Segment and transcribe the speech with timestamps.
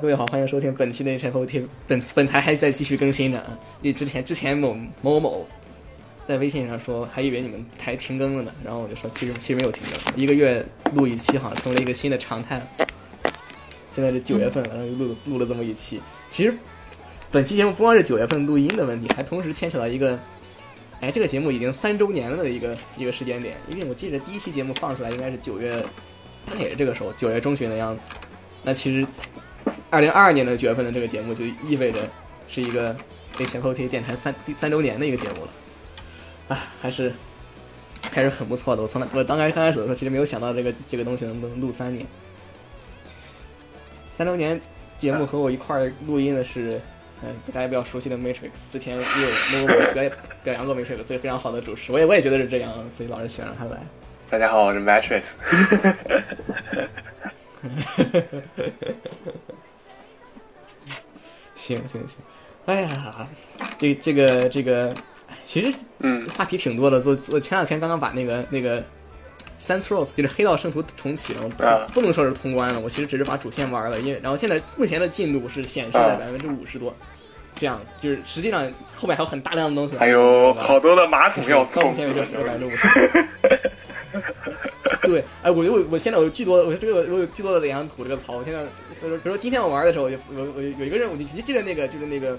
[0.00, 1.62] 各位好，欢迎收听本期的 HFOT。
[1.86, 5.46] 本本台还在继续更新着啊，因为之前之前某某某
[6.26, 12.66] 在微信上说，还以为你们台停更了呢，然后我就说其实其实没有停更，一个月录一期好像成为了一个新的常态。
[13.94, 16.00] 现在是九月份了，然后又录录了这么一期。
[16.30, 16.54] 其实
[17.30, 20.18] 本期节目不光是九月份录音的问题，还同时牵扯到一个，
[21.02, 25.84] 哎，这个节目已经三周年了的一个一个时间点，因为我记得第一期节目放出来应该是九月，
[26.46, 28.08] 大概也是这个时候，九月中旬的样子。
[28.64, 29.06] 那其实。
[29.90, 32.08] 二零二二年的九月份的这个节目就意味着
[32.48, 32.96] 是一个
[33.38, 35.48] H F O T 电台三第三周年的一个节目了，
[36.48, 37.12] 啊，还是
[38.10, 38.82] 还是很不错的。
[38.82, 42.06] 我从来我刚开始刚开始的时候，其实没有想到这个这个东西能不能录三年。
[44.16, 44.60] 三周年
[44.96, 46.80] 节目和我一块儿录音的是，
[47.24, 49.06] 嗯，大家比较熟悉的 Matrix，之前也有
[49.60, 50.08] 录过表
[50.44, 51.90] 表扬过 Matrix，所以非常好的主持。
[51.90, 53.80] 我也我也觉得是这样，所以老是喜欢让他来。
[54.28, 55.32] 大家好，我是 Matrix。
[61.76, 62.16] 行行行，
[62.66, 63.28] 哎呀，
[63.78, 64.94] 这这个这个，
[65.44, 67.00] 其实嗯，话题挺多的。
[67.04, 68.80] 我我前两天刚刚把那个那个
[69.68, 72.80] 《n t r o s 就是《黑道圣徒》重启了，不能说是通关了。
[72.80, 76.94] 我其实只是把主线玩了，因为然后现在目前的进度是显示在百分之五十多，
[77.54, 82.88] 这样就是实际上后面还有很大量的东西，还有好多的马桶要到目前为止只有百分之五十。
[85.02, 88.34] 对，哎，我我我现在有巨多，我这个我有巨多的两图这个槽。
[88.34, 88.60] 我现在，
[89.00, 92.38] 比如说今天我玩的时候，我我我有一个任务，你你记得那个就是那个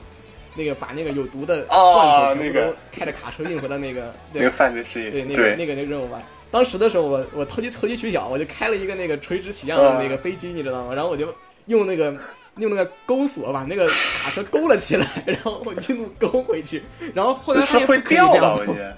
[0.56, 6.22] 那个把那个有毒的罐头全部都开着卡车运回到那个那个犯罪事业，对那个那个那个任务吧。
[6.52, 10.94] 当时的时候，我我投机投机取巧，我就开了一个那个垂直起降的那个飞机，你知道吗？
[10.94, 11.34] 然后我就
[11.66, 12.14] 用那个
[12.58, 16.82] 用那个钩索把那个卡车勾了起来，然后我一路勾回去，
[17.14, 18.98] 然后后来它会掉吧，我觉得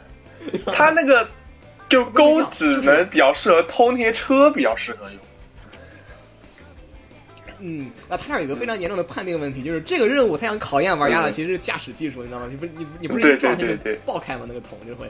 [0.73, 1.27] 他那个。
[1.89, 5.19] 就钩只能比较适合偷那些车，比较适合用。
[7.59, 12.47] 嗯，那它有一个非常严重的判定问题，就是这个任务他想考验玩家的其实是驾驶技术，你知道吗？
[12.49, 13.65] 你不你你不是一撞就
[14.05, 14.45] 爆开吗？
[14.47, 15.09] 那个桶就会，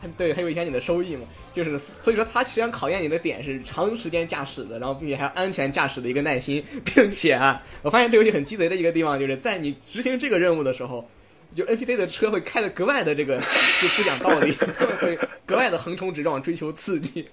[0.00, 1.22] 它对还有影响你的收益嘛？
[1.52, 11.08] 就是所以说它实际上考验你的点是长时间驾驶的，然后并且还有安全驾驶的一个耐心，并且啊，我发现这游戏很鸡贼的一个地方，就是在你执行这个任务的时候。
[11.56, 17.26] 就 NPC 的车会开的格外的这个就不讲道理，他们会格外的横冲直撞，追求刺激，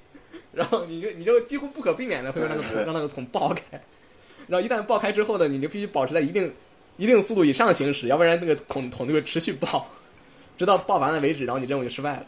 [0.54, 3.80] 然后你就你就几乎不可避免的会让那个桶 让那个桶爆开，
[4.48, 6.52] 然后一旦爆开之后呢，你就必须保持在一定
[6.98, 9.88] 一定速度以上行驶，要不然那个桶桶就会持续爆，
[10.58, 12.26] 直到爆完了为止，然后你任务就失败了。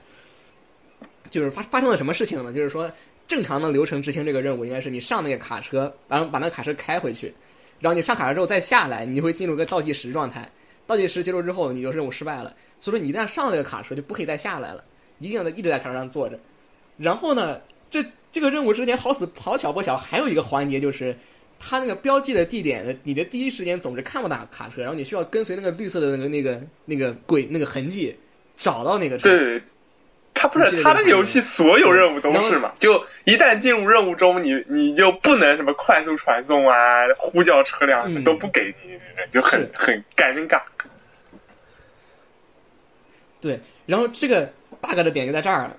[1.30, 2.54] 就是发发生了什么事情呢？
[2.54, 2.90] 就是说
[3.28, 7.34] 正常的流程执行这个任务应该是你上那个卡车，然后把那个卡车开回去，
[7.80, 10.50] 然后你上卡车之后再下来，你会进入个倒计时状态。
[10.86, 12.56] 倒计时结束之后，你就任务失败了。
[12.80, 14.82] 所以说，你一旦上这个卡车，就不可以再下来了，
[15.20, 16.40] 一定要一直在卡车上坐着。
[16.96, 17.60] 然后呢，
[17.92, 18.02] 这
[18.32, 21.14] 这个任务之前好死好巧不巧，还有一个环节就是，
[21.60, 28.16] 它那个标记的地点，你的第一时间总是看不到卡车，然后你需要跟随那个绿色的那个那个那个轨那个痕迹，
[28.58, 29.30] 找到那个车。
[29.30, 29.62] 对。
[30.40, 32.72] 他不是他那个游戏所有任务都是嘛？
[32.78, 39.00] 就一旦进入任务中，你你就不能什么快速传送啊、呼叫车辆都不给你，
[39.32, 40.62] 就很很尴尬。
[43.42, 44.48] 对，然后这个
[44.80, 45.76] bug 的点就在这儿了，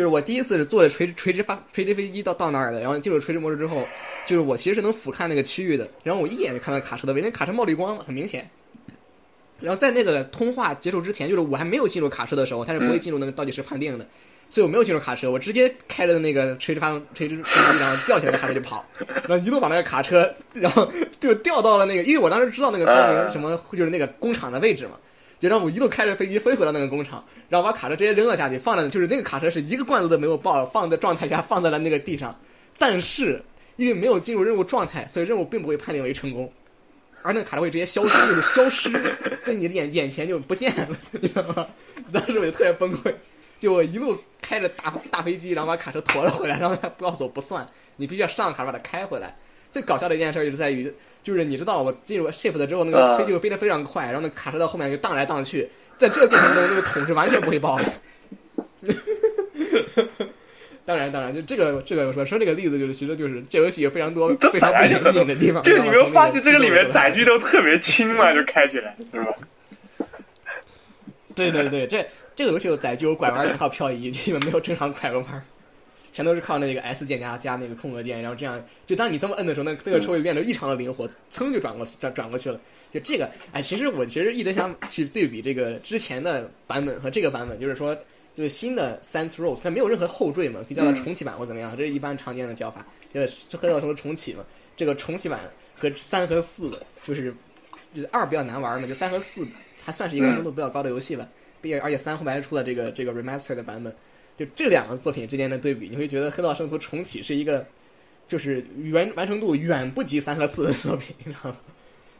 [0.00, 3.86] 就是我第一次是坐着垂直垂直发垂直飞机到到那儿的，然后进入垂直模式之后，
[4.24, 8.48] 就是我其实是能俯瞰那个区域的，然后我一眼就看到卡车的位，那卡车冒绿光了，很明显。
[9.60, 14.06] 然后在那个通话结束之前，就是我还没有进入卡车的时候，它是不会进入那个倒计时判定的，
[14.48, 17.42] 所以我没有进入卡车，我直接开着那个垂直发动垂直飞
[17.72, 18.82] 机，然后掉起来的卡车就跑，
[19.28, 24.92] 然后一路把那个卡车，然后就掉到了那个，因为我当时知道那个光明什么，就是那个工厂的位置嘛，
[25.40, 32.38] 就让我一路开着飞机飞回到那个工厂，然后把卡车直接扔了下去，放在就是那个卡车是一个罐子都没有爆，放在状态下放在了那个地上，
[32.78, 33.42] 但是
[33.76, 36.52] 因为没有进入任务状态，所以任务并不会判定为成功。
[37.22, 38.90] 而那个卡车会直接消失，就是消失
[39.42, 41.66] 在你的眼眼前就不见了，你知道吗？
[42.12, 43.14] 当时我就特别崩溃，
[43.58, 47.66] 就我一路开着大大飞机，然后把卡车驮了回来，然后他不要走不算，
[47.96, 49.36] 你必须要上卡把它开回来。
[49.70, 50.92] 最搞笑的一件事就是在于，
[51.30, 57.84] 就是你知道我进入 shift 之后，那个飞机飞得非常快，然后那卡车到后面就荡来荡去，在这个过程中，那个桶是完全不会爆的。
[60.84, 65.62] 当然，当然，就这个，这个我说说这个例子，就是其实就是这游戏有非常多非常不严谨的地方。
[65.62, 69.32] 就你没有发现这个里面载具都特别轻嘛，就开起来是吧？
[71.36, 72.04] 对对对，这
[72.34, 75.44] 这个游戏有载具，有拐弯，全靠漂移，基本没有正常拐个弯，
[76.12, 82.60] 全都是靠那个 S 键加加那个空格键，然后这样，就当你这么摁的时候，那这个车会变得异常的灵活，噌就转过转转过去了。
[82.90, 87.96] 就这个，哎，其实我其实一直想去对比这个之前的版本和这个版本，就是说。
[88.32, 92.86] 就是新的 Sans Rose，它没有任何后缀嘛，可以叫它重启版或怎么样，这是一般常见的叫法。
[93.12, 94.44] 就是这叫什么重启嘛？
[94.76, 95.40] 这个重启版
[95.74, 96.70] 和三和四，
[97.02, 97.34] 就是
[97.92, 99.44] 就是二比较难玩嘛，就三和四
[99.84, 101.28] 还算是一个完成度比较高的游戏了。
[101.60, 103.94] 并而且三后面还出了这个这个 remaster 的版本，
[104.40, 107.66] 就这两个作品之间的对比，你会觉得《黑道圣徒重启》是一个
[108.26, 111.56] 就是完完成度远不及三和四的作品，你知道吗？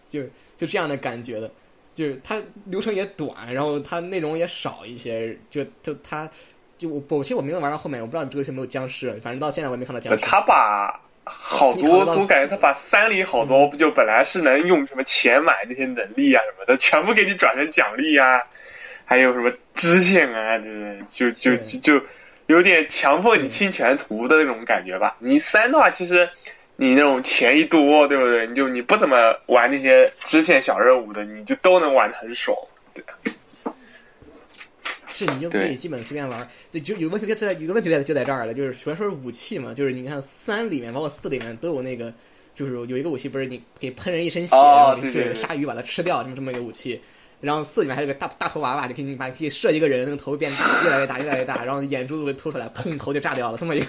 [0.07, 0.23] 就
[0.59, 1.51] 就这样的感觉的，
[1.95, 6.29] 就是它流程也短，然后它内容也少一些，就就它
[6.77, 10.23] 就我我其实我没有玩到后面，我不知道这个是没有僵尸，反正到现在我也没看到僵尸。
[10.23, 18.43] 他把好多，我感觉他把三里好多不就本来是能用什么钱买那些能力啊什么的，全部给你转成奖励啊。
[19.11, 20.57] 还有什么支线啊？
[21.09, 22.01] 就就就就
[22.47, 25.17] 有点强迫你清全图的那种感觉吧。
[25.19, 26.31] 你三的话，其实
[26.77, 28.47] 你那种钱一多，对不对？
[28.47, 32.57] 你就你不怎么玩那些支线小任务的，你就都能玩的很爽。
[32.95, 33.03] 对，
[35.09, 36.49] 是你就可以基本随便玩。
[36.71, 39.75] 对，就有问题就在有个问题在就在这儿了，就是主要说是武器嘛。
[39.75, 42.15] 就是你看三里面包括四里面都有那个，
[42.55, 47.01] 就是有一个武器不是你给喷人一身血，然后就有个鲨鱼把它吃掉，这么这么一个武器。
[47.41, 53.87] 然后四里面还有个大大头娃娃，就可以把可以射一个人，那个头变大， 越来越大，越来越大，然后眼珠子会凸出来，砰，头就炸掉了，这么一个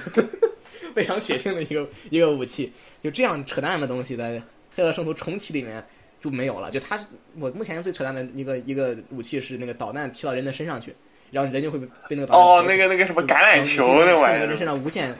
[0.96, 2.72] 非常血腥的一个一个武器。
[3.04, 4.38] 就这样扯淡的东西，在
[4.76, 5.84] 《黑色圣徒重启》里面
[6.22, 6.72] 就没有了。
[6.72, 7.00] 就它，
[7.40, 10.96] 我目前最扯淡的一个一个武器是那个导弹踢到人的身上去，
[11.32, 15.14] 然后人就会被那个导弹哦，那个那个什么橄榄球那玩意儿，在那个人身上无限。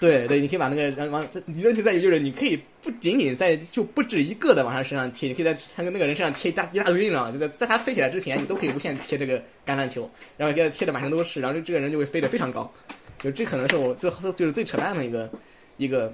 [0.00, 1.26] 对对，你可以把那个然往，
[1.62, 7.32] 问题在于就是你可以不仅仅在就不止一个的往他身上贴，你可以在他那个人身上贴一大一大堆，你知道吗？
[7.32, 12.70] 就在在他飞起来之前，你都可以无限贴这个橄榄球，然后给他贴的满身都是，然后这个人就会飞得非常高。
[13.18, 15.30] 就这可能是我最就是最扯淡的一个
[15.78, 16.12] 一个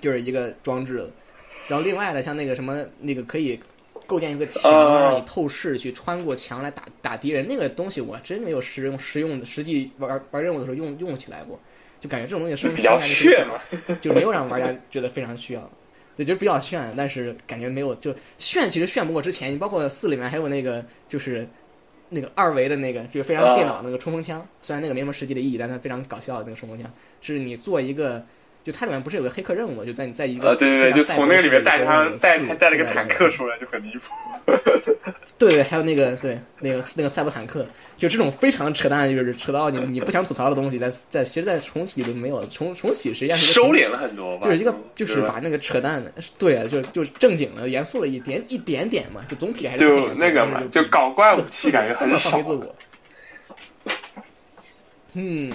[0.00, 1.08] 就是一个装置。
[1.68, 3.58] 然后另外的像那个什么那个可以
[4.06, 11.58] 构建一个墙，让你透视去穿过墙来打打敌人，那个东西我真没有实用实用的实际玩玩任务的时候用用起来过。
[12.00, 13.60] 就感觉这种东西是比较炫嘛，
[14.00, 15.70] 就没有让玩家觉得非常需要，
[16.16, 19.52] 对，就是比较炫，但是感觉没有就炫，其实炫不过之前。
[19.52, 21.46] 你包括四里面还有那个就是
[22.08, 26.90] 那个二维的那个，就非常电脑那个冲锋枪，虽然那个没什么实际的意义，但它非常搞笑的那个冲锋枪，
[27.20, 28.24] 是你做一个，
[28.64, 34.12] 就它里面不是有个黑客任务，就在你在一个对对对，就从那个里面带上带带了个坦克出来，就很离谱。
[35.40, 37.66] 对对，还有那个对那个那个赛博坦克，
[37.96, 52.76] 就这种非常扯淡，就是扯到你你不想吐槽的东西，在在其实，在重启里都没有重重启实际上是收敛了很多吧，就是一个就是把那个扯淡的，对啊，就就正经了，严肃了一点一点点嘛，就总体还是就那个嘛，就搞怪武器感觉很放飞自我。
[55.14, 55.50] 嗯，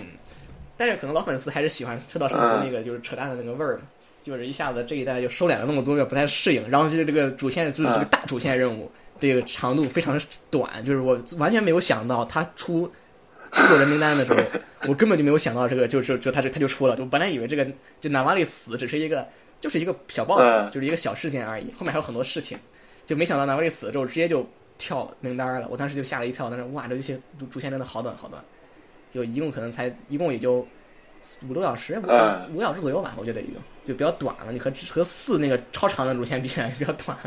[0.76, 3.84] 但是可能老粉丝还是喜欢《车道生活》那个就是扯淡的那个味儿嘛，
[4.24, 8.92] 就是一下子这一代就收敛了那么多，不太适应，然后就是这个主线就是这个大主线任务。
[9.20, 10.20] 这个长度非常
[10.52, 12.92] 短，就是我完全没有想到他出
[13.52, 14.40] 做人名单的时候，
[14.88, 16.96] 我根本就没有想到这个，就是就他就他就出了。
[17.00, 17.66] 我本来以为这个
[18.02, 19.26] 就纳瓦利死只是一个
[19.62, 22.58] 就是一个小 boss，就是一个小事件而已，后面还有很多事情，
[23.06, 24.46] 就没想到纳瓦利死了之后直接就
[24.78, 25.68] 跳名单了。
[25.70, 28.44] 我当时就吓了一跳，但是哇，这游戏主主线真的好短好短，
[29.12, 30.68] 就一共可能才一共也就
[31.48, 31.98] 五六小时，
[32.52, 33.56] 五五小时左右吧，我觉得已经
[33.86, 34.52] 就比较短了。
[34.52, 37.18] 你和和四那个超长的主线比起来比较短。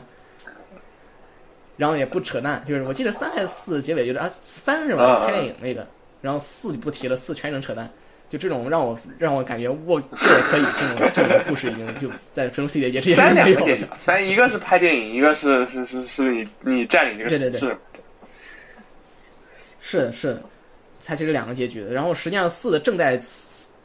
[1.79, 5.87] 然后也不扯淡，就是我记得三还是四结尾就是啊三是吧拍电影那个，
[6.21, 7.89] 然后四就不提了，四全程扯淡，
[8.29, 17.77] 就这种让我让我感觉我这也可以，这种这种故事已经就在中世纪也是三两个电影，三一个是拍电影，一个是是是是你你占领这个对对对，
[19.79, 20.43] 是的是的，
[21.07, 23.17] 它其实两个结局的，然后实际上四的正在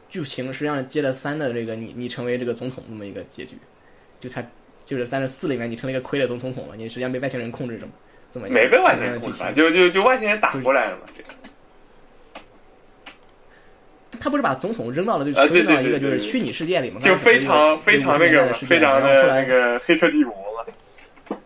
[0.08, 3.56] 剧情实际上接了三的这个你你成为这个总统这么一个结局，
[4.18, 4.44] 就它。
[4.84, 7.86] 就是三十四里面，你成了一个傀儡总总统了，你实际上被外星人控制着，
[8.30, 11.02] 这么没被外星人控制，就就就外星人打过来了嘛。
[14.20, 17.00] 他不是把总统扔到了就扔到一个就是虚拟世界里嘛？
[17.00, 21.38] 就非常非常那个非常的那个黑客帝国嘛。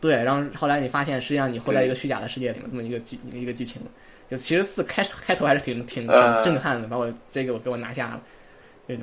[0.00, 3.82] 对，然后后来你发现，实际上你活在一个虚假的世界里面，这么一个剧一个剧情。
[4.30, 8.22] 就其实四开开头还是挺挺挺震撼的，把我这个我给我拿下了。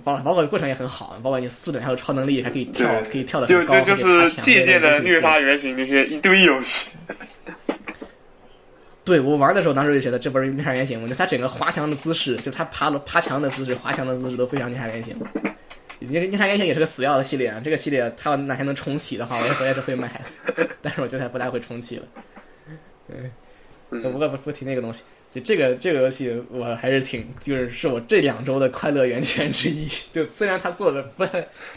[0.03, 6.89] 包包括过程也很好，包括你四等还有超能力，还可以跳，可以跳的很高，就就是借鉴的虐杀原型那些一堆游戏。
[9.03, 11.07] 对我玩的时候，当时就觉得这不是虐杀原型吗？
[11.07, 15.15] 就他整个滑翔的姿势，就他爬爬墙的姿势、滑墙的姿势都非常虐杀原型。
[15.99, 20.09] 虐虐杀原型也是个死要的系列，这个系列他要哪天能重启的话，我也我也是会买
[20.55, 20.67] 的。
[20.81, 22.03] 但是我觉得他不太会重启了。
[23.09, 23.31] 嗯，
[23.89, 25.03] 不过不不提那个东西。
[25.31, 29.87] 就这个这个游戏，我还是挺就是是我这两周的快乐源泉之一。
[30.11, 31.25] 就虽然他做的不，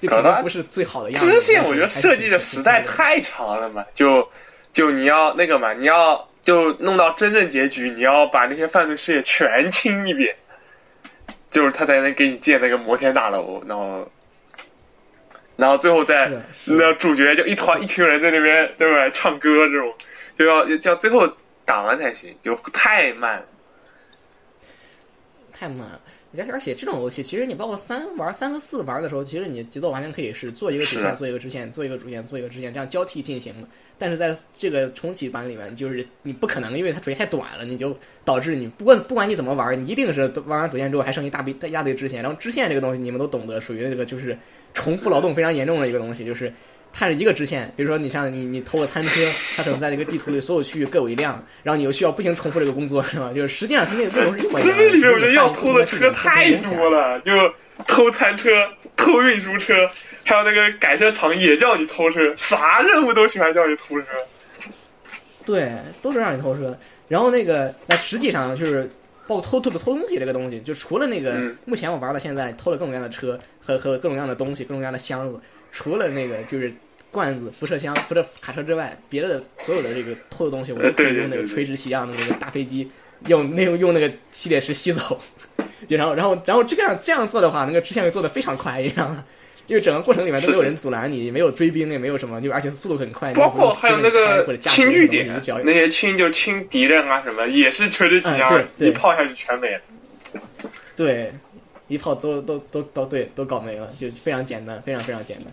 [0.01, 1.31] 就可能不是最好的样子。
[1.31, 4.27] 支线我觉得设计的实在太长了嘛，就
[4.73, 10.35] 就你要那个嘛，你要就弄到真正结局，你要把那些犯罪事业全清一遍，
[11.51, 14.11] 就是他才能给你建那个摩天大楼，然后
[15.57, 16.31] 然后最后再
[16.67, 19.93] 那主角就一团一群人在那边对吧唱歌这种，
[20.39, 21.29] 就要要最后
[21.71, 23.47] 打完才行，就太慢了，
[25.53, 25.89] 太慢。
[26.51, 33.69] 而且这种游戏，其实你包括三玩三和四玩的时候，其实你节奏完全可以是做一个主线，做一个支线，做一个主线，做一个支线，这样交替进行的。
[33.99, 42.21] 但是在这个重启版里面，就是你不可能，因为它主线太短了，你就导致你不管不管你怎么玩，你一定是玩完主线之后还剩一大堆一大堆支线。
[42.21, 44.37] 然后支线这个东西你们都懂得，属于这个就是
[44.75, 46.53] 重复劳动非常严重的一个东西，就是。
[46.93, 49.21] 它是一个支线，比如说你像你你偷个餐车，
[49.57, 53.33] 它可能在这个地图里所有区域各有一辆，然后你又需要不停重复这个工作，是吧？
[53.33, 54.61] 就是实际上它那个内容是这么。
[54.61, 57.33] 这里面我觉得要偷的车太多了，就
[57.87, 58.51] 偷餐车、
[58.97, 59.89] 偷运输车，
[60.25, 64.07] 还有那个改车厂也叫你偷车，啥任务都喜欢叫你偷车。
[65.47, 66.77] 对，都是让你偷车。
[67.09, 68.89] 然后那个那实际上就是
[69.27, 75.41] 包括偷偷的偷东西这个东西，就除了那个目前我玩到现在偷了各种各样的车和和各种各样的东西，各种各样的箱子。
[75.73, 76.73] 除了那个就是
[77.11, 82.91] 罐子、辐射箱、辐射卡车之外，别的所有的这个偷的东西，我都可以用那个垂直起降的那个大飞机，
[83.27, 85.21] 用那用用那个吸铁石吸走。
[85.89, 89.25] 就然后然后然后这样这样做的话，那个支线会做的非常快，你知道吗？
[89.67, 93.33] 因为整个过程里面都没有人阻拦你，没有追兵，也没有什么，就而且速度很快。
[93.35, 99.81] 包括还有那个清据点，那些清就清敌人啊什么，也是垂直起降，一炮下去全没了。
[100.97, 101.33] 对。
[101.91, 105.53] 一炮都都都都对，都搞没了，就非常简单，非常非常简单。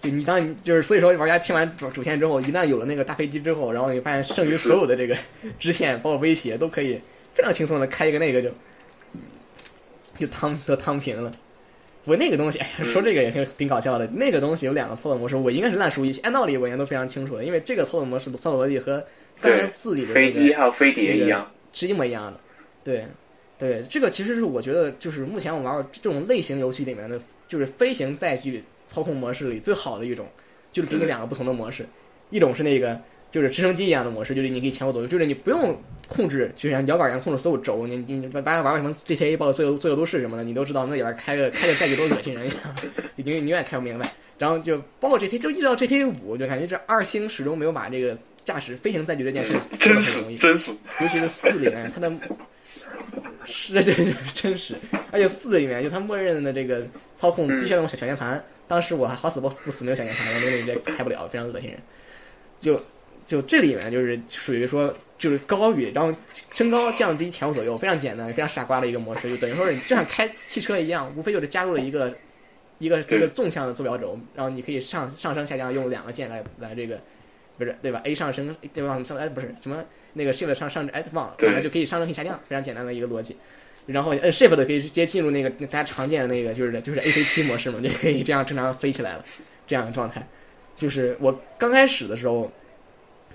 [0.00, 5.14] 就你当你就是所以说玩家听完主主线之后，一旦有了那个大飞机之后，然后你发现剩余所有的这个
[5.60, 6.98] 支线包括威胁都可以
[7.32, 8.50] 非常轻松的开一个那个就
[10.18, 11.30] 就汤都汤平了。
[12.02, 22.40] 不过那个东西 说这个也挺挺搞笑的，那个东西有两个操作模式，我应该是烂熟于按道理我应该都非常清楚的，因为这个操作模式操作逻辑和三零四里的飞机还有飞碟一样，是一模一样的，
[22.82, 23.06] 对。
[23.58, 30.26] 对，这个其实是我觉得，就是目前我玩这种类型游戏里面的，就是飞行载具操控模式里最好的一种，
[30.72, 31.86] 就是给你两个不同的模式，
[32.30, 37.86] 一种是那个就是直升机一样的模式，就是你可以前后左右，就是你不用控制，就像摇杆一样控制所有轴。
[37.86, 42.58] 你你大家玩过什么 GTA 包括自由自由都市什么的，你都知道那里边开个开个载具多恶心人一样，
[43.14, 44.12] 你永远开不明白。
[44.36, 52.12] 然后就包括 GTA，就一直到 GTA 五，就感觉这二星始终没有把这个驾驶飞行载具这件事真实真实，尤其是四里面它的。
[53.44, 54.74] 是，这是真实。
[55.10, 56.86] 而且四里面就它默认的这个
[57.16, 58.42] 操控必须要用小小键盘。
[58.66, 61.78] 当时我还好死不死不死没有小键盘，我那个直接开不了，非常恶心人。
[62.58, 62.82] 就
[63.26, 66.16] 就这里面就是属于说就是高于，然后
[66.52, 69.28] 升高降低前后左右，非常简单，非常傻瓜的一个模式。
[69.28, 72.14] 就等于说是就像开汽车一样，无非就是加入了一个
[72.78, 76.98] 一个这个纵向的坐标轴，然后你可以上上升下降用两个键来来这个
[77.58, 79.02] 不是对吧？A 上升对吧？
[79.04, 79.84] 上哎不是什么。
[80.16, 83.36] 那个 shift 上上哎忘了，然后就可以上升可以下降，非常简单的一个逻辑。
[83.86, 89.24] 然后摁 shift 可以直接进入那个大家常见的那个就是就是 AC 七模式嘛，就可以这样正常飞起来了。
[89.66, 90.24] 这样的状态，
[90.76, 92.50] 就是我刚开始的时候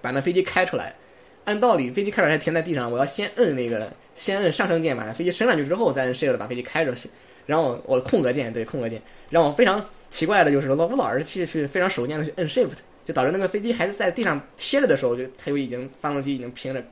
[0.01, 0.95] 把那飞机开出来，
[1.43, 7.09] 按道理飞机开出来停在地上，我要先摁那个先摁上升键把飞机升上去之后再摁 shift 把飞机开出去。
[7.45, 12.77] 然后我空格键对空格键，然后非常奇怪的就是我我老是去去非常手贱的去摁 shift。
[13.09, 16.83] 就导致那个飞机还是在地上贴着的时候，就它就已经发动机已经平着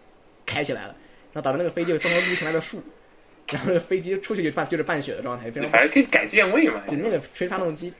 [0.47, 0.95] 开起来了，
[1.31, 2.81] 然后导致那个飞机会疯狂撸起来的树，
[3.51, 6.81] 然后那个飞机出去就半就是半血的状态，非常反正可以改键位嘛。
[6.87, 7.93] 就那个吹发动机，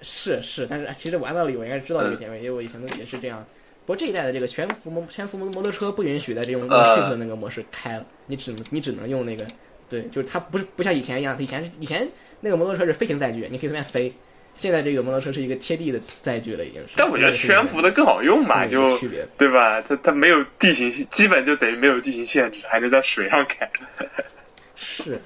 [0.00, 3.46] 是是，但是其实我按道理我应该知道这个键位，因为我以前都也是这样。
[3.86, 9.46] 不过这一代的这个全幅摩全幅摩摩托车不允许在这种 shift 的那个模式开了，你只能你只能用那个，
[9.88, 12.08] 对，就是它不是不像以前一样，以前以前
[12.40, 14.12] 那个摩托车是飞行载具，你可以随便飞。
[14.54, 16.94] 现在这个摩托车是一个贴地的载具了，已经是。
[16.96, 19.82] 但我觉得悬浮的更好用嘛，就区别对吧？
[19.88, 23.68] 它它没有地形，基本就等于没有地形限制，还能在水上开。
[24.76, 25.20] 是，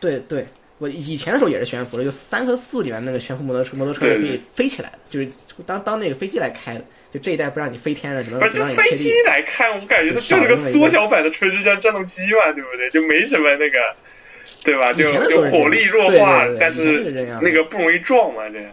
[0.00, 0.44] 对对，
[0.78, 5.28] 我以前的时候也是悬浮的，就三和四里面那个悬浮摩托车，摩托车可以飞起来的，就是
[5.64, 6.84] 当当那个飞机来开的。
[7.12, 12.90] 就这一代不让你飞天了，只能不是就飞机来开，我感觉它就是个缩小版的垂直向战斗机嘛，对不对？
[12.90, 13.78] 就没什么那个。
[14.62, 14.92] 对吧？
[14.92, 18.70] 就就火力弱化，但是那个不容易撞嘛，这样。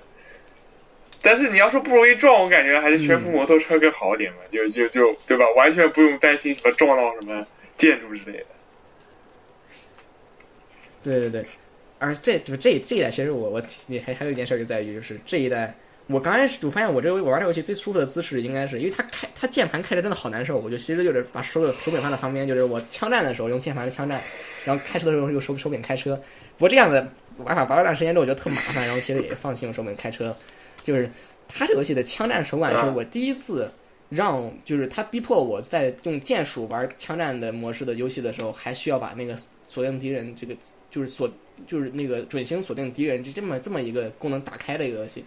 [1.22, 5.46] 但是你要说不容易撞，我感觉还是悬浮摩托车更好点嘛，就就就对吧？
[5.56, 8.46] 完全不用担心什么撞到什么建筑之类的。
[11.04, 11.46] 对对对，
[12.00, 15.76] 而这就这这一代，其实我我你还还有一件事就在于，就是这一代。
[16.12, 20.58] 我刚开始我发现我这个我玩这游戏最舒服的姿势，应该是因为它开它键盘开着真的好难受。
[20.60, 24.22] 我就其实就是把手手柄放在旁边，就是我枪战的时候用键盘的枪战，
[24.66, 26.16] 然后开车的时候用手手柄开车。
[26.58, 30.36] 不过这样的玩法玩了段时间之后，我觉得特麻烦，然后其实也放弃用手柄开车。
[30.84, 31.10] 就是
[31.48, 33.72] 它这游戏的枪战手感是我第一次
[34.10, 39.38] 让，就是它逼迫我在用键鼠玩枪战的模式的游戏的时候，还需要把那个
[39.68, 40.56] 锁定敌人这个
[40.90, 41.32] 就是锁
[41.66, 45.24] 就是那个准星锁定敌人，就这么这么一个功能打开的一个游戏，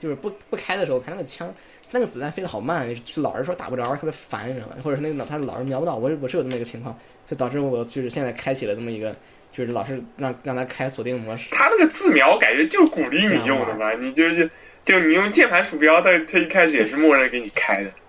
[0.00, 1.52] 就是不不开的时候，他那个枪
[1.90, 4.76] 那个子弹飞得好慢，就老是说打不着，特别烦，你知道吗？
[4.82, 9.14] 或者是那个他老是瞄不到，我我是有这么一个情况，就导致我就是现在开启了这么一个，
[9.52, 11.48] 就是老是让让他开锁定模式。
[11.52, 13.92] 他那个自瞄感觉就是鼓励你用的嘛？
[13.94, 14.50] 你就是
[14.84, 17.90] 就你用键盘鼠标，他他一开始也是默认给你开的。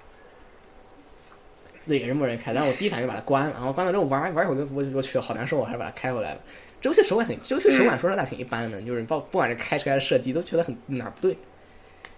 [1.87, 6.41] 对，也是默认开，但是我第一反应就把它关了，然后关了之后玩玩一会儿就我我去好难受，我还是把它开回来了。
[6.81, 11.37] 这游戏手感挺，这游戏手感说实在挺一般的，就是不不管是开车还是射击，都觉得很哪儿不对。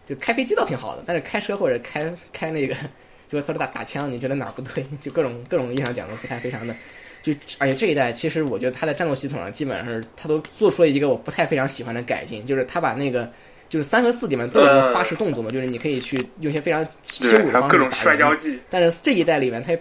[0.09, 2.73] 就开飞机倒挺好的，但是开车或者开开那个，
[3.29, 4.83] 就或者打打枪，你觉得哪儿不对？
[5.01, 6.75] 就各种 各种意义上讲的不太非常的。
[7.21, 13.31] 就而且这一代其实我觉得它在战斗系统上基本上是它都做出了一个我不太非常喜欢的改进，就是它把那个。
[13.69, 18.59] 就是三和四里面都有花式动作嘛，就是你可以去用一些非常羞辱的方式打人。
[18.67, 19.77] 但是这一代里面它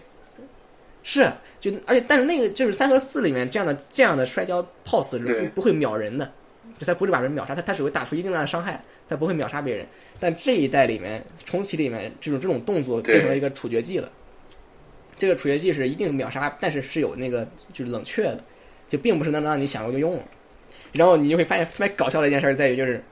[1.03, 6.31] 是就而且但是那个就是三和四里面这样的这样的摔跤 pose 是不不会秒人的，
[6.79, 9.87] 就他不是把人秒杀，他他只会打出一定量的伤害，他不会秒杀别人。
[10.21, 14.11] 但这一代里面重启里面这种这种动作变成了一个处决技了，
[15.17, 18.43] 这个处决技是一定秒杀，但是是有那个就是冷却的，
[18.89, 20.23] 就并不是能让你想用就用了。
[20.93, 23.03] 然后你就会发现特别搞笑的一件事在于就是。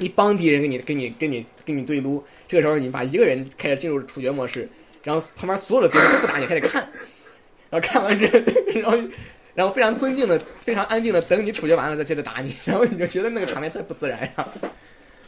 [0.00, 4.68] 一帮敌人跟你跟你跟你跟你对撸，这个时候你把一个人开始进入处决模式，
[5.04, 6.82] 然后旁边所有的敌人都不打你，开始看，
[7.70, 8.42] 然后看完之后，
[8.82, 8.98] 然后
[9.54, 14.48] 然后非常尊敬的、非常安静的等你处决完了再接着打你， 然后你就觉得那个场面特别不自然呀。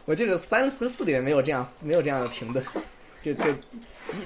[0.04, 2.64] 我记得三四四里面没有这样没有这样的停顿，
[3.22, 3.44] 就就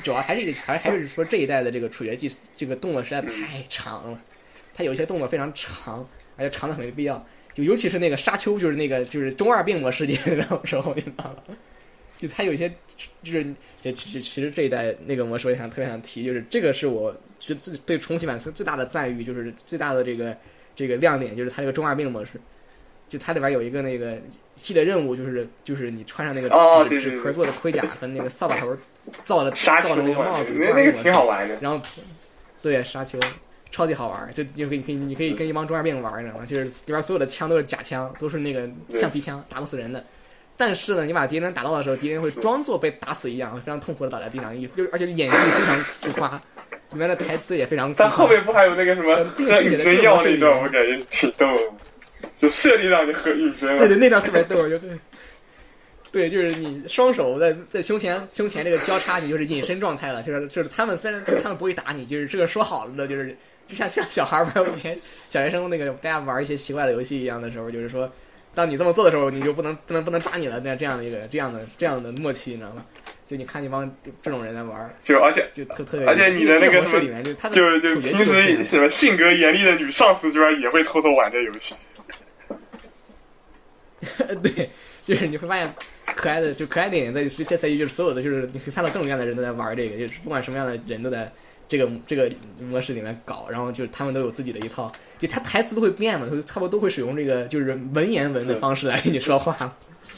[0.03, 4.19] 主要还是还还是说这一代的这个处决技这个动作实在太长了，
[4.75, 7.25] 它有些动作非常长，而且长的很没必要。
[7.53, 10.15] 就尤其是那个沙丘，就是那个就是中二病模式的
[10.65, 11.57] 时候，你知道吗？
[12.21, 12.71] 就他有一些，
[13.25, 13.45] 就是
[13.83, 20.37] 其实其实这一代那个模式，我想特别想提，就是这个是我觉得对重启版最大的赞誉，就是最大的这个
[20.77, 22.33] 这个亮点，就是它这个中二病模式。
[23.09, 24.19] 就它里边有一个那个
[24.55, 26.49] 系列任务，就是就是你穿上那个
[27.01, 28.77] 纸壳做的盔甲和那个扫把头
[29.25, 31.57] 造的造的那个帽子，那个挺好玩的。
[31.61, 31.85] 然后
[32.63, 33.19] 对沙丘。
[33.73, 36.45] 超级好玩，就就可以可以你可以跟一帮中二病玩，你知道吗？
[36.45, 40.05] 就是里边所有的枪都是假枪，都是那个橡皮枪，打不死人的。
[40.61, 46.41] 但是呢，你把敌人打到的时候，敌人会装作被打死一样，非常痛苦的倒在地上，就而且演技非常浮夸，
[46.93, 47.95] 里面的台词也非常。
[47.95, 51.47] 但后面不还有那个什么隐身药那段，我感觉挺逗，
[52.39, 53.79] 就设定让你很隐身。
[53.79, 54.91] 对对，那段特别逗，就对。
[56.13, 60.23] 对，就是你双手在在胸前胸前这个交叉，你就是隐身状态了。
[60.23, 63.35] 就是就是他们虽然他们不会打你，就是这个说好了的，就是。
[63.67, 64.99] 就像像小孩玩以前
[65.31, 68.11] 小学生那个大家玩一些奇怪的游戏一样的时候，就是说，
[68.55, 72.85] 当你这么做的时候，你就不能不能不能抓你了，这样这样的一个这样的这样的默契，你知道吗？
[73.27, 73.89] 就你看一帮
[74.21, 81.75] 这种人在玩，就而且就特特别，而且你的那个模式里面就他的就就平时什么性格严厉的女上司居然也会偷偷玩这游戏。
[84.43, 84.69] 对，
[85.05, 85.73] 就是你会发现
[86.17, 91.33] 可爱的就可爱的点在于在在于就是所有的就是你可以看到各种各样的人都在玩这个，就是不管什么样的人都在。
[91.69, 99.57] 这个这个模式里面搞，然后就是他们都有自己的一套，就他台词都会变嘛，就差不多都会使用这个就是文言文的方式来跟你说话。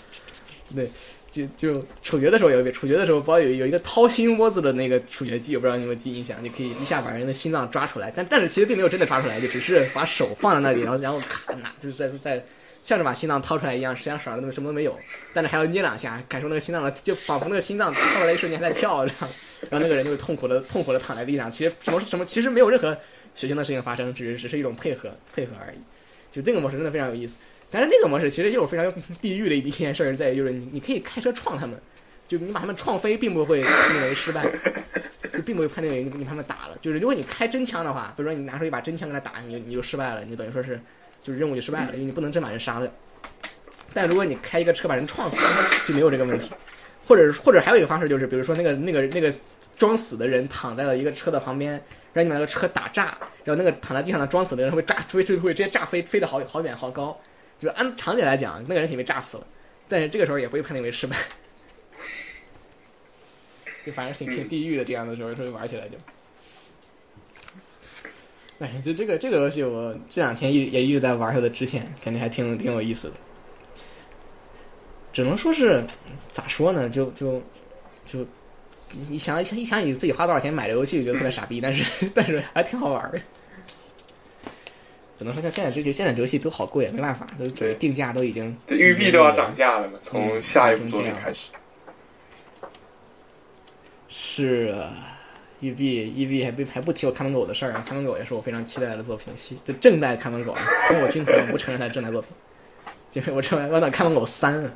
[0.75, 0.88] 对，
[1.31, 12.43] 就就处决的时候有一个处决的时候，包有有一个掏心窝子的那个处决技，我不知道你有没有记印象，你可以一下把人的心脏抓出来，但但是其实并没有真的抓出来，就只是把手放在那里，然后然后咔那就是在在。
[12.85, 14.99] 像是把心脏掏出来一样，实际上手上那么什么都没有，
[15.33, 19.31] 但是还要捏两下，感受那个心脏的，就仿佛那个心脏掏出来一瞬间还在跳，这样，
[19.71, 21.49] 然后那个人就会痛苦的痛苦的躺在地上。
[21.53, 22.99] 其实什么什么，其实没有任何
[23.35, 25.79] 血腥的事情发生，只是只是一种配合配合而已。
[26.31, 27.37] 就这个模式真的非常有意思，
[27.71, 31.79] 但是那个模式其实又有非常地狱的一件事在于，就是你你可以开车撞他们，
[32.29, 34.45] 就你把他们撞飞，并不会判定为失败，
[35.33, 36.79] 就并不会判定为你你他们打了。
[36.81, 40.81] 就是如果你开真枪的话，比如说你拿出一把真枪跟他打，你你就失败了，你等于说是。
[41.25, 42.92] 就是任务就失败了，因为你不能真把人杀了。
[43.95, 45.37] 但如果你开一个车把人撞死，
[45.87, 46.51] 就没有这个问题。
[47.07, 49.33] 或者或者还有一个方式就是，比如说那个那个那个
[49.77, 51.81] 装死的人躺在了一个车的旁边，
[52.12, 57.18] 让你把那个车打炸，然后那个躺在地上的装死的人会炸，会会会直接炸飞，飞得好好远好高。
[57.59, 59.46] 就按常理来讲，那个人肯定被炸死了。
[59.88, 61.16] 但是这个时候也不会判定为失败。
[63.85, 65.96] 就反正挺挺地狱的，这样的时候稍微玩起来就。
[68.59, 73.14] 哎，就这个这个游戏，我这两天一也一直在玩它的支线，感觉还挺挺有意思的。
[75.12, 75.85] 只能说是
[76.29, 76.88] 咋说呢？
[76.88, 77.42] 就就
[78.05, 78.27] 就
[79.09, 83.19] 你想一想一想，你自己花多少钱买这游戏，觉得特别傻逼，但是但是还挺好玩的。
[85.19, 91.49] 只能说像现在这些现在这游戏都好贵，没办法，都这定价都已经玉币都要涨价了嘛，从下一部作品开始。
[94.09, 95.09] 是啊。
[95.61, 99.33] 育碧育碧还不还不提我看门狗的事儿啊，看门狗也是我非常期待的作品，
[99.65, 100.53] 就正代看门狗，
[100.91, 102.31] 跟我军团不承认它正代作品，
[103.13, 104.69] 就是我承认我等看门狗三，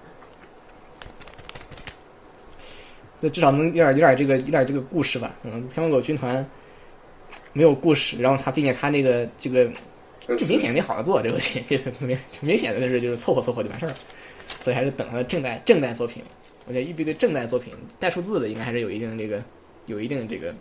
[3.27, 6.49] 就至少能有点有点这个有点这个故事吧，嗯，看门狗军团
[7.53, 9.69] 没有故事，然后他并且他那个这个
[10.37, 13.95] 就明显没好好做这个游戏，就是明明显的就是就是凑合凑合就完事儿了，
[14.61, 16.23] 所以还是等他的正代正代作品。
[16.69, 19.43] 我觉得育碧对正代作品带数字的应该还是有一定这个
[19.87, 20.55] 有一定这个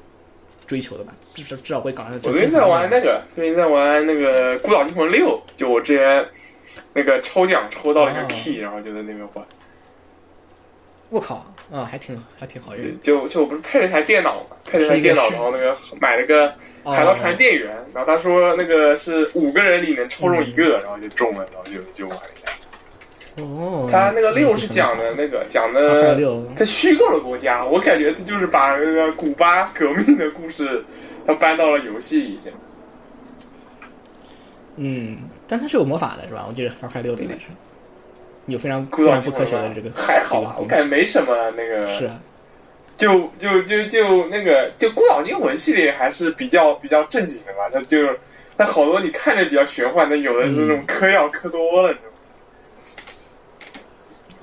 [0.66, 2.14] 追求的吧，至少至少会搞上。
[2.24, 6.26] 我最近在玩那个，最近在玩那个《孤岛惊魂六》，就我之前
[6.94, 9.46] 那个抽奖抽到了一个 key，然后就在那边玩。
[11.10, 13.00] 我靠，啊，还挺还挺好用。
[13.00, 22.52] 就就我不是配了台电脑嘛，配了台电脑，然后那个买了个海盗船电源，然后他说那个是五个人里面抽中一个，然后就中了，然后就就玩了一下。
[23.42, 26.16] 哦，他那个六是讲的那个讲的，
[26.56, 30.84] 他虚构的国家，我感觉他就是把那个古巴革命的故事，
[31.28, 32.40] 他搬到了游戏里。
[34.78, 36.46] 嗯，但它是有魔法的，是吧？
[36.50, 37.46] 我记得《发快六》里面是，
[38.48, 39.90] 有非常非常不科学的这个。
[39.96, 41.88] 还好吧，我感觉没什么那个。
[41.88, 42.10] 是。
[42.98, 47.70] 就就就就那个，就《孤岛惊魂》系列还是比较比较正经的吧？
[47.70, 48.08] 它就
[48.58, 52.10] 它好多你看着比较玄幻，但有的是那种嗑药嗑多了，你知道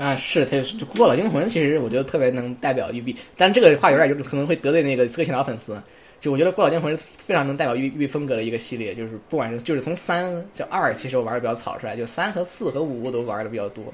[0.04, 0.10] 吗？
[0.10, 5.80] 啊，是，他就《孤岛惊魂》，其实我觉得特别能代表育碧，但这个话有点有可能会得罪那个刺客信条粉丝。
[6.22, 13.92] 就我觉得《孤岛惊魂》是非常能代表育碧风格的一个系列，就是不管是就是从三就二，其实我玩的比较草率，就三和四和五都玩的比较多。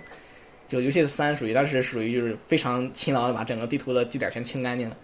[0.68, 4.96] 就尤其是三，属于当时属于就是非常勤劳的把整个地图的据点全清干净了。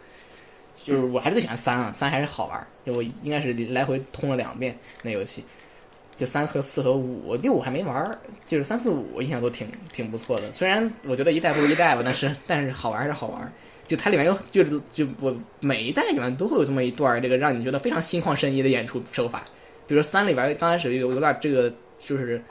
[0.74, 5.42] 就是我还是最喜欢三啊，三还是好玩，就我应该是来回通了两遍那游戏。
[6.16, 8.06] 就三和四和五，六还没玩，
[8.46, 10.52] 就是三四五印象都挺挺不错的。
[10.52, 13.52] 虽然我觉得一代不如一代吧，但是但是好玩还是好玩。
[13.86, 19.44] 就它里面有就是就我每一代里面都会有这么一段这个让你觉得非常心旷神怡的演出手法。
[19.86, 22.42] 比如说三里边刚开始有有点这个就是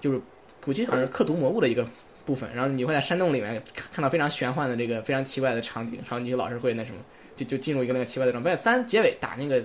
[0.00, 0.20] 就是
[0.60, 1.88] 估计好像是刻毒魔物的一个
[2.24, 6.98] 部分，然后你会在山洞里面看到非常玄幻的这个非常奇怪的场景，然后你就老是会那什么，
[7.36, 8.54] 就就进入一个那个奇怪的状态。
[8.54, 9.62] 三结尾打那个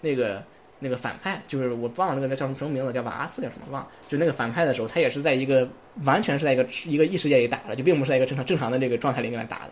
[0.00, 0.42] 那个。
[0.80, 3.88] 那个反派就是我忘了那个叫什么什么名字，叫瓦阿斯叫什么忘了。
[4.06, 5.66] 就那个反派的时候，他也是在一个
[6.02, 9.70] 完全是在一个一个异世界里打的，就并不是在一个正常正常的这个状态里面打的。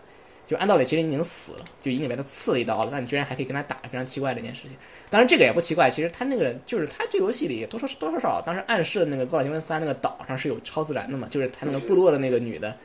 [0.52, 4.72] 就按道理其实你已经死了，就已经被他刺了一刀了，但你居然还可以跟他打，非常奇怪的一件事情。
[5.08, 12.76] 当然这个也不奇怪，其实他那个就是他这游戏里多少多少少当时暗示的那个《孤岛惊魂三》那个岛上是有超自然的嘛，就是他那个部落的那个女的，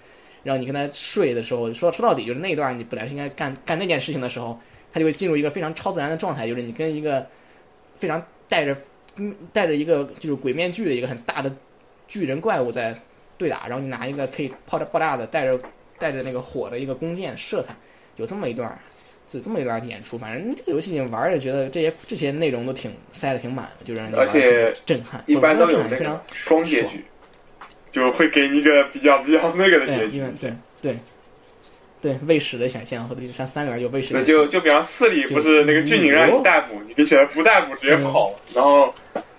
[0.44, 4.58] 然后你跟他睡的时候，说说到底就是那一段你本来是应该干干那件事情的时候，
[4.92, 7.26] 他就会进入一个非常超自然的状态，就是你跟一个
[7.96, 8.76] 非常带着。
[9.20, 11.52] 嗯，戴着一个就是鬼面具的一个很大的
[12.08, 12.96] 巨人怪物在
[13.36, 15.60] 对打，然后你拿一个可以爆炸爆炸的带着
[16.00, 17.76] 带着那个火的一个弓箭射他，
[18.16, 18.78] 有这么一段，
[19.28, 20.18] 就这么一段演出。
[20.18, 27.04] 反正这个游戏你玩着觉得这些这些内容都挺塞的挺满的，就让你而且震撼，一般都有非常双结局，
[27.92, 30.24] 就会给你一个比较比较那个的结局。
[30.40, 30.98] 对对。
[32.00, 34.14] 对喂食的选项，或者像三里边有喂食。
[34.14, 38.94] 那就就比方四里不是那个剧情让你逮捕，你可以选择不逮捕直接跑，然后，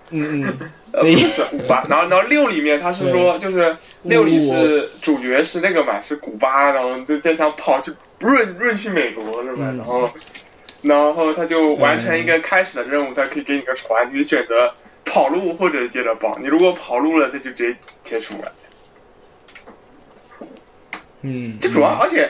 [0.09, 9.73] 嗯嗯，呃不是五吧，然后然后六里面他是说就是六里是主角是那个嘛是古巴，然后就在想跑去润润去美国是吧？
[9.77, 10.09] 然后
[10.81, 14.73] 然后他就完成一个开始的任务，他可以给你个船，你选择
[15.05, 18.51] 跑路或者接着跑，你如果跑路了，他就直接结束了。
[21.21, 22.29] 嗯，就主要而且。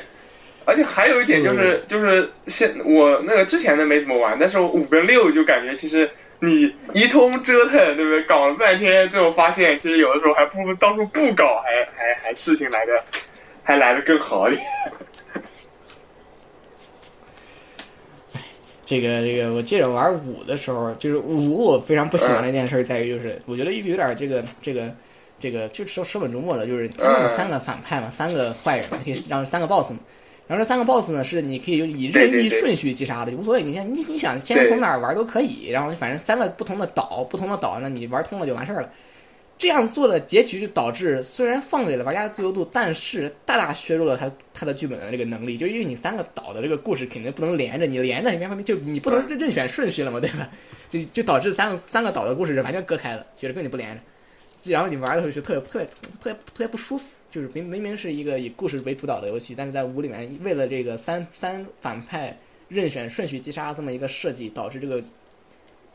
[0.65, 6.07] 而且还有一点就是，就是现我那个之前的没怎么玩，但是五跟六就感觉其实
[6.41, 8.23] 你一通折腾，对不对？
[8.23, 13.03] 搞了半天，最后发现其实有的时候还不如当初不搞，还还还事情来的
[13.63, 14.65] 还来的更好一点。
[18.85, 24.95] 这个这个，我记得玩五的时候，就是五我非常不喜欢的一件事在于，就是我觉得有点这个这个
[25.39, 29.99] 这个，就说舍本逐末了，就是他们三个反派嘛，三个坏人，可以让三个 boss 嘛。
[30.49, 33.61] 然后这三个 boss 呢，是你可以以任意顺序击杀的，就无所谓。
[33.61, 35.69] 你先你你想先从哪儿玩都可以。
[35.69, 38.89] 然后反正三个不同的岛，不同的岛，呢你玩通了就完事儿了。
[39.59, 45.55] 这样做的结局就导致，虽然放给了玩家的自由度，但是大大削弱了他他的剧本的这个能力。
[45.55, 50.49] 就因为你三个岛的这个故事肯定不能连着，你连着没法就你不能任选顺序了嘛，对吧？
[50.89, 54.01] 就就导致三个三个岛的故事是完全割开了，觉得根本不连着。
[54.63, 55.93] 然后你玩的时候就特别特别特
[56.23, 57.05] 别特别不舒服。
[57.31, 62.35] 就是明明明是一个以故事为主导的游戏，但是在五里面为了这个三三反派
[62.67, 64.99] 任选顺序击杀这么一个设计，导致这个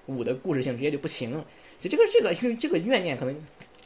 [0.07, 1.44] 五的故事性直接就不行了。
[1.81, 3.35] 就这个这个因为这个怨念可能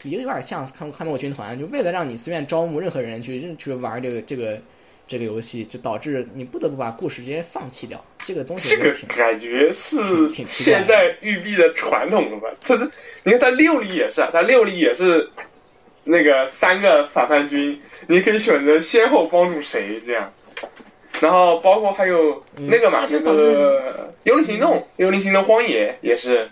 [0.02, 4.60] 也有点像看看过军团，就为了让你随便招募任何人去去玩这个这个
[5.08, 8.04] 这个游戏，就导致你不得不把故事直接放弃掉。
[8.18, 9.96] 这个东西这个感觉是
[10.44, 12.48] 现在育碧的传统了吧？
[12.60, 12.88] 它的
[13.24, 15.28] 你看它六里也是，它六里也是
[16.04, 20.30] 那个三个反叛军，你可以选择先后帮助谁这样。
[21.20, 26.46] 然后包括还有那个嘛，那个幽灵行动，幽灵行动荒野也是，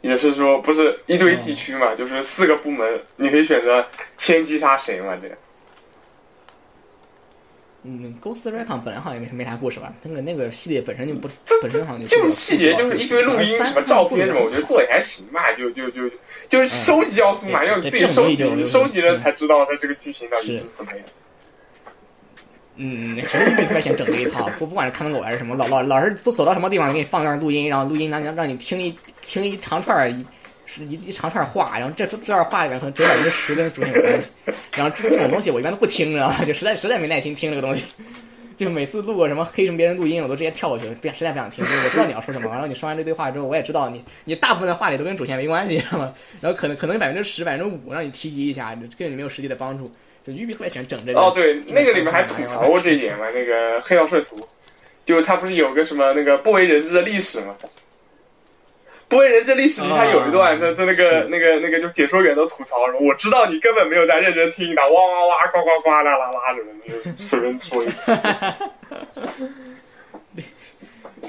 [0.00, 3.84] 也是说不是一堆地区嘛，就是四个部门，你可以选择
[4.18, 5.36] 先击杀谁嘛，这样。
[7.84, 9.92] 嗯，Ghost Recon 本来好像也没没啥故事吧？
[10.04, 11.28] 那个那个系列本身就不，
[11.60, 16.02] 本身好像就这种细节就是一堆录音什么照片什么，我觉得做也还行吧，就就就
[16.48, 21.00] 就是收集要素嘛，要自己收集，收集了才知道它这个剧情到底是怎么样。
[22.76, 30.14] 嗯，其实没特别想整这一套，不不管是看门狗还是什么，老老老是都走到什么地方给你放段录音，然后录音让让让你听一听一长串儿。
[30.74, 34.30] 是一一长串话，然后这这段话里面可能只有百分之十跟主线有关系，
[34.74, 36.44] 然后这这种东西我一般都不听，知道吗？
[36.46, 37.84] 就实在实在没耐心听这个东西，
[38.56, 41.62] 就每次录个什么黑什么别人录音，我都直接跳过去，不实在不想听。
[41.62, 46.14] 我知道你要说什么，然后你说完这堆话之后，我也知道你你大部分的话里都跟主线没关系，知道吗？
[46.40, 49.92] 然后可能可能百分之十百分之五让你提及一下，这跟你没有实际的帮助。
[50.24, 51.20] 就玉碧特别喜欢整这个。
[51.20, 53.26] 哦，对，那个里面还吐槽过这一点嘛？
[53.34, 54.38] 那个黑曜社图，
[55.04, 57.56] 就他不是有个什么那个不为人知的历史吗？
[59.12, 66.72] 不为人知历史，他有一段，他他那个那个那个，就解说员都吐槽说：“我知道你根本没有在认真听的，哇哇哇，呱呱呱，啦啦啦，什么
[67.04, 67.92] 的，随便说一句。”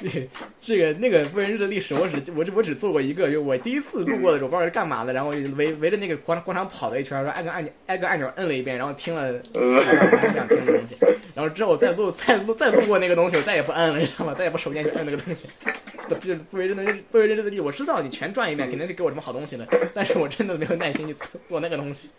[0.02, 0.28] 对，
[0.62, 10.96] 这个那个不为人知的历史，我只我只我只做过一个，就我第一次路过的时候，不知道是干嘛的，然后围围着那个广广场跑了一圈，说按个按钮，挨个按钮摁了一遍，然后听了这样听的东西，
[11.36, 14.34] 然后之后再路再路再路过那个东西，我再也不摁了，你知道吗？
[14.34, 15.48] 再也不手贱去摁那个东西。
[16.20, 21.16] 就是不为人知的不为人知的历史，我知道你全转一遍，肯定得给我什么好东西的，但是我真的没有耐心去
[21.48, 22.10] 做那个东西。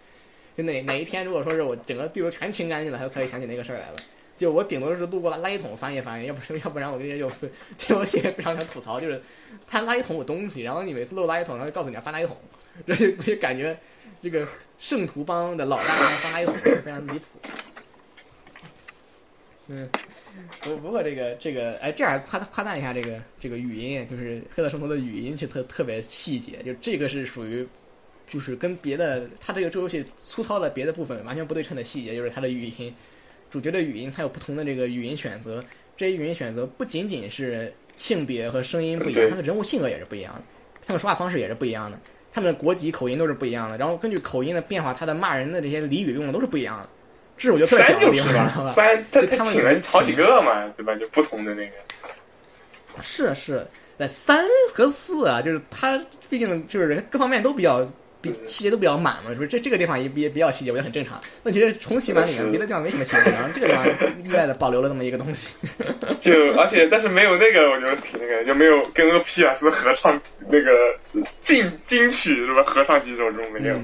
[0.56, 3.96] 就哪哪一天，如果说是我整个地图全清干净了，他才会想起那个事儿来了。
[4.36, 7.30] 就我顶多是路过垃圾桶翻一翻，要不是要不然我跟你就
[7.78, 9.22] 这游戏非常想吐槽，就是
[9.66, 12.36] 他垃圾桶有东西，然后你每次漏垃圾桶，它就告诉你要翻垃圾桶，
[12.86, 13.76] 这就就感觉
[14.20, 14.46] 这个
[14.78, 16.54] 圣徒帮的老大翻垃圾桶
[16.84, 17.26] 非常离谱。
[19.68, 19.88] 嗯，
[20.60, 27.66] 不不过这个这个哎，这样夸夸赞一下这个这个语音，就是《黑色圣徒》的语音是特特别细节，就这个是属于
[28.28, 32.94] 就是跟别的它这个这游戏粗糙的别的部分完全不对称的细节，就是它的语音。
[33.50, 35.62] 主角的语音，它有不同的这个语音选择。
[35.96, 40.42] 这些语音选择不仅仅是性别和声音不一样，他的人物性格也是不一样的，
[40.84, 41.96] 他们说话方式也是不一样的，
[42.32, 43.78] 他们的国籍、口音都是不一样的。
[43.78, 46.88] 然后根据口音的变化，他的骂人的这些俚语用的都是不一样的。
[47.36, 50.94] 这我觉得特别屌的地方，三，他他请了好几个嘛，对吧？
[50.96, 51.72] 就不同的那个。
[53.02, 53.66] 是是，
[53.98, 57.84] 在三和四啊，就是他毕竟就是各方面都比较
[58.20, 58.32] 比。
[58.46, 59.48] 细节都比较满嘛，是不是？
[59.48, 61.20] 这这个地方也比比较细节，我觉得很正常。
[61.42, 63.84] 那其实重启版里面别的地方没什么细节，然后这个地方
[64.24, 65.54] 意外的保留了这么一个东西。
[66.18, 70.18] 就而且但是没有那个，我觉得挺那个，就没有跟个皮尔斯合唱
[70.48, 70.70] 那个
[71.42, 72.62] 进金曲是吧？
[72.62, 73.76] 合唱几首中没有。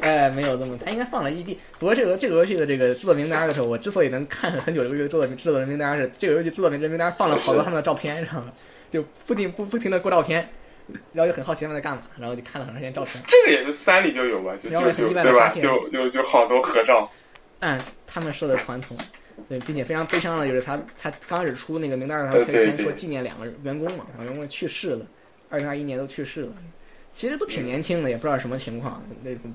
[0.00, 1.56] 哎，没有这么，他应该放了 ED。
[1.78, 8.52] 不过这个这个游戏的这个制作名单的时候，我之所以能看很久这个制作制作人名单是这个游戏制作人名单放了好多他们的照片，知道吗？
[8.90, 10.48] 就不停不不停的过照片。
[11.12, 13.22] 然后就很好奇他们在干嘛，然后就看了很长时间照片。
[13.28, 14.56] 这个也是三里就有吧？
[14.60, 15.48] 就就对吧？
[15.54, 17.08] 就就就好多合照。
[17.60, 18.96] 按他们说的传统，
[19.48, 25.06] 对，并且非常悲伤的就是他他刚开始出那个名单的时候，他先说纪念两个员工嘛，然后员工去世了，
[25.48, 26.52] 二零二一年都去世了，
[27.12, 29.00] 其实都挺年轻的，也不知道什么情况。
[29.22, 29.54] 那种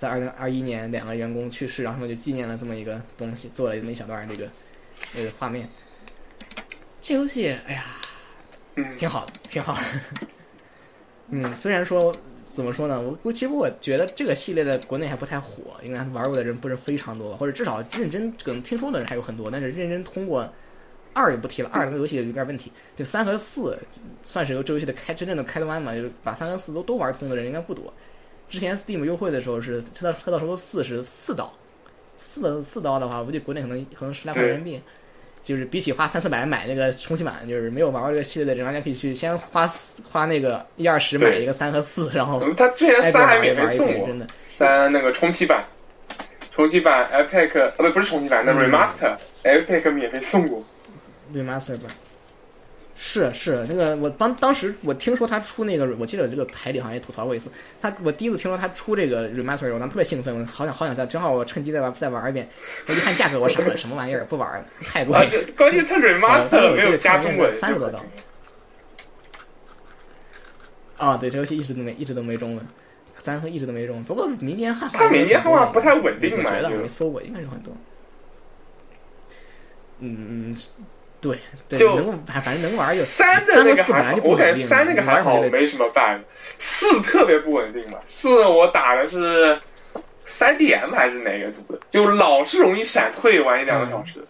[0.00, 4.48] 在二零二一年两个员工去世，然后他们就纪念了这么一个东西，做了那小段这个
[5.14, 5.68] 那个画面。
[7.02, 7.84] 这游戏，哎呀，
[8.98, 10.26] 挺好的，挺好的。
[11.28, 12.10] 嗯，虽然说
[12.46, 20.50] 怎么说呢，我我其实我觉得这个系列在国内还不太火，应该玩过的人不是非常多，或者至少认真可能听说的人还有很多，但是认真通过
[21.12, 22.72] 二就不提了，二那个游戏有点问题。
[22.96, 23.78] 就三和四
[24.24, 27.92] 算是这游戏的开真正的开端嘛，就是把三和四都都玩通的人应该不多。
[28.50, 31.50] 之前 Steam 优惠的时候是它到特到时候四十四刀，
[32.18, 34.82] 四的四刀的话，我估计国内可能可能十来块人民币。
[35.42, 39.66] 就是比起花三四百买那个重启版，就是没有玩过这个系列的人，完全可以去先花
[40.12, 44.06] 花那个一二十买一个三和四，然后他之前三还免费送过，
[44.44, 45.64] 三那个重启版，
[46.52, 50.62] 重启版 Epic 啊不不是重启版，那 Remaster Epic 免费送过
[51.32, 51.90] ，Remaster 版。
[53.02, 57.50] 是是，那个我当当时我听说他出那个，我记得这个台里好像也吐槽过一次。
[57.80, 62.46] 他我第一次听说他出这个 remaster，我当时特别兴奋，我好想好想再，正好我趁机再玩再玩一遍。
[62.86, 64.22] 我一看价格，我傻了，什么玩意儿？
[64.26, 65.14] 不玩了，太贵。
[65.56, 68.04] 关键他 remaster 没有加中文，三十多刀。
[70.98, 72.66] 啊，对，这游戏一直都没一直都没中文，
[73.16, 74.04] 三和一直都没中文。
[74.04, 77.74] 不过民间汉化，他民间汉化不太稳定嘛，我没搜过，应该是很多。
[80.00, 80.56] 嗯嗯。
[81.20, 81.38] 对，
[81.78, 86.22] 就能反正能玩就三的那个还好，我感觉三那个还好，没什么 bug。
[86.58, 89.58] 四特别不稳定嘛，四我打的是
[90.24, 94.24] 三 DM 还是哪个组的，就老是容易闪退，玩一两个小时。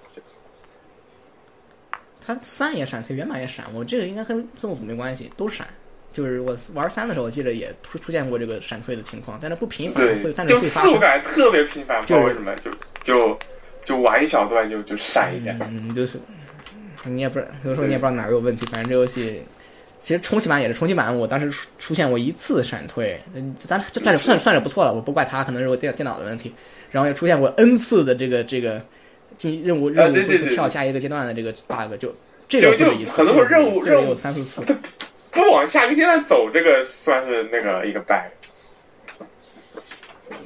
[2.24, 5.66] 他三也闪退，原版也闪，我这个应该跟字幕组没关系，都闪。
[6.12, 10.84] 就是我玩三的时候，我记得也出出现过这个闪退的情况，但是不频繁，会但是会发生。
[10.84, 12.70] 就四我感觉特别频繁，不知道为什么，就
[13.02, 13.38] 就
[13.84, 15.56] 就玩一小段就就闪一点。
[15.62, 16.18] 嗯，就是
[17.04, 18.66] 你也不知道，有时候你也不知道哪个有问题。
[18.66, 19.42] 反正这游戏
[20.00, 23.20] 其实重启版也是重启版，我当时出出现过一次闪退，
[23.68, 26.52] 但这算是算算是不错了，我不怪他，可能是我电电脑的问题。
[26.90, 28.82] 然后又出现过 N 次的这个这个
[29.38, 32.14] 进任务任务不跳下一个阶段的这个 bug，就
[32.48, 34.62] 这个不是一次，很多任务任务有三四次。
[35.30, 39.24] 不往下一个阶段走，这个算是那个一个 bug，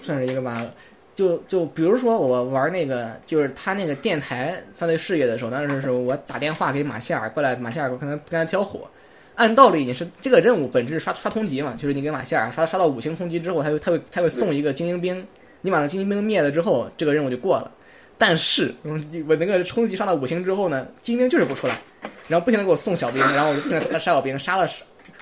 [0.02, 0.68] 算是一个 bug。
[1.14, 8.88] 就就比如说我玩那个，就是他那个电台犯罪事业的时候，当时是我打电话给马歇尔过来，马歇尔可能跟他交火。
[9.36, 15.26] 按道理你是这个任务本质是刷刷通缉嘛，就是你给马歇尔刷刷到五星通缉之后，他会他会他会送一个精英兵，
[15.62, 17.70] 你把那精英兵灭了之后，这个任务就过了。
[18.16, 18.72] 但是
[19.26, 21.78] 我那个冲击刷到五星之后呢，精英兵就是不出来。
[22.26, 24.66] 然后不停的给我送小兵，然后我就不停的杀小兵，杀了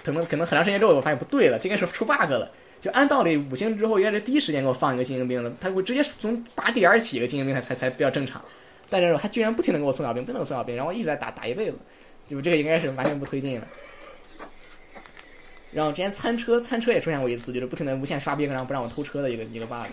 [0.04, 2.48] 可能可能很长时间之后，我发现不对了，这应该是出 bug 了。
[2.82, 8.42] 就按道理五星之后应该是第一时间给我放一个精英兵的，他会直接从拔地而起一个精英兵才才才比较正常。
[8.90, 11.78] 但是他居然不停的给我送小兵，不能送小兵，然后一直在打打一辈子，
[12.28, 13.68] 就这个应该是完全不推进了。
[15.70, 19.86] 然后之前餐车餐车也出现过一次，就是不停的无限刷兵，然后不让我偷车的一个一个 bug。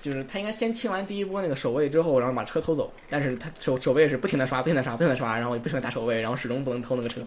[0.00, 2.92] 就是他应该先清完第一波那个守卫之后，然后把车偷走。
[3.08, 7.20] 但是他守守卫是不停的刷，不停的刷，不停的刷，然后不停的打守卫，然后始终不能偷那个车。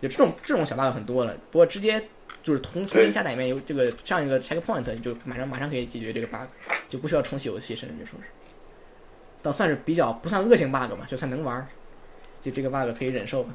[0.00, 1.36] 就这种这种小 bug 很多了。
[1.50, 2.02] 不过直接
[2.42, 6.46] 就是同重新加载里面有这个上一个 checkpoint，就马上马上可以解决这个 bug，
[6.88, 8.26] 就不需要重启游戏，甚至说是，
[9.42, 11.66] 倒算是比较不算恶性 bug 吧，就算能玩，
[12.42, 13.54] 就这个 bug 可以忍受吧。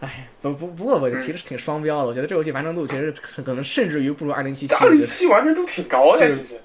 [0.00, 3.12] 哎，不不不过我其实挺双标的，我觉得这游戏完成度其实
[3.44, 4.74] 可能甚至于不如二零七七。
[4.74, 6.60] 二零七七完成度挺高的，其实。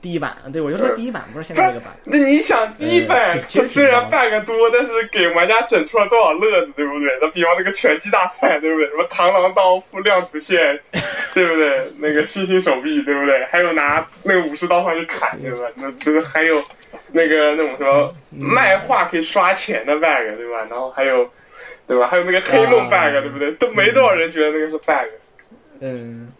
[0.00, 1.88] 第一版，对我就说第一版不是现在这个版。
[2.04, 7.08] 那你想，第一版它虽然 bug 多，但是给玩家整出了多少乐子，对不对？
[7.20, 8.86] 那比方那个拳击大赛，对不对？
[8.90, 10.78] 什么螳螂刀附量子线，
[11.34, 11.90] 对不对？
[11.98, 13.44] 那个星星手臂，对不对？
[13.50, 15.68] 还有拿那个武士刀上去砍，对吧？
[15.74, 16.62] 那这个还有。
[17.10, 20.66] 那个那种什么卖画可以刷钱的 bug 对吧？
[20.70, 21.28] 然后还有，
[21.86, 22.06] 对吧？
[22.06, 23.50] 还有那个黑梦 bug 对不对？
[23.52, 25.08] 都没多少人觉得那个是 bug。
[25.80, 26.30] 嗯，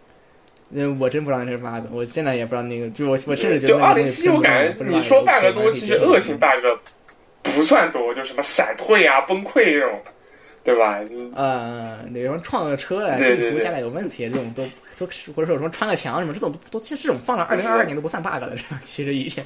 [0.68, 6.48] 那我真不知道那是 bug，我现在也不知道那个，就我我甚至觉得就二零七，我感觉你说 bug 多，其实恶性 bug
[7.42, 9.98] 不算多，就什么闪退啊、崩溃这种，
[10.62, 11.00] 对吧？
[11.34, 14.62] 呃，那什么撞个车啊，地图加载有问题，这种都
[14.98, 18.78] 都或者说什么穿个墙什么，这种都其实这种放到二零二二年都不算 bug 了，是吧？
[18.84, 19.42] 其实以前。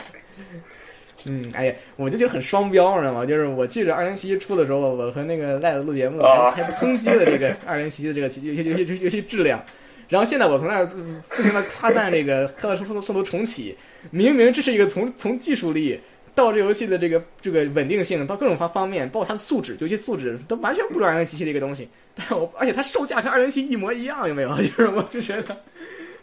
[1.24, 3.24] 嗯，哎呀，我就觉得很双标，知道吗？
[3.24, 9.64] 就是我记着二零七一出的时候，我和那个赖子录节目，还还抨击了这个二零七七的这个游戏游戏游戏质量。
[10.12, 13.72] 然后现在我从那不停的夸赞这个《克苏鲁速度重启》，
[14.10, 15.98] 明明这是一个从从技术力
[16.34, 21.88] 到这游戏的这个这个稳定性到各种方方面，包括它的素质，游戏素质都完全不如二零七七的一个东西。
[22.14, 24.54] 但我而且它售价跟二零七一模一样，有没有？
[24.60, 25.56] 就是我就觉得，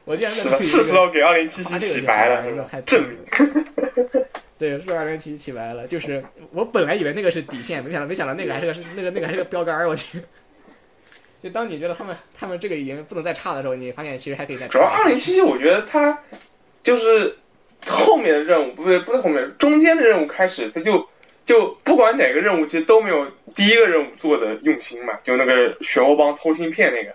[0.05, 2.81] 我竟然在是时候给二零七七洗白了，是吧？
[2.85, 3.17] 证明。
[4.59, 5.87] 对，是二零七起白了。
[5.87, 9.89] 就是我本来以为那个是底线，没想到没想到那个还是个是那个那个还是个标杆儿。
[9.89, 10.19] 我去，
[11.41, 14.67] 就当你觉得他们 他们这个已经不能再差的时候，你发现其实还可以再。
[14.67, 16.17] 主要二零七七，我觉得它
[16.81, 17.37] 就是
[17.87, 21.07] 后面的任务，不对，不是后面，中间的任务开始，它就
[21.45, 23.25] 就不管哪个任务，其实都没有
[23.55, 25.13] 第一个任务做的用心嘛。
[25.23, 27.11] 就那个漩涡帮偷芯片那个，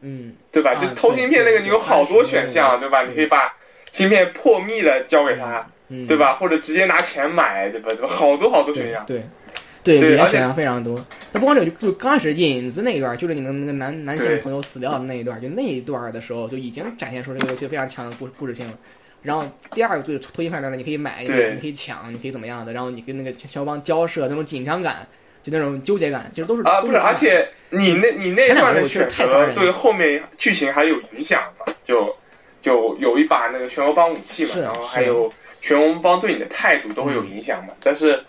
[0.00, 0.74] 嗯，对吧？
[0.74, 3.04] 就偷芯片那个，你有好多选项，对吧？
[3.04, 3.54] 你可以把
[3.90, 5.66] 芯片破密了交给他。
[6.08, 6.34] 对吧？
[6.34, 7.88] 或者直接拿钱买，对吧？
[7.90, 8.08] 对吧？
[8.08, 9.22] 好多好多选项，对，
[9.86, 10.98] 对，里面选项非常多。
[11.30, 18.74] 那不光这个，就刚开始引子那一段，就是你的那个男男性朋友死掉的那一段，就那一段的时候，就已经展现出这个游戏非常强的故故事性了。
[19.22, 21.28] 然后第二个就是脱衣判断呢，你可以买，你
[21.60, 22.72] 可以抢，你可以怎么样的？
[22.72, 25.06] 然后你跟那个肖邦交涉那种紧张感，
[25.44, 26.96] 就那种纠结感，其实都是啊，不是。
[26.96, 31.72] 而且你那你那段的选择对后面剧情还有影响嘛？
[31.84, 32.12] 就
[32.60, 35.32] 就有一把那个漩涡帮武器嘛，然后还有。
[35.58, 37.72] 全红帮对你的态度都会有影响嘛？
[37.82, 38.22] 但是，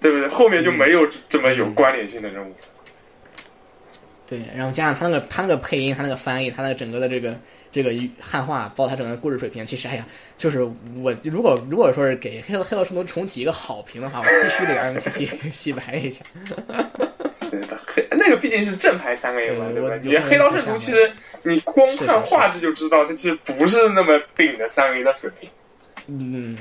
[0.00, 0.28] 对不对？
[0.28, 2.54] 后面就没有这么有关联性的任务。
[4.26, 7.36] 对，然后加上他那个他那个配音，他那个翻译，他那个整个的这个
[7.72, 10.06] 这个汉化，包括他整个故事水平，其实哎呀，
[10.38, 10.62] 就是
[11.02, 16.24] 我如果如果说是给《黑黑道圣徒》重启一个好评的话，我必须得二零七七洗白一下。
[17.50, 19.96] 对的，黑那个毕竟是正牌三 A 嘛，对吧？
[20.00, 21.10] 你《黑道圣徒》其实
[21.42, 25.50] 你光看画质就知道，它其实不是那么顶的三 A 的水平。
[26.06, 26.56] 嗯，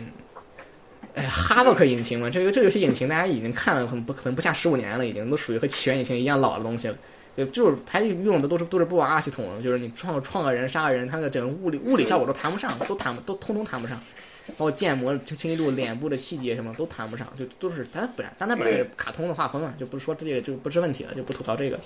[1.16, 6.96] 哎，哈洛克引擎嘛，这个这个游戏引擎大家已经看了，很不可能不下十五年了，已经都属于和起源引擎一样老的东西了。
[7.38, 13.98] 就就是还用的都是都是布瓦系统，就是你创创个人杀个人，它的整个物理物理效果都谈不上，都谈不都通通谈不上，
[14.58, 21.80] 包括建模清晰度、脸部的细节什么都谈不上，就都是它本来，但它本来是卡通的画风啊，就不是说这个就不是问题了，就不吐槽这个。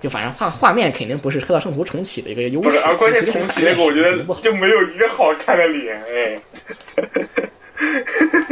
[0.00, 6.40] 就反正画画面肯定不是《黑道圣徒》重启的一个优势，而关键重启那个我觉得就没有一个好看的脸哎。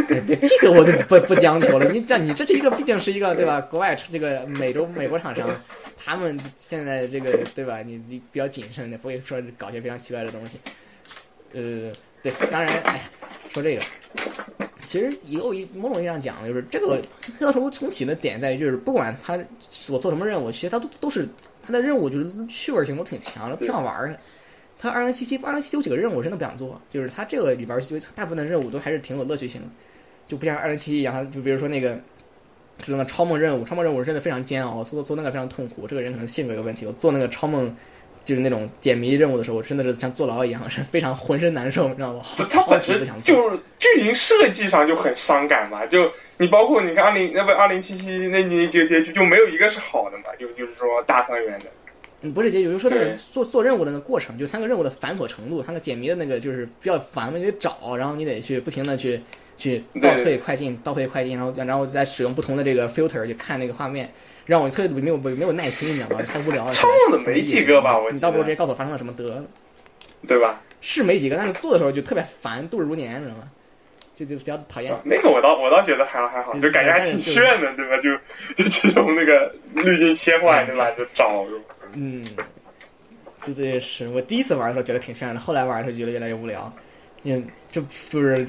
[0.09, 3.61] 对这个我就不不将求了，你这你这是一个毕竟是一个对吧？
[3.61, 5.49] 国外这个美洲美国厂商。
[6.03, 7.83] 他们现在这个对吧？
[7.83, 10.59] 你你比较谨慎的，不会说搞些非常奇怪的东西。
[11.53, 13.03] 呃，对，当然，哎，
[13.51, 13.83] 说这个，
[14.83, 17.03] 其实以后一某种意义上讲，就是这个
[17.39, 19.39] 黑道重重启的点在于，就是不管他
[19.91, 21.29] 我做什么任务，其实他都都是
[21.63, 24.19] 他的任务就是趣味性都挺强的，挺好玩的。
[24.81, 29.69] 他二零七七二零七七有几个任务我真的不想做，就是他这个里边就大部分的任务都还是挺有乐趣性的，
[30.27, 31.99] 就不像二零七七一样，就比如说那个。
[32.83, 35.87] 就那个超梦任务，超梦任务真的非常煎熬，做做那个非常痛苦。
[35.87, 36.87] 这个人可能性格有问题。
[36.87, 37.77] 我做那个超梦，
[38.25, 42.23] 就是那种解谜任务的时候，我真的是像坐牢一样，是非常浑身难受，你知道吗？
[42.49, 45.85] 他本身就是剧情设计上就很伤感嘛。
[45.85, 50.25] 就你包括你看二零那不二零七七那那几个结局就没有一个是好的嘛。
[50.39, 51.67] 就就是说大团圆的。
[52.23, 59.21] 嗯，不是结局，就是说那个做做任务的那个过程，就是他那个任务的繁琐程度，他那个解谜的那个就是比较烦嘛，你得找，然后你得去不停的去。
[59.57, 64.11] 去倒退快进，倒退快进，然后然后再使用不同的这个 filter 去看那个画面，
[64.47, 66.23] 让我特别没有没有耐心，你知道吗？
[66.23, 66.73] 太无聊了。
[66.73, 67.99] 超梦的没几个吧？
[67.99, 69.45] 我你倒不如直接告诉我发生了什么得了，
[70.27, 70.63] 对吧？
[70.81, 73.43] 是没几个，但是做的时候就特别烦，度日如年，你知道吗？
[74.17, 74.99] 就就比较讨厌。
[75.05, 77.99] 那个我倒我倒觉得还还好，就感觉还挺炫的，对吧？
[77.99, 78.17] 就
[78.57, 80.91] 就这种那个滤镜切换，对吧？
[80.93, 81.45] 就找。
[81.95, 82.25] 嗯，
[83.45, 86.73] 这这是我第一次玩的时候觉得挺炫的，后来玩的时候觉得越来越无聊，
[87.25, 88.47] 嗯，就就是。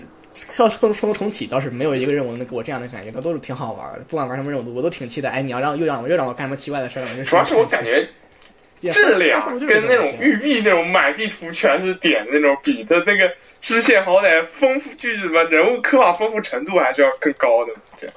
[0.58, 4.00] 要重重重启倒是没有一个任务能给我这样的感觉，它都是挺好玩的。
[4.08, 5.30] 不管玩什么任务，我都挺期待。
[5.30, 7.24] 哎，你要让又让我又让我干什么奇怪的事儿？
[7.26, 8.08] 主要是我感觉
[8.90, 13.30] 质量跟那种玉璧那种满地图全是点的那种比的那个
[13.60, 17.74] 支线，好歹丰富，剧什么人物刻画丰富程度还是要更高的。
[18.00, 18.16] 这样。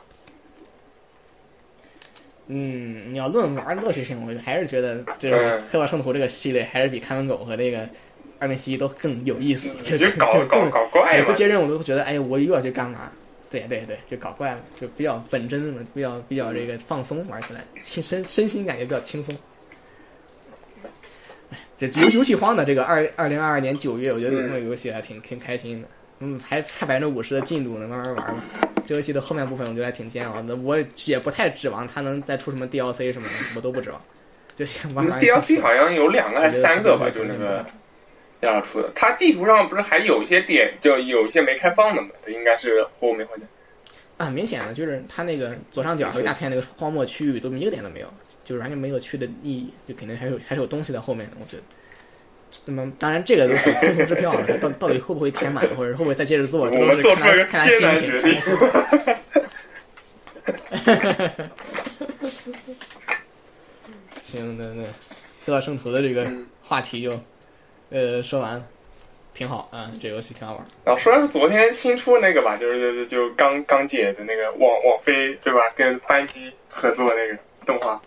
[2.49, 5.35] 嗯，你要论玩乐趣性，我还是觉得就是
[5.71, 7.89] 《黑道圣徒》这个系列还是比看门狗和那个。
[8.41, 10.11] 二零七一都更有意思，就就
[10.49, 11.17] 更搞怪。
[11.17, 13.11] 每次接任务都会觉得，哎，我又要去干嘛？
[13.49, 19.35] 对对对，就搞怪了，就比较本真嘛，比较比较这个放松，玩起来轻身身心感觉比较轻松。
[21.79, 25.89] 这游游戏荒的这个二二零二二年九月，我觉得这个游戏还挺挺开心的。
[26.25, 28.43] 嗯，还差百分之五十的进度呢，慢慢玩嘛。
[28.87, 34.01] 这游戏的后面部分我觉得还挺煎熬的，我也不太指望它能再出什么 DLC 什么的，我都不指望。
[34.57, 35.07] 就先玩。
[35.09, 37.11] DLC 好像有两个还是三个吧？
[37.15, 37.65] 就那个。
[38.41, 42.09] 要出的，它地图上不是还有一些点，就有一些没开放的嘛？
[42.23, 43.45] 它应该是后面好像。
[44.19, 48.15] 啊，明显的就是它那个左上角一大片那个荒漠区域，都一个点都没有，
[48.45, 51.27] 就是完全没有去的意义，就肯定还有还是有东西在后面。
[51.41, 51.63] 我觉得，
[52.65, 58.41] 那么当然这个都是空头支票了，到到底会不会填满，或者会不会再接着做，这都是看他看他心情。
[64.25, 64.83] 行，那那
[65.45, 66.31] 《黑道圣徒》的这个
[66.63, 67.21] 话题就。
[67.91, 68.65] 呃，说完了，
[69.35, 70.65] 挺好啊，这游戏挺好玩。
[70.85, 75.61] 然后说的是昨天新出那个吧，就是就刚刚解的那个网网飞对吧？
[75.77, 78.03] 跟班机合作那个动画，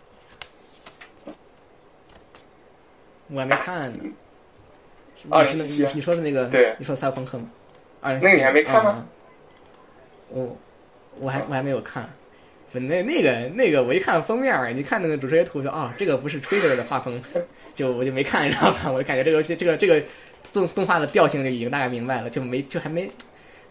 [3.30, 4.00] 我还没看呢。
[5.30, 6.46] 啊，是那你你说的那个？
[6.48, 7.50] 对，你说赛博朋克吗？
[8.02, 9.06] 啊，那个你还没看吗？
[10.30, 10.58] 我
[11.20, 12.10] 我还我还没有看。
[12.72, 17.22] 不，那那个那个，我一看封面，你看那个主视觉图，说啊，这个不是 Twitter 的画风。
[17.74, 18.92] 就我就没看，你知道吧？
[18.92, 20.02] 我就感觉这个游戏，这个这个
[20.52, 23.10] 动动画的调性就已经大概明白了，就没就还没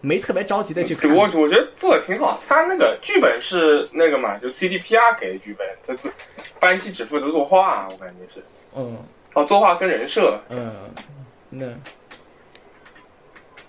[0.00, 1.14] 没特别着急的去看。
[1.14, 6.10] 我我觉得做的挺好，他那个剧本是那个嘛，就 CDPR 给的剧本，他
[6.58, 8.42] 班机只负责作画，我感觉是。
[8.74, 8.96] 嗯。
[9.34, 10.40] 哦，作画跟人设。
[10.48, 10.72] 嗯。
[11.58, 11.66] 那。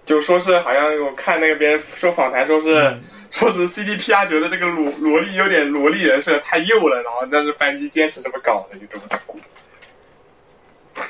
[0.05, 2.97] 就说是好像我看那个别人说访谈，说是
[3.29, 9.17] 说是 CDPR 觉得这个萝萝莉有点萝莉人设太幼了，然后但是班级坚持这么搞的，就这么搞。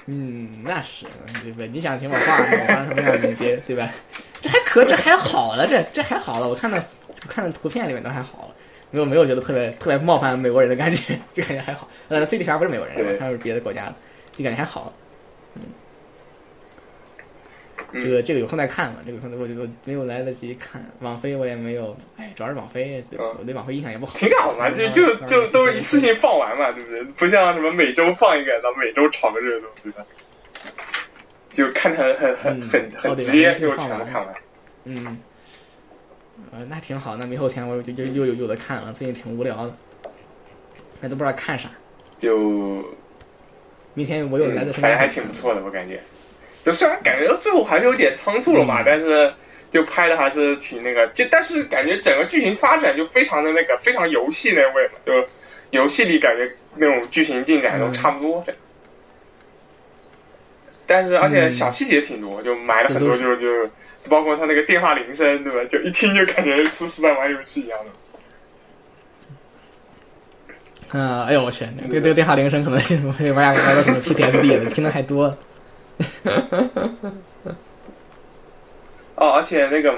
[0.08, 1.06] 嗯，那是
[1.44, 1.68] 对不对？
[1.68, 3.88] 你想听我话，我画什么样你别 对吧？
[4.42, 6.48] 这还可这还好了，这这还好了。
[6.48, 8.56] 我看到我看到图片里面都还好了，
[8.90, 11.88] 没有没有觉得特别特别冒犯美国人的感觉，就感觉还好。
[12.08, 13.96] 呃，Z D 侠不是美国人，他是别的国家的，
[14.34, 14.92] 就感觉还好。
[17.98, 18.04] 嗯。
[18.04, 24.18] 这个这个有空再看吧，这个可能我我没有来得及看，网飞我也没有，哎，主要是网飞，对我对网飞印象也不好。
[24.18, 27.04] 挺好嘛，就就就都是一次性放完嘛，对不对？
[27.04, 30.06] 不像什么每周放一个，然后每周炒个热度，对吧？
[31.52, 34.36] 就看很很很很很直接就全部看完。
[34.86, 35.18] 嗯。
[36.52, 39.76] 呃，那挺好，那明后天我就就又有有的看了，最近挺无聊的，
[41.02, 41.68] 那都不知道看啥。
[42.18, 42.84] 就
[43.96, 46.00] 明天我又来的，反正还挺不错的，我感觉。
[46.68, 49.32] 就虽然感觉最后还是有点仓促了嘛，但是
[49.72, 51.08] 就拍的还是挺那个。
[51.14, 54.96] 就但是感觉整个剧情发展就非常的那个，非常游戏那味嘛。
[55.06, 55.14] 就
[55.72, 58.44] 游戏里感觉那种剧情进展都差不多。
[60.86, 63.72] 但是而且小细节挺多，就埋了很多，就是就
[64.10, 65.64] 包括他那个电话铃声，对吧？
[65.70, 67.92] 就一听就感觉是是在玩游戏一样的。
[70.92, 72.80] 嗯，哎呦我去，这这个电话铃声可能
[73.14, 75.38] 会 玩家玩到什么 PTSD 了，听的太多了。
[79.16, 79.98] 哦，而且那个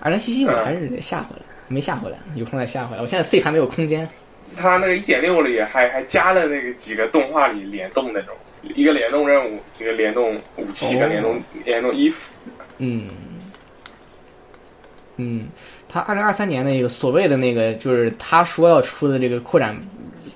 [0.00, 3.00] 二零七七我还是得下回来，没下回来，有空再下回来。
[3.00, 4.06] 我现在 C 盘没有空间。
[4.54, 12.30] 它那个一点六里还还加了那个几个动画里联动那种，一个联动任务，一个联动武器，一个联动联动衣服。
[12.76, 13.08] 嗯
[15.16, 15.48] 嗯，
[15.88, 19.74] 他二零二三年那个所谓的那个，就是他说要出的这个扩展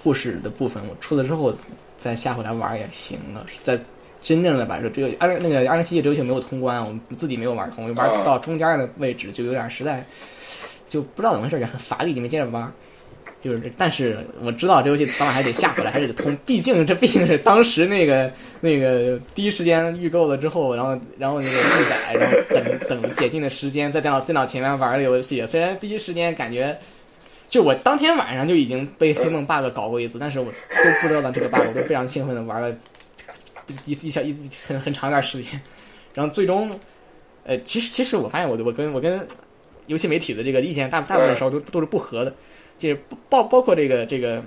[0.02, 1.54] 故事的部分，我出了之后
[1.98, 3.78] 再下回来玩也行了，在。
[4.22, 10.06] 真正的把这这个二那个二零七七这游戏没有通关，我们自己没有玩通，玩到中间的位置就有点实在，
[10.88, 12.72] 就不知道怎么回事，也很乏力，就没接着玩。
[13.40, 25.44] 就是，但是我知道这游戏早晚还得下回来，还是得通，毕竟这毕竟是当时那个那个第一时间预购了之后，然后然后那个预载，然后等等解禁的时间，在电脑电脑前面玩的游戏。
[25.44, 26.78] 虽然第一时间感觉，
[27.50, 32.72] 就我当天晚上就已经被黑梦 bug 搞过一次，但是我都不知道的这个 bug，我都非常兴奋的玩了。
[33.86, 34.36] 一一小一
[34.66, 35.60] 很很长一段时间，
[36.14, 36.70] 然后最终，
[37.44, 39.26] 呃，其实其实我发现我我跟我跟
[39.86, 42.34] 游戏媒体的这个意见大大部分时候都都是不合的，
[42.78, 44.38] 就是包包括这个这个《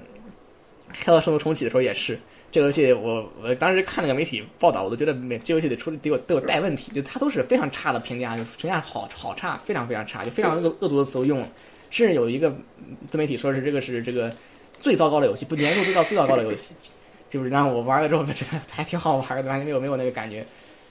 [0.91, 2.19] 黑道圣徒重启》的时候也是，
[2.51, 11.49] 这个游戏我我当时看那个媒体报道，我都觉得每这游戏得出得有都有带问题，就它都是非常差的评价，就评价好好差，非常非常差，就非常恶恶毒的词都用了，
[11.89, 12.55] 甚至有一个
[13.07, 14.33] 自媒体说是这个是这个
[14.79, 16.73] 最糟糕的游戏，不年度最高最糟糕的游戏。
[17.29, 20.45] 就是让我玩了之后，觉得还挺好玩的，完全没有没有那个感觉。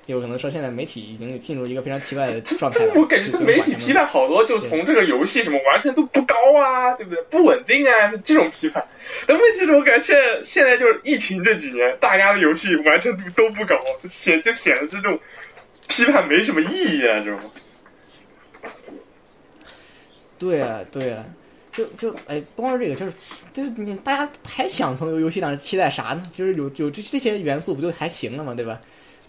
[0.07, 2.85] 就可能说现在媒体已经进入一个非常奇怪的状态。
[2.95, 7.23] 我感觉这媒体批判好多，就从这个游戏什么完成度不高啊，对不对？
[7.31, 8.87] 不稳定啊，这种批判。
[9.27, 13.75] 但问题是我感觉现在现在就是疫情这几年，大家的游戏完成度都不高，
[14.07, 15.19] 显就显得这种
[15.89, 17.41] 批判没什么意义啊，这种？
[20.39, 21.25] 对啊，对啊。
[21.75, 23.13] 就就哎，不光是这个，就是
[23.53, 26.23] 就是你大家还想从游戏上期待啥呢？
[26.35, 28.55] 就是有有这这些元素不就还行了嘛？
[28.55, 28.81] 对吧？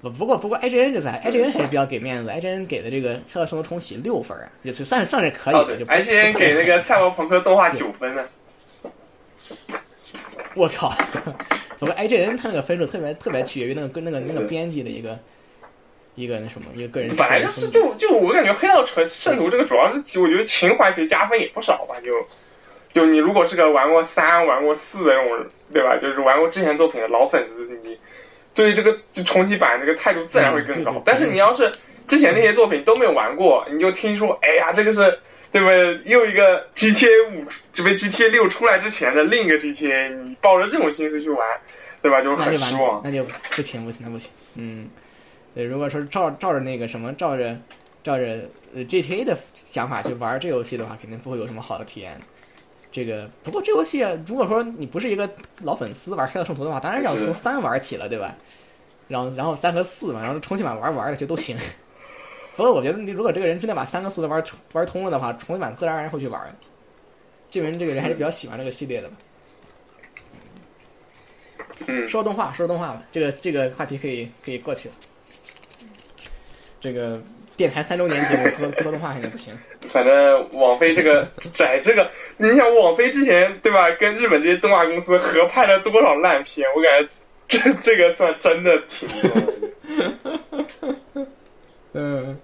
[0.01, 5.77] 不不过不过，IGN 这在 IGN 还是比较给面子，IGN 给的这个《黑道生活重启》六分啊，也算算是可以的。
[5.77, 8.23] 就 IGN 给那个《赛博朋克》动画九分呢。
[10.53, 10.93] 我靠！
[11.79, 15.17] 不过 IGN 他那个分数特别特别取决于那个跟那个那个编辑的一个。
[16.15, 22.11] 一个那什么，一个个人本来就是就就我感觉《黑道城圣徒》这个主要是我觉得情怀其实加分也不少吧，就
[22.93, 25.97] 就你如果是个玩过三、玩过四的那种，对吧？
[26.01, 27.97] 就是玩过之前作品的老粉丝，你
[28.53, 31.01] 对于这个就重启版这个态度自然会更高。
[31.05, 31.69] 但是你要是
[32.07, 35.19] 之前那些作品都没有玩过，你就听说，哎呀，这个是
[35.51, 35.99] 对不对？
[36.05, 41.45] 又一个 GTA 五，这边 GTA 六出来之前的另一个 GTA，你抱着这种心思去玩，
[42.01, 42.21] 对吧？
[42.21, 43.01] 就很失望。
[43.03, 44.87] 那就不行，不行，那不行，嗯。
[45.55, 47.57] 对，如果说照照着那个什么，照着
[48.03, 48.41] 照着
[48.75, 52.19] 呃 GTA 的想法去玩这游戏的话，肯定不会有什么好的体验。
[52.91, 55.29] 这个不过这游戏，如果说你不是一个
[55.61, 58.35] 老粉丝玩《黑道圣徒》的话，当然要从三玩起了，对吧？
[59.07, 61.57] 然后然后三和四嘛，然后重新版玩玩的就都行。
[62.57, 64.43] 不过我觉得，你如果这个人真的把三和四都玩
[64.73, 66.41] 玩通了的话，重新版自然而然会去玩。
[67.51, 69.15] 证明这个人还是比较喜欢这个系列的吧。
[71.87, 74.95] 嗯，说动画，说动画吧，这个这个话题可以可以过去了。
[76.85, 77.19] 这个
[77.57, 79.51] 电台三周年节目说说动画肯定不行。
[79.89, 82.07] 反正网飞这个 窄这个，
[82.37, 83.89] 你想网飞之前对吧？
[83.99, 86.63] 跟日本这些动画公司合拍了多少烂片？
[86.75, 87.09] 我感觉
[87.47, 89.31] 这这个算真的挺多。
[91.93, 92.37] 嗯，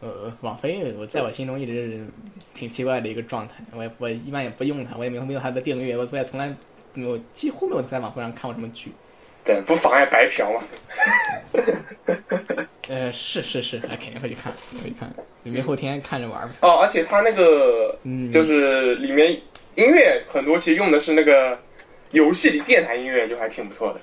[0.00, 2.06] 呃，网飞我在我心中一直是
[2.52, 3.54] 挺奇怪的一个状态。
[3.74, 6.54] 我也我一般也不用它，我也没有没有它的订阅，我我也从来
[6.92, 8.92] 没有几乎没有在网飞上看过什么剧。
[9.46, 10.60] 对，不妨碍白嫖嘛。
[12.88, 15.08] 呃，是是是，那肯定会去看，会去看，
[15.44, 16.54] 明后天看着玩吧。
[16.60, 19.32] 哦，而且它那个，嗯，就是里面
[19.76, 21.56] 音乐很多，其实用的是那个
[22.10, 24.00] 游戏里电台音乐，就还挺不错的，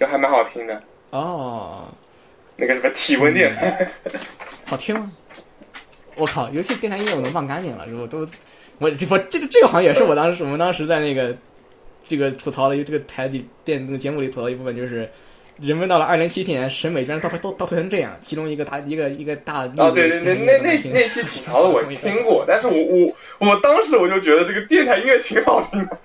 [0.00, 0.82] 就还蛮好听的。
[1.10, 1.88] 哦，
[2.56, 3.90] 那个什么体温电台，
[4.64, 5.12] 好听吗？
[6.14, 8.20] 我靠，游戏电台音乐我能忘干净了，我都，
[8.78, 11.36] 我我这个这个好像也是我当时我们当时在那个。
[12.04, 15.08] 这个吐槽的，这个台里电那个节目里吐槽一部分就是，
[15.60, 18.16] 人们到了二零七七年，审美居然倒倒倒退成这样。
[18.20, 25.98] 其中一个大一个一个大啊，对对对，那那那期吐槽的我听过， 但是我我我当时我就觉得这个电台音乐挺好听的。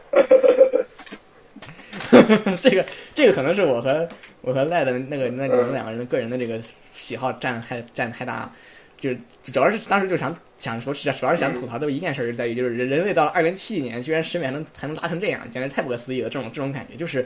[2.62, 4.08] 这个这个可能是我和
[4.42, 6.58] 我和赖的那个那你们两个人个人的这个
[6.94, 8.50] 喜好占太占太大，
[8.98, 16.30] 就是主要是当时就想想说，主要是想吐槽的一件事，就在于就是人人类到了二零七几年，居然审美还能还能达成这样，简直太不可思议了。
[16.30, 17.26] 这种这种感觉就是。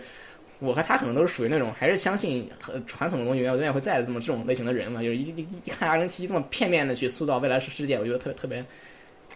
[0.64, 2.48] 我和他可能都是属于那种还是相信
[2.86, 8.64] 传统的东西永远会在的这么这种类型的人嘛，就是一一一看二零七七这么片面的去塑造未来世世界，我觉得特别特别，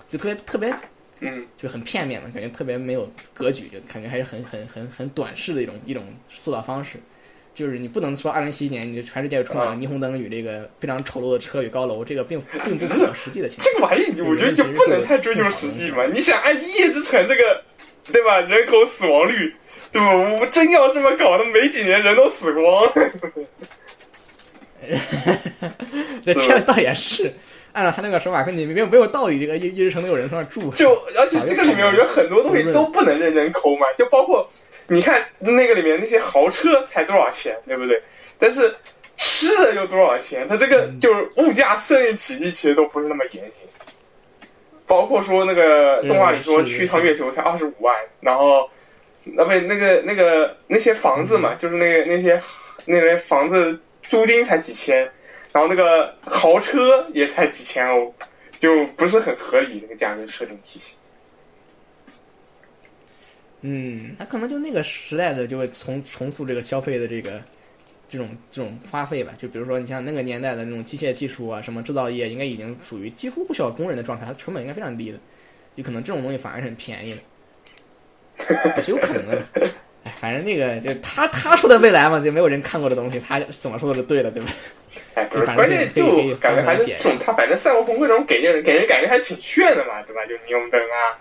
[0.07, 0.75] 就特别特别，
[1.21, 6.99] 嗯，就很片面嘛，感觉特别没有格局，就感觉还是很很很很短视的一种一种塑造方式。
[7.55, 13.65] 就是你不能说二零七七年你全世界充满了霓虹灯与这个非常丑陋的车与高楼，这个并 并不符合实际的情况。
[13.65, 16.05] 这个玩意我觉得就不能太追求实际嘛。
[16.05, 17.63] 你想按一夜之城这个，
[18.11, 18.39] 对吧？
[18.41, 19.55] 人口死亡率。
[19.91, 20.09] 对吧？
[20.11, 22.91] 我们真要这么搞，那没几年人都死光。
[26.25, 27.31] 这这倒也是，
[27.71, 29.39] 按照他那个说法，跟你没有没有道理。
[29.39, 34.45] 这个一一日城都有人在那住，就而且这个里面我觉得很多东西都不能认真抠嘛，就包括
[34.87, 38.01] 你看那个里面那些豪车才多少钱，对不对？
[38.37, 38.75] 但是
[39.17, 40.47] 吃的又多少钱？
[40.47, 43.53] 它这个就是物价设定体系其实都不是那么严谨。
[44.87, 48.69] 包括说那个动画里说去一趟月球才二十五万，然后。
[49.27, 52.39] 那不那个那个那些房子嘛，就是那个那些
[52.85, 54.99] 那些房子租金才几千，
[55.51, 58.13] 然后那个豪车也才几千欧，
[58.59, 60.95] 就不是很合理那个价格设定体系。
[63.67, 67.41] 嗯，他可能就那个时代的就会重重塑这个消费的这个
[68.07, 69.33] 这种这种花费吧。
[69.39, 75.17] 就比如说你像那个年代的那种机械技术啊，什么制造业，应该已经属于几乎不需要工人的状态，它成本应该非常低的，
[75.75, 77.17] 就可能这种东西反而是很便宜的。
[78.77, 79.41] 也是有可能的，
[80.03, 84.49] 哎，反正那个就他他说的未来嘛，就没有人看过的东西，他怎么说的是对的，对吧？
[85.15, 90.21] 哎，不是，关键就感觉还是这种，他反正赛博朋克这种给人给人感觉还挺炫的嘛，对吧？
[90.25, 91.17] 就霓虹灯啊，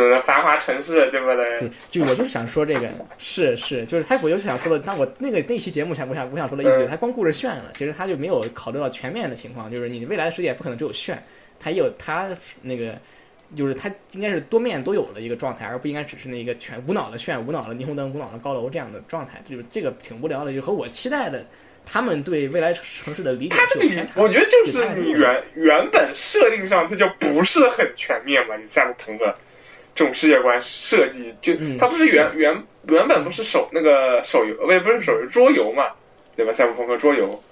[0.00, 1.58] 那种繁华城市，对不对？
[1.58, 11.22] 对，就我就是想说这个，是是，就是他，我就想说的，但我那个那期节目想我想我想说的意思，他光顾着炫了，其实他就没有考虑到全面的情况，就是你未来的世界不可能只有炫，
[11.58, 12.28] 他也有他
[12.60, 12.98] 那个。
[13.54, 19.40] 就是它应该是多面都有的一个状态，而不应该只是那一个全无脑的炫、无脑的霓虹灯、无脑的高楼这样的状态。
[19.48, 21.46] 就是这个挺无聊的，就和我期待的
[21.86, 24.12] 他们对未来城市的理解是有偏差。
[24.16, 29.32] 我觉得就是你原原本设定上它就不是很全面嘛，你赛博朋克
[29.94, 35.90] 这种世界观设计，就它不是原原原本不是手那个手游，不不是手游桌游嘛，
[36.36, 36.52] 对吧？
[36.52, 37.42] 赛博朋克桌游，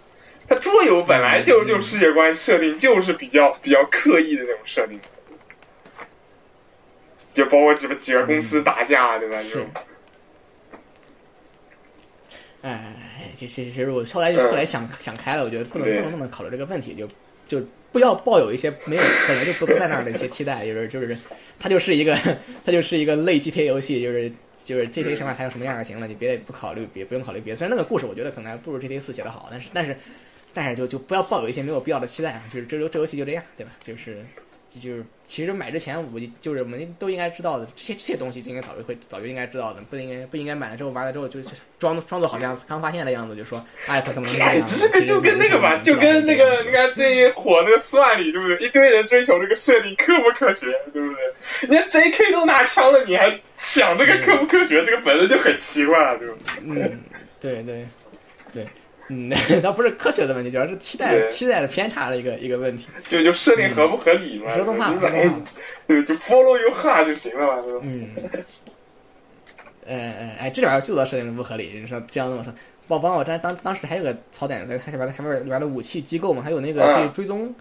[0.49, 4.99] 它桌游本来就就世界观设定就是比较比较刻意的那种设定。
[7.33, 9.41] 就包括几个几个公司打架，对吧？
[9.43, 9.61] 就。
[12.61, 17.09] 哎，其实其实我后来就后来想想开了，我觉得不能不能那么考虑这个问题，就
[17.61, 21.17] 就不要抱有一些 没有本来就不在那儿的一些期待， 就是就是
[21.61, 22.17] 它就是一个
[22.65, 24.33] 它就是一个类 GTA 游戏，就是
[24.65, 27.55] 就是 GTA 什么它有什么样就行了，你别不考虑别不用考虑别。
[27.55, 29.97] 虽然那个故事我觉得可能还不如 GTA 四写的好，但是但是
[30.55, 33.73] 但是就就不要抱有一些没有必要的期待，就是这这游戏就这样，对吧？
[33.85, 34.19] 就是。
[34.81, 41.41] 就是其实买之前，我就是我们都应该知道的，这些这些东西就应该早就会早就应该知道的，不应该不应该买了之后玩了之后就
[41.79, 44.67] 装装作好像刚发现的样子，就说哎他怎么怎么样？
[44.67, 48.59] 这个就跟那个吧，就跟那个你看最近火那个算里，对不对？
[48.59, 51.69] 一堆人追求这个设定科不科学，对不对？
[51.69, 52.33] 你看 J.K.
[52.33, 54.85] 都拿枪了，你还想这个科不科学？
[54.87, 56.35] 这个本身就很奇怪了，对不
[56.75, 56.83] 对？
[56.85, 57.01] 嗯，
[57.41, 57.87] 对对对。
[59.13, 59.29] 嗯，
[59.63, 62.87] 那不是科学的问题，主要是期待期待的偏差的一个一个问题。
[63.09, 64.49] 就就设定合不合理嘛？
[64.51, 64.91] 说动画，
[65.87, 68.09] 对，就 follow your heart 就行了嘛，嗯。
[69.85, 71.73] 呃 呃，哎，这点就做设定的不合理。
[71.75, 72.55] 你说这样这么说，
[72.89, 77.53] 包包括当当当时还有个槽点，在它下边的下边里边的武器机构嘛，还有那个可以追踪，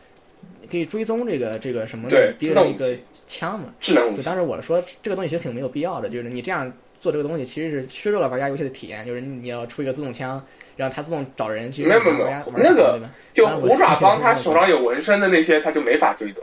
[0.70, 2.96] 可以追踪这个这个什么的别的一个
[3.28, 3.74] 枪嘛。
[3.80, 6.72] 智能就当时我说这个东西其实挺没有必要的，就是你这样
[7.02, 10.42] 做这个东西其实是削弱了玩家游戏的体验，就是你要出一个自动枪。
[10.78, 11.84] 让他自动找人去。
[11.84, 13.00] 没有没有没有，那个
[13.34, 16.42] 就虎爪帮他手上有纹身的那些，他就没法追走。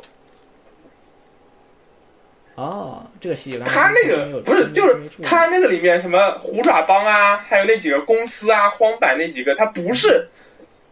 [2.54, 3.59] 哦，这个细节。
[3.61, 10.28] 他那个不是，就是他那个里面什么虎爪帮啊，还有那几个公司啊，荒坂那几个，他不是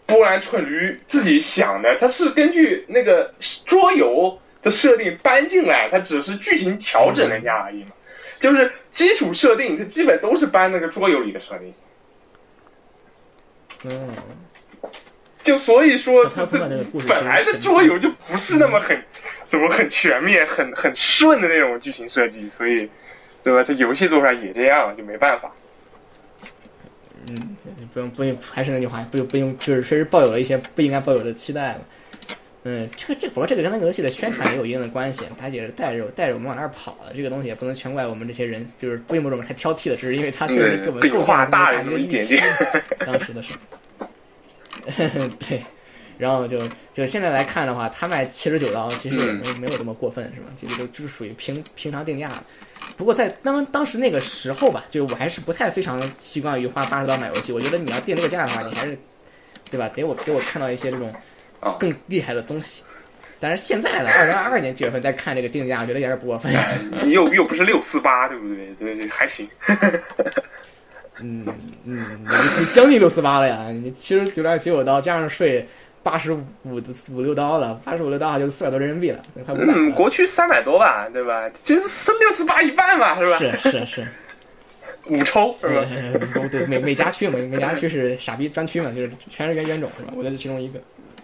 [0.07, 3.33] 波兰蠢驴自己想的，他是根据那个
[3.65, 7.91] 桌游的设定搬进来，他只是剧情调整了一下而已嘛。
[8.41, 11.75] 就是基础设定，它基本都是搬那个桌游里的设定。
[13.85, 14.09] 嗯，
[15.43, 16.61] 就所以说，它本
[17.25, 19.01] 来的桌游就不是那么很，
[19.49, 22.89] 怎么很全面、很很顺的那种剧情设计，所以，
[23.43, 23.63] 对吧？
[23.63, 25.53] 它游戏做出来也这样，就没办法。
[27.29, 27.57] 嗯，
[27.93, 31.81] 不用不用，还是那句话，不用不用，就是确实抱有了一些不应该抱有的期待了。
[32.69, 37.15] 嗯，这个这不过这个跟那个游戏的宣传也有一定的关系，它也是带着带着我们往那儿跑的。
[37.15, 42.43] 这个东西也不能全怪我们这些人，就是并不是我们太挑剔的，只是因为它确实根本构建了大一点点。
[43.07, 43.53] 当时的时
[44.01, 44.09] 候，
[45.49, 45.63] 对，
[46.19, 46.59] 然后就
[46.93, 50.49] 就现在来看的话，他卖七十九刀，其实也没没有这么过分，是吧？
[50.57, 52.43] 这个就就是属于平平常定价。
[52.97, 57.53] 不过在当当时那个时候吧，就是我还是不太非常习惯于花八十刀买游戏。
[57.53, 58.99] 我觉得你要定这个价的话，你还是
[59.71, 59.89] 对吧？
[59.95, 61.15] 给我给我看到一些这种。
[61.73, 62.83] 更厉害的东西，
[63.39, 66.53] 但是现在呢，二零二二年九月份再看这个定价，我觉得有点不过分。
[67.05, 68.49] 你又又不是六四八，对不
[68.79, 68.95] 对？
[68.95, 69.49] 对，还行。
[71.19, 71.47] 嗯
[71.85, 72.07] 嗯，
[72.59, 73.71] 你将近六四八了呀！
[73.71, 75.67] 你七十九点九九刀加上税，
[76.03, 81.49] 八十五五六刀了，八十五六刀就四百多人民币了，快五百嗯，国区三百多吧，对吧？
[81.63, 83.39] 其实四六四八一半嘛，是吧？
[83.39, 84.07] 是是是，
[85.09, 85.87] 五抽是吧？
[86.53, 90.13] 对，美美加区嘛美加区是傻逼专区嘛，就是全是原原种是吧？
[90.15, 90.79] 我就是其中一个。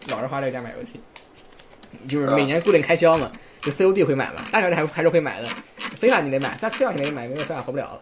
[0.09, 1.01] 老是花这个价买游戏，
[2.09, 3.31] 就是每年固定开销嘛，
[3.61, 5.49] 就 COD 会买嘛，大小还还是会买的。
[5.97, 8.01] 非法你得买，非法肯定得买，没有非法活不了了。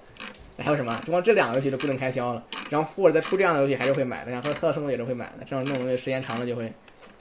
[0.59, 1.01] 还有什么？
[1.07, 5.45] 就光这两个游戏都固定开销了，然后或者再出这样的游戏还是会买的，然后《黑色生》也是会买的。
[5.49, 6.71] 这样弄东西时间长了就会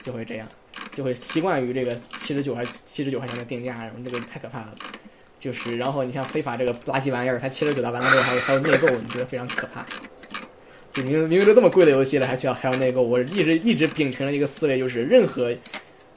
[0.02, 0.46] 就会这样，
[0.92, 4.74] 就会习惯于这个七十九还七十九块钱的定价，什么这个太可怕了。
[5.38, 9.86] 就是，然后你像非法这个垃圾玩意儿，才七十九刀完了之后还有还有内购，你觉得非常可怕。
[10.92, 13.00] 就明明明都这么贵的游戏了，还需要还要内购？
[13.02, 15.54] 我一直一直秉承了一个思维，就是任何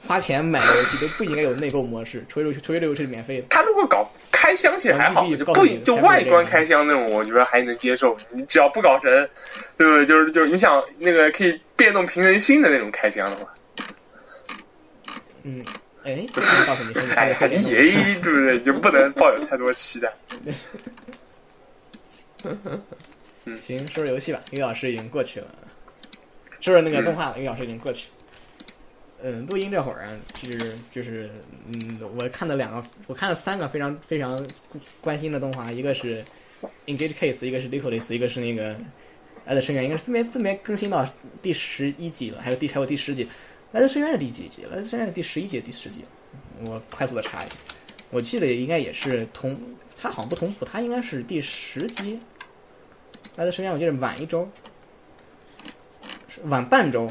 [0.06, 3.46] 花钱买的游戏都不应该有内购模式，除非除非这游戏是免费的。
[3.48, 8.16] 他如果搞开箱其实还好，就不就外观开箱那种，我觉得还能接受。
[8.30, 9.10] 你只要不搞成，
[9.76, 10.06] 对不对？
[10.06, 13.54] 就是就是你想那个可以变动平衡心的那种开箱的话，
[15.44, 15.64] 嗯，
[16.02, 17.62] 哎，不是告诉你，哎呀，你
[18.20, 18.60] 对不对？
[18.60, 20.12] 就不能抱有太多期待。
[23.44, 24.40] 嗯，行，说说游戏吧。
[24.50, 25.46] 一个小时已经过去了，
[26.60, 28.08] 说说那个动画，一个小时已经过去。
[29.22, 31.30] 嗯，录音这会儿啊，其实就是，
[31.66, 34.46] 嗯，我看了两个，我看了三个非常非常
[35.00, 36.22] 关心的动画，一个是
[36.86, 38.74] 《Engage Case》，一个是《l i c o l i s 一个是那个
[39.46, 41.06] 《来自深渊》，应该是分别分别更新到
[41.40, 43.24] 第十一集了，还有第还有第十集，
[43.72, 44.62] 《来自深渊》是第几集？
[44.70, 46.04] 《来自深渊》是第十一集、第十集？
[46.62, 47.56] 我快速的查一下，
[48.10, 49.58] 我记得应该也是同，
[49.96, 52.18] 它好像不同步，它应该是第十集。
[53.36, 54.48] 来的时间我记得晚一周，
[56.44, 57.10] 晚半周，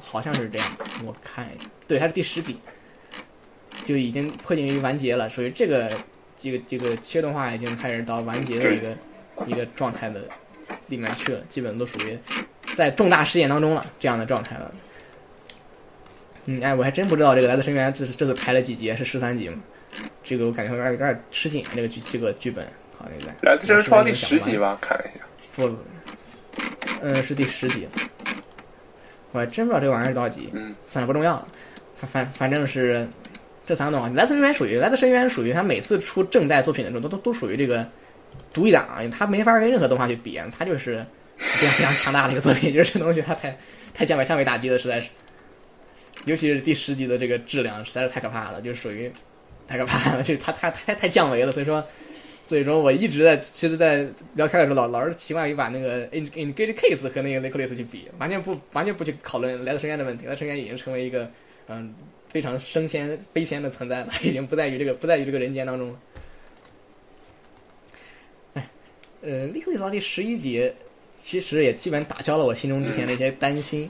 [0.00, 0.66] 好像是这样。
[1.04, 2.56] 我看一下，对，它是第十集，
[3.84, 5.30] 就已经迫近于完结了。
[5.30, 5.92] 属于这个
[6.36, 8.96] 这个这个切动画已经开始到完结的一个
[9.46, 10.24] 一个状态的
[10.88, 12.18] 里面去了，基本都属于
[12.74, 14.74] 在重大事件当中了这样的状态了。
[16.46, 19.60] 嗯，哎，我还真不知道这个来自深渊这这次排了几集，是十三集吗？
[20.24, 22.66] 这个我感觉有点有点吃紧，这个剧这个剧本
[22.98, 23.32] 好像在。
[23.48, 25.24] 来自深渊第十集吧，看了一下。
[25.54, 25.76] 不，
[27.02, 27.88] 嗯，是第十集，
[29.32, 30.48] 我还真不知道这个玩意儿多少集。
[30.52, 31.36] 嗯，算了，不重要。
[31.96, 33.06] 反反反正是
[33.66, 37.86] 这三个动画，来自深渊属于来自深渊属于他每次出正代作品的时候，都都都属于这个
[38.52, 41.04] 独一档，他没法跟任何动画去比，他就是
[41.36, 42.72] 非常非常强大的一个作品。
[42.74, 43.56] 就是这东西，他太
[43.92, 45.08] 太降维降维打击的，实在是。
[46.26, 49.10] 尤其是第十集的这个质量，实在是太可怕了，就属于
[49.66, 51.84] 太可怕了，就是他他太太降维了，所以说。
[52.50, 60.26] 所以说，我一直在，其实，在聊天的时候，老老是习惯于把那个 engage case 和那个 necklace 去比，完全不完全不去讨论来自深渊的问题。
[60.26, 61.30] 来自深渊已经成为一个
[61.68, 61.94] 嗯
[62.28, 65.98] 非常升仙飞仙的存在了， 已经不在于这个不在于这个人间当中了。
[68.54, 68.68] 哎，
[69.22, 70.72] 呃，necklace 到第十一集，
[71.16, 73.88] 其实也基本打消了我心中之前的一些担心，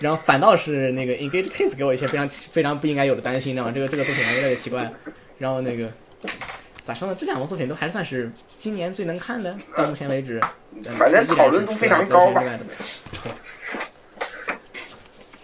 [0.00, 3.72] 然后反倒是那个 engage case 给我一些非常非常不应该有的担心，知道吗？
[3.72, 4.92] 这个这个作品越来越奇怪，
[5.38, 5.88] 然后那个。
[6.88, 7.14] 咋说呢？
[7.14, 10.40] 这两部作品都还算是今年最能看的，到目前为止，
[10.98, 12.42] 反正讨论度非常高吧。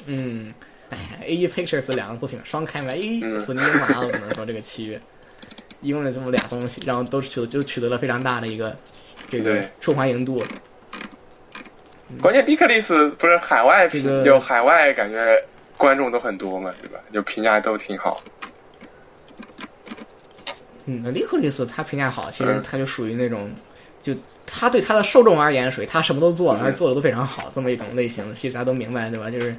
[0.06, 0.50] 嗯，
[0.88, 4.98] 哎，A E Pictures 两个作品双开门，A 索尼英华我只能说这个七月，
[5.82, 8.74] 一共就这么俩东西，然后都取就取得了非常大的一个
[9.28, 10.42] 这个受欢迎度。
[12.22, 15.38] 关键 b i c l i s 不是海外这个就海外感觉
[15.76, 16.98] 观众都很多嘛，对吧？
[17.12, 18.22] 就评价都挺好。
[20.86, 23.50] 嗯，那利克利斯他评价好，其实他就属于那种，
[24.02, 24.14] 就
[24.46, 29.30] 他对他的受众而言，属于他什么都做了，而且做的都非常好，这么一种类型的，其实大家都明白，对吧？
[29.30, 29.56] 就是，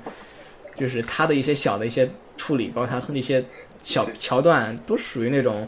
[0.76, 2.07] 就是他的一些小的一些
[2.38, 3.43] 处理，包括他的一些
[3.82, 5.67] 小桥段，都属于那种，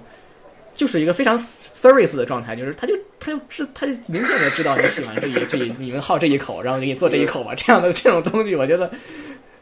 [0.76, 8.91] 就是一个非常 service 的状态，就是他就他就知他就明显的知道你喜欢这一这一你们好这一口，然后给你做这一口吧，这样的这种东西，我觉得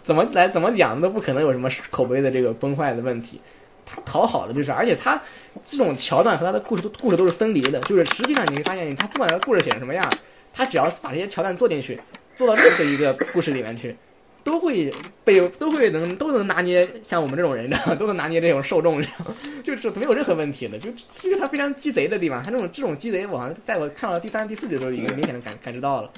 [0.01, 3.39] 怎么来怎么讲都不可能有什么口碑的这个崩坏的问题。
[3.86, 5.21] 他讨好的就是，而且他
[5.63, 10.11] 这种桥段和他的故事都故事都是分离的，就是实际上你会发现，他不管他故事写成什么样，
[10.53, 11.99] 他只要把这些桥段做进去，
[12.36, 13.95] 做到任何一个故事里面去，
[14.43, 14.91] 都会
[15.23, 19.33] 被 都会能都能拿捏像我们这种人， 都能拿捏这种受众，知道
[19.63, 20.77] 就是没有任何问题的。
[20.79, 26.09] 就这个他非常鸡贼的地方，他这种这种鸡贼，我好像在我看到第三、第四集的时候，已经明显的感感知到了。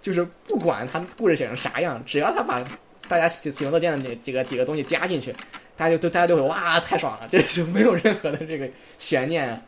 [0.00, 2.60] 就是不管他故事写成啥样，只要他把
[3.06, 5.32] 大家喜喜闻乐见的那几个几个东西加进去，
[5.76, 8.68] 大家就都大家就会哇太爽了， 这就没有任何的这个
[8.98, 9.60] 悬念。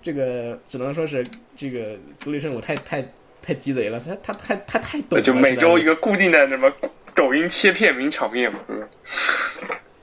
[0.00, 1.26] 这个只能说是
[1.56, 3.04] 这个足利圣武太太
[3.42, 5.20] 太鸡贼了，他他太他太懂了。
[5.20, 6.72] 就每周一个固定的什么
[7.14, 8.60] 抖音切片名场面嘛。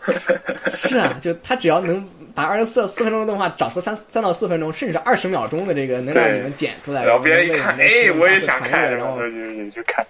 [0.69, 10.05] 是啊，就他只要能把二十四四分钟的动画找出三三到四分钟，甚至是二十秒钟的这个能让你们剪出来，然后别人一看，哎，我也想看，然后就也去看。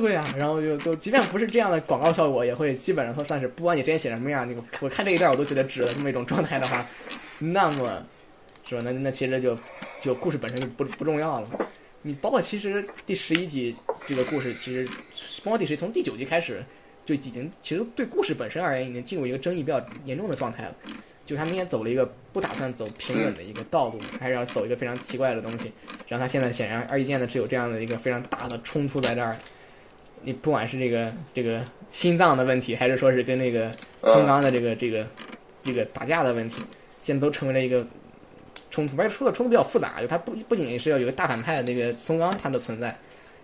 [0.00, 6.86] 对啊，然后就就即便不是这样的广告效果，也会基本上说算是不管你之前写什么样，那个我看这一段我都觉得值的这么一种状态的话，
[7.38, 8.04] 那么
[8.66, 8.82] 是吧？
[8.82, 9.56] 那那其实就
[10.00, 11.48] 就故事本身就不不重要了。
[12.02, 13.76] 你包括其实第十一集
[14.06, 14.88] 这个故事，其实
[15.44, 16.64] 包括第十从第九集开始。
[17.06, 20.74] 就已经其实对故事本身而言，已经进入一个争议比较严重的状态了。
[21.26, 25.72] 就他明显走了一个不打算走平稳的一个道路，还是要走一个非常奇怪的东西。
[26.06, 29.34] 然后他现在显然二一剑的，只有这样的一个非常大的冲突在这儿。
[30.22, 33.70] 你不管是这个这个心脏的问题，还是说是跟那个
[34.04, 35.06] 松冈的这个这个
[35.62, 36.62] 这个打架的问题，
[37.02, 37.86] 现在都成为了一个
[38.70, 38.96] 冲突。
[39.00, 42.96] 而且说的冲突比较复杂，就他不不仅是要有个大反派的那个松冈他的存在，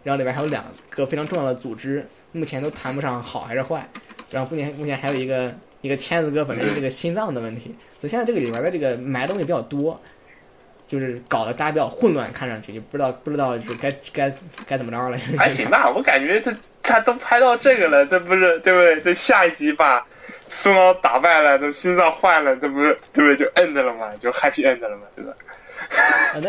[0.03, 2.07] 然后里边还有两个非常重要的组织。
[2.33, 3.89] 目前都谈不上好还是坏，
[4.31, 9.99] 然后目前目前还有一个一个签子哥本身这个心脏的问题，所以现在这个里边的这个埋东西比较多，
[10.87, 14.33] 就是搞得大家比较混乱，看上去就不知道不知道是该该
[14.67, 15.19] 该怎么着了。
[15.37, 19.01] 还行吧，我感觉这他都拍到这个了，这不是对不对？
[19.01, 20.05] 这下一集把
[20.49, 23.37] 苏猫打败了，这心脏坏了，这不是对不对？
[23.37, 25.33] 就 end 了嘛，就 happy end 了嘛，对吧？
[25.89, 26.49] 啊，那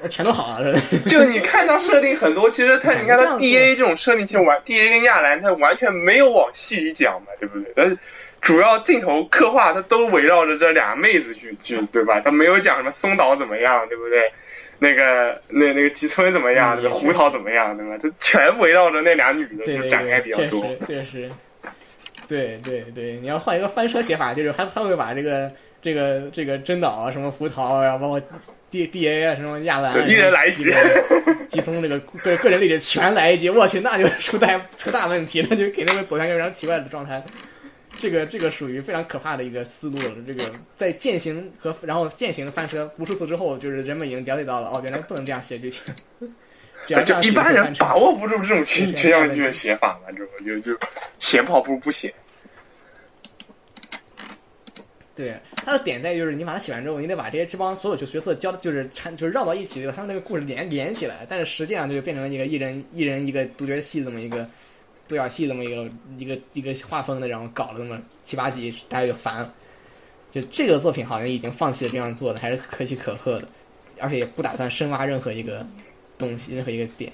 [0.00, 7.72] 那全都好了，是就你看到设定很多，其实他你看他 D A 这种设定，其实完 D A 跟亚兰他完全没有往细里讲嘛，对不对？
[7.76, 7.96] 但是
[8.42, 12.20] 主要镜头刻画，它都围绕着这俩妹子去去，对吧？
[12.20, 14.30] 它没有讲什么松岛怎么样，对不对？
[14.78, 16.76] 那个那那个吉村怎么样？
[16.76, 17.96] 那个胡桃怎么样，对吧？
[18.02, 20.62] 它全围绕着那俩女的就展开比较多。
[20.86, 21.30] 确实，确实
[22.28, 28.20] 对对对，你要换一个翻车写法，就是还还会把这个这个这个真岛啊，什么胡桃，然后包括。
[28.72, 30.72] D D A 啊，什么亚兰，一人来一集，
[31.46, 37.22] 吉松这个个个人历史全来一集，我去，那就出大出大问题，那就肯定会走向一个非常奇怪的状态。
[37.98, 40.14] 这个这个属于非常可怕的一个思路了。
[40.26, 45.82] 这个在践行和然后践行翻车无数次之后，就是人们已经了解到了，哦，原来不能这样写剧情。
[46.84, 50.76] 这样就一般人把握不住这种群群像剧的写法嘛，知道就就
[51.20, 52.12] 写不好不如不写。
[55.14, 61.24] 对，他的点在于就是你把它写完之后，你得把这些这帮所有就角色交就是缠就是绕到一起，把他们那个故事连连起来。
[61.28, 64.48] 但是实际上就变成了一个一人一人一个独角戏这么一个
[65.08, 69.54] 独角戏这么一个一个一个画风的，然后搞了那么七八集，大家就烦了。
[70.30, 73.48] 就这个作品好像已经放弃了这样做的，还是可喜可贺的，
[73.98, 75.66] 而且也不打算深挖任何一个
[76.16, 77.12] 东西，任何一个点。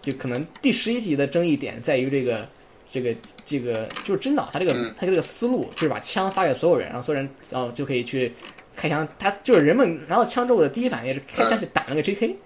[0.00, 2.48] 就可能第十一集的争议点在于这个。
[2.90, 3.12] 这个
[3.44, 8.32] 这个就是真岛，他这个他这个思路就是把枪发给所有人，然后所有人然后就可以去
[8.76, 9.08] 开枪。
[9.18, 12.36] 他就是人们拿到枪之后的第一反应是开枪去打那个 J.K.，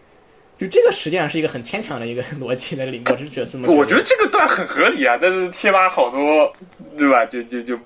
[0.58, 3.02] 就这个实际上是一个很牵强的一个 逻辑在里。
[3.06, 6.52] 我是觉得这么，我觉得这个段很合理啊，但是贴吧好多
[6.98, 7.24] 对吧？
[7.24, 7.78] 就就就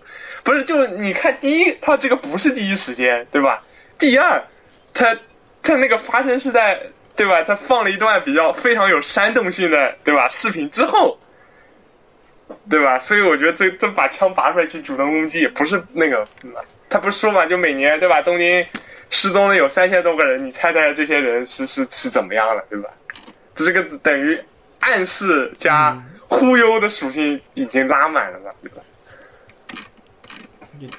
[0.42, 3.62] 不是就你看第一，他这个不是第一时间对吧？
[3.98, 4.42] 第二，
[4.94, 5.16] 他
[5.62, 6.80] 他那个发生是在
[7.14, 7.42] 对吧？
[7.42, 11.18] 他放了一段比较非常有煽动性的对吧视频之后。
[12.68, 12.98] 对吧？
[12.98, 16.26] 所以我觉得这这把枪拔出来去主动攻击也不是那个，
[16.88, 17.46] 他不是说嘛？
[17.46, 18.20] 就每年对吧？
[18.20, 18.64] 东京
[19.12, 22.64] 失踪的有三千多个人，你猜猜这些人是是是怎么样了？
[22.70, 22.88] 对吧？
[23.54, 24.36] 这个等于
[24.80, 28.50] 暗示加忽悠的属性已经拉满了嘛？
[28.62, 28.82] 对吧？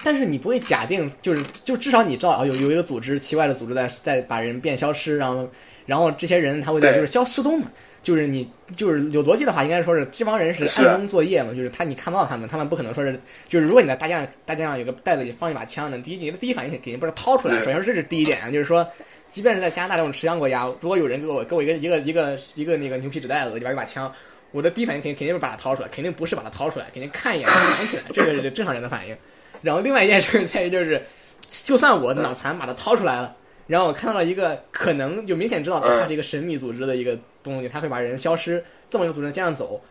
[0.03, 5.49] 但是你不会假定，就是就至少你知道啊，有有一个组织奇怪的组织在在把人变消失，然后
[5.88, 7.68] 然后这些人他会在就是消失踪嘛？
[8.03, 11.51] 就是你，就是有逻辑的话，应该说是这帮人是暗中作业嘛。
[11.53, 13.19] 就是他，你看不到他们，他们不可能说是。
[13.47, 17.57] 就是如果你在大街上，大街上有个袋子里放一把枪呢，第一，你的第一反应肯定不是掏出来。
[17.59, 18.51] 首先，这是第一点啊。
[18.51, 18.87] 就是说，
[19.31, 24.13] 即便是在加拿大这种持枪国家，如果有人给我给我一个一个一个一个那个牛皮纸袋子里边一把枪，
[24.51, 29.15] 我的第一反应肯定肯定是把它掏出来，肯定不是把它掏出来，肯定看一眼藏起来，这个是正常人的反应。
[29.61, 31.01] 然后另外一件事在于就是，
[31.49, 33.33] 就算我脑残把它掏出来了，
[33.68, 37.18] 然后我看到了一个可能就明显知道他是一个神秘组织的一个。
[37.43, 39.82] 东西他会把人消失，这么一个组织这样走，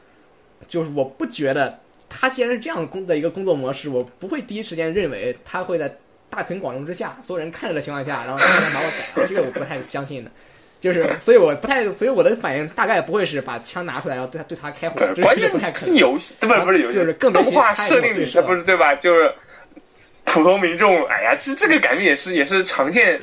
[0.67, 5.95] 就是我不觉得他既然是这样工的一个工作模式，我不会第一时间认为他会在
[6.31, 10.31] 大庭广众之下，所有人看着的情况下，然后他把我宰了，这个我不太相信的。
[10.81, 15.95] 就是所以我不太，所以我的反应大概不会是把枪拿出来然后对他对他开火，关键不太可能。
[15.95, 18.95] 游戏不是不是游戏，就是更动画设定里不是对吧？
[18.95, 19.31] 就是
[20.25, 23.21] 普通民众，哎呀，这这个感觉也是也是常见，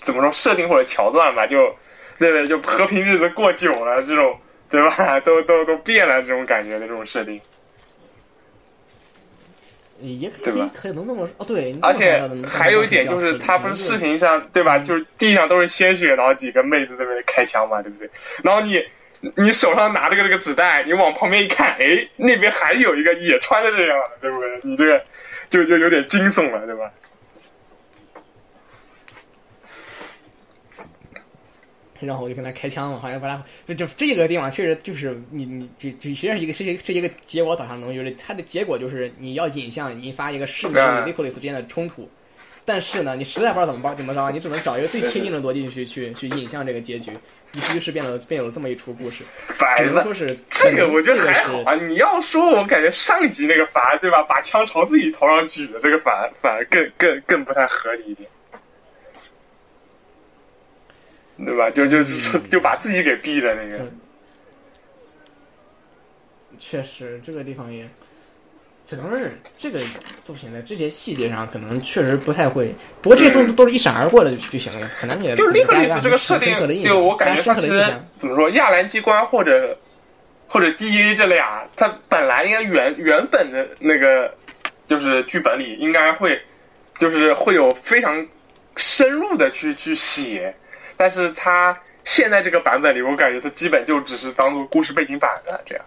[0.00, 1.46] 怎么说设定或者桥段吧？
[1.46, 1.74] 就
[2.18, 4.38] 对对，就和平日子过久了这种，
[4.70, 5.20] 对吧？
[5.20, 7.40] 都都都变了这种感觉的这种设定。
[10.00, 14.78] 也可以，可能那么哦，对，而且还有一点就是，他不是视频上对吧？
[14.78, 18.10] 就是地上都是鲜血，然后几个妹子在那边开枪嘛，对不对？
[18.42, 18.82] 然后你
[19.36, 24.60] 你手上拿着个这个子弹，你往旁边一看，哎，那边还有一个也穿的这样的，对不对？
[24.62, 25.04] 你这个
[25.50, 26.90] 就就有点惊悚了，对吧？
[32.00, 42.08] 然后我就跟他开枪了，好像把他就就这个地方确实就是你你这这实际上是一个是是一个结果导向的东西，就是它的结果就是你要引向引发一个市民与利克里斯之间的冲突，
[42.64, 47.10] 但是呢，你实在不知道怎么办怎么着，你只能找一个最贴近的逻辑去去去引向这个结局，
[47.74, 49.24] 于是变了变有了这么一出故事。
[49.76, 51.74] 只能说是这个我觉得还好啊。
[51.74, 58.28] 你要说我感觉上集那个反而对吧，把枪朝自己头上举的这个反而反而更更更不太合理一点。
[61.44, 61.70] 对吧？
[61.70, 63.84] 就就就就把自己给毙的那个，
[66.58, 67.88] 确实这个地方也
[68.86, 69.80] 只能是这个
[70.22, 72.74] 作品的这些细节上可能确实不太会。
[73.00, 77.82] 不过这些东西都是一闪而过的就就行了，可能也就利克里斯这个设定，就我感觉他其实
[78.18, 79.78] 怎么说，亚兰机关或者
[80.46, 84.34] 或者 D A 这俩，它本来应该原原本的那个
[84.86, 86.40] 就是剧本里应该会
[86.98, 88.26] 就是会有非常
[88.76, 90.54] 深入的去去写。
[91.00, 95.84] 但是他现在这个版本里，我感觉他基本就只是当做故事背景板的这样。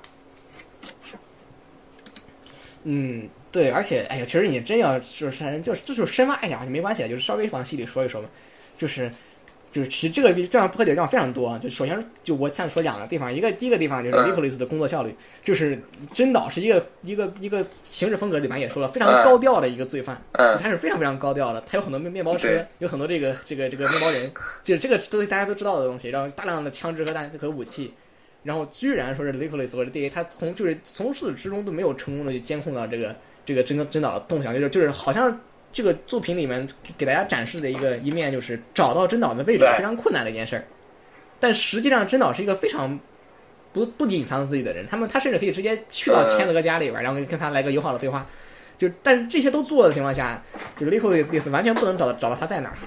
[2.81, 8.27] 嗯，对，而且，哎呀，其实你真要就是就就是深挖一下就没关系，就是稍微往细里说一说嘛，
[8.75, 9.11] 就是。
[9.73, 11.59] 就是其实这个这样不合理的地方非常多啊！
[11.61, 22.47] 就首先就我想说两个地方，一个第一个地方就是 l i c o l i s 的工作效率，就是真岛是一个一个一个行事风格里面也说了非常高调的一个罪犯，他是非常非常高调的，他有很多面面包车，
[22.77, 24.31] 有很多这个这个这个面包人，
[24.63, 27.91] 就是这个都是大家都知道的东西，然后大量的枪支和弹和武器，
[28.43, 35.35] 然后居然说是 l i c o l i s 或者 DA，他从就是从始至终都没有成功的去监控到这个这个真真岛的动向，就是就是好像。
[35.73, 36.65] 这个作品里面
[36.97, 40.63] 给大家展示的一个一面，就是找到真岛的位置非常困难的一件事儿。
[41.39, 42.97] 但实际上，真岛是一个非常
[43.73, 44.85] 不不隐藏自己的人。
[44.87, 48.25] 他们他甚至可以直接去到千泽家里边，然后跟他来个友好的对话。
[48.77, 50.41] 就但是这些都做的情况下，
[50.77, 52.77] 就是 l i c o l i s 完全不能找到找到他在哪儿。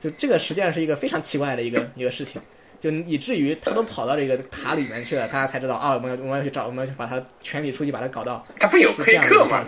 [0.00, 2.42] 就这个实际上是一个非常奇怪的一个一个事情。
[2.80, 8.44] 就以至于他都跑到这个塔里面去了，大家才知道啊，我们要我们要去找，我们要去把他全体出击，把他搞到。
[8.58, 9.64] 他不有黑客吗？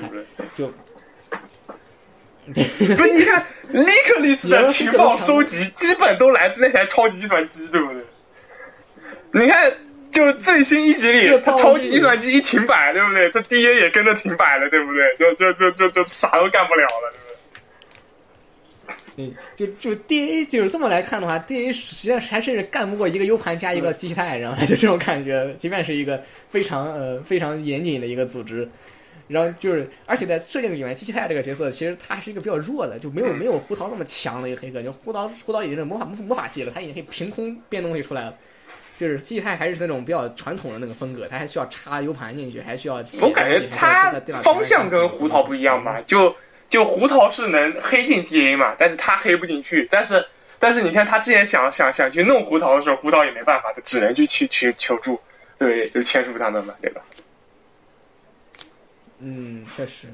[0.57, 0.71] 就。
[2.55, 8.03] 不是，你看利克利斯的情报收集基本都来自那台超级计算机，对不对？
[9.33, 9.73] 你看，
[10.11, 13.29] 就最新一集里，他超级计算机一停摆，对不对？
[13.31, 15.17] 这 D A 也跟着停摆了，对不对？
[15.19, 17.27] 就就就就就啥都干不了了，对不
[19.17, 19.27] 对？
[19.27, 28.69] 嗯，就就 D A 就是这么来看的话，D A 实际上还甚至干不过一个 U 盘加一个机器态，然后就这种感觉，即便是一个非常呃非常严谨的一个组织。
[29.29, 34.83] 然后就是，而且在设定里面，机器太这个角色其实他还是一个比较弱的，就没有没有胡桃那么强的一个黑客。
[34.83, 38.35] 就胡桃胡桃已经是魔法魔法系了，他已经可以凭空变东西出来了。
[38.99, 43.03] 就是机器太还是那种比较传统的那个风格，他还需要插 U 盘进去，还需要。
[43.21, 44.13] 我感觉他
[44.43, 46.01] 方向跟胡桃不一样吧？
[46.07, 46.35] 就
[46.69, 49.87] 就胡桃是能黑进 DA 嘛，但是他黑不进去。
[49.91, 50.25] 但是
[50.59, 55.21] 但是你看他之前想想想去弄胡桃的时候，胡桃也没办法，他只能去去去求助，
[55.59, 57.03] 对，就是签署他们嘛，对吧？
[59.21, 60.09] 嗯，确实，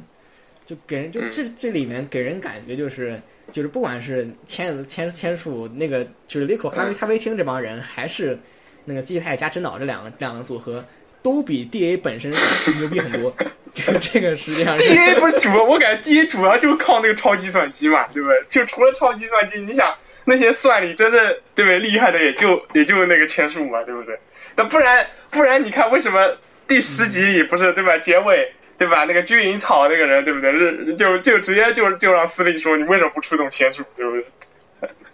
[0.64, 8.38] 就给人就这这里面给人感觉就是就是不管是签签签署那个就是利口咖啡咖啡厅这帮人，还是
[8.84, 10.84] 那个基泰加真岛这两个两个组合，
[11.22, 12.30] 都比 D A 本身
[12.78, 13.34] 牛逼很多。
[13.72, 18.36] 就这个实际上 D A 不是主，我感觉 D A 主要就是靠那个超级算机嘛，对不对？
[18.48, 19.92] 就除了超级算机，你想
[20.26, 24.18] 那些算力真正对不对厉害的，也就也就那个签署嘛，对不对？
[24.57, 26.36] 那不然不然，你看为什么
[26.68, 27.96] 第十集里不是对吧？
[27.98, 28.53] 结尾。
[28.83, 29.05] 对吧？
[29.05, 30.51] 那个军营草那个人，对不对？
[30.51, 33.85] 是就就直接就就让司令说：“你为什么不出动签署？
[33.95, 34.24] 对不对？”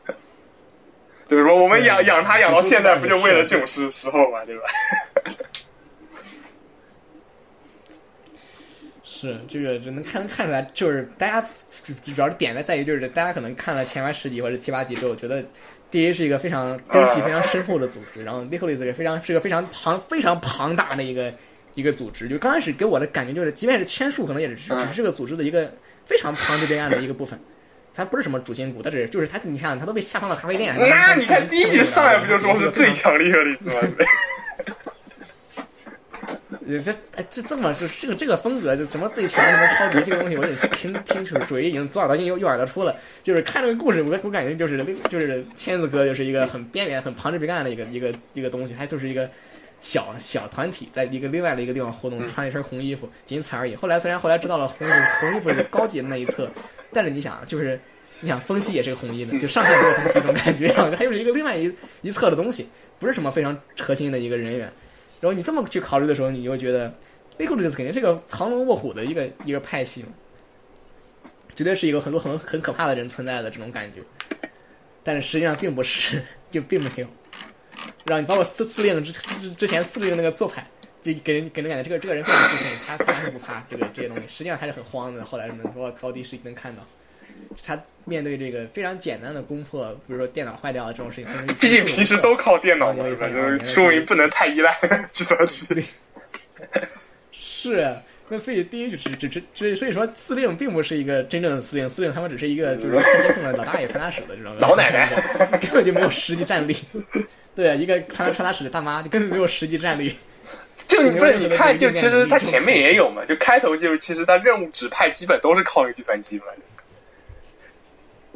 [1.28, 4.42] 对说我们养养他养到现在，不就为了这种时时候嘛？
[4.46, 4.62] 对吧？
[9.04, 11.46] 是这个，就能看能看出来，就是大家
[11.82, 15.44] 主要是点的在于，就是大家可能看了前面十集或者七八集之后，觉得
[15.90, 21.30] D A 是一个非常根系非常深厚的组织，然后 n i c o l a s 也非常是个非常庞非常庞大的一个。
[21.78, 25.72] 一个组织，就刚开始给我的感觉就是，即便是签署，可能也只只是这个组织的一个
[26.04, 27.38] 非常庞之备案的一个部分。
[27.94, 30.74] 他不是什么主心骨，他只是就是他，你想他都被下放到咖啡店。
[30.76, 33.74] 那你看第一集上来不就说是最强力克里斯吗？
[36.84, 42.94] 这哎这这么是这个这个风格，就什么最强什么超级这个东西，我已经听听出属于已经左耳朵进右右耳朵出了。
[43.22, 49.30] 就是看这个故事，我我感觉就是就是千子哥就是一个很边缘、很旁枝边干的一个一个一个东西，他就是一个
[49.80, 53.76] 小小团体，在一个另外的一个地方活动，穿一身红衣服，仅此而已。
[53.76, 56.50] 后来虽然后来知道了红衣服红衣服是高级的那一侧，
[56.92, 57.80] 但是你想就是
[58.20, 61.72] 你想风息也是个红衣的，就上下都有风息这种感觉，然后他又是一个另外一
[62.02, 62.68] 一侧的东西，
[62.98, 64.70] 不是什么非常核心的一个人员。
[65.20, 66.92] 然后你这么去考虑的时候，你就觉得
[67.38, 70.08] i q u i d 肯定是个藏龙卧虎的一个一个派系嘛，
[71.54, 74.00] 绝对是一个很多很很可怕的人存在的这种感觉。
[75.02, 77.06] 但是实际上并不是，就并没有。
[78.04, 80.66] 让你包括司司令之之之前司令那个做派，
[81.02, 85.24] 就给人给人感觉这个这个人非常自信，他他还是不怕这个这些东西，实际上他是很慌的。
[85.24, 86.82] 后来什么包括高低实际能看到。
[87.64, 94.76] 他面对这个非常简单的攻破，比如说电脑坏掉了这种事情，毕竟平时都靠电脑嘛，反正说明不能太依赖
[95.12, 95.82] 计算机。
[97.32, 97.96] 是，
[98.30, 105.10] 那所以第一只只只只所以说司令并不是一个真正的司令，司令他们只是一个就是监控的老大爷传达室的这种 老奶奶，
[105.60, 106.76] 根本就没有实际战力。
[107.56, 110.14] 对，一个传传达室的大妈就根本没有实际战力。
[110.86, 116.44] 就你不是你看，就其实他前面也有嘛，就开头就其实他任务指派基本都是靠那个计算机嘛。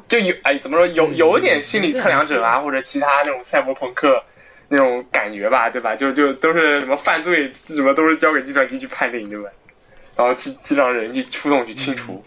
[0.09, 4.23] 就有哎，怎么说有有点心理测量者啊，或者其他那种赛博朋克
[4.69, 5.97] 那种感觉吧，对吧？
[5.97, 9.49] 就就都是什么犯罪什么都是交给计算机去判定，对吧？
[10.17, 12.23] 然后去去让人去出动去清除。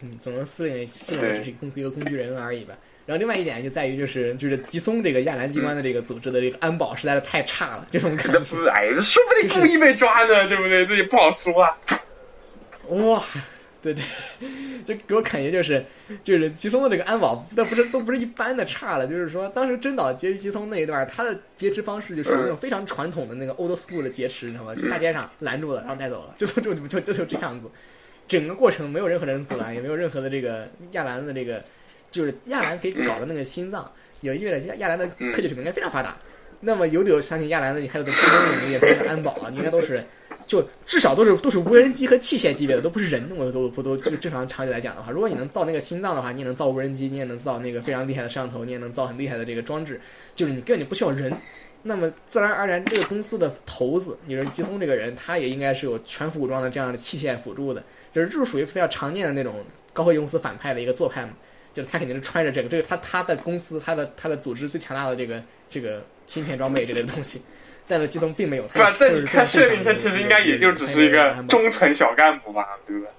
[0.00, 2.74] 嗯，总之司令司令只是工一个工具人而已吧。
[3.06, 8.68] 然后另外一点就在于就是就是吉松这个亚兰机关的这个组织的这个安保实在是太差了，这种感觉。
[8.70, 10.86] 哎，这说不定故意被抓呢，对不对？
[10.86, 11.76] 这也不好说啊。
[12.88, 13.22] 哇。
[13.82, 14.04] 对对，
[14.84, 15.84] 就给我感觉就是，
[16.22, 19.06] 就是吉松的这个安保，那不是都不是一般的差了。
[19.06, 24.74] 就是说，当时真岛劫吉松那一段，他的劫持方式就是那种非常传统的那个 old school 的劫持，你知道吗？
[24.74, 27.70] 就大街上拦住了，然后带走了，就就就就就就这样子。
[28.28, 31.64] 整个过程没有任何人阻拦，也没有任何的这个亚兰的这个，
[32.10, 33.90] 就是亚兰可以搞的那个心脏，
[34.20, 36.16] 有意味着亚兰的科技水平应该非常发达。
[36.60, 40.04] 那么有理由相信亚兰的还有的空中能力，包括安保啊，应该都是。
[40.50, 43.30] 就至少都是都是无人机和器械级别的，都不是人。
[43.36, 50.00] 我都不都就正常场景来讲的话，如果你能造那个心脏的话，你也能造无人机，你也能造那个非常厉害的摄像头，你也能造很厉害的这个装置。
[50.34, 51.32] 就是你根本就不需要人，
[51.84, 57.80] 那么自然而然这个公司的头子，也就是吉松这个人，他也应该是有全副武装的这样的器械辅助的。
[58.10, 61.30] 就是这是属于非常常见的那种高科技公司反派的一个做派嘛。
[61.72, 65.40] 就是他肯定是穿着这个，这个他他的公司他的他的组织最强大的这个
[65.70, 67.40] 这个芯片装备这类的东西。
[67.90, 68.62] 但是基松并没有。
[68.62, 73.10] 不，但你看设定，他其实应该也就只是一个中层小干部吧，对不对？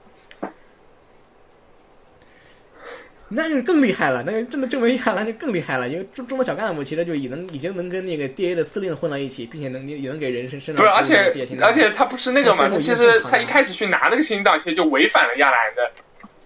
[3.33, 5.87] 那就更厉害了，那真的这么厉害了，就更厉害了。
[5.87, 11.31] 因为中中层小干部其实就已能已经能跟那个 D A 的司令混到一起，并且能也能给人身身不是，而且
[11.61, 12.67] 而且他不是那个嘛？
[12.67, 15.89] 他其实他一开始去拿那个心脏，其实就违反了亚兰的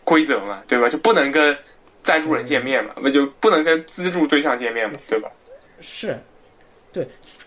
[0.04, 0.88] 规则嘛，对吧？
[0.88, 1.58] 就不能跟
[2.04, 5.28] 赞助人见面嘛，那就不能跟资助对象见面嘛，对吧？
[5.82, 6.16] 是，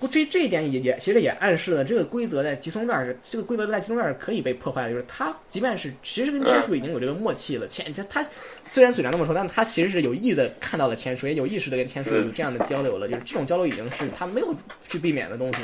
[0.07, 8.25] 这这一点也也其实也暗示了这个规则在吉松这儿是这个规则在吉松这儿是可以被破坏的，就是他即便是其实跟千树已经有这个默契了，千他他
[8.65, 14.55] 虽然嘴上那么说，但他其实是有意的看到了千树，也有意识的跟千树有这样的交流了，就是这种交流已经是他没有
[14.87, 15.59] 去避免的东西，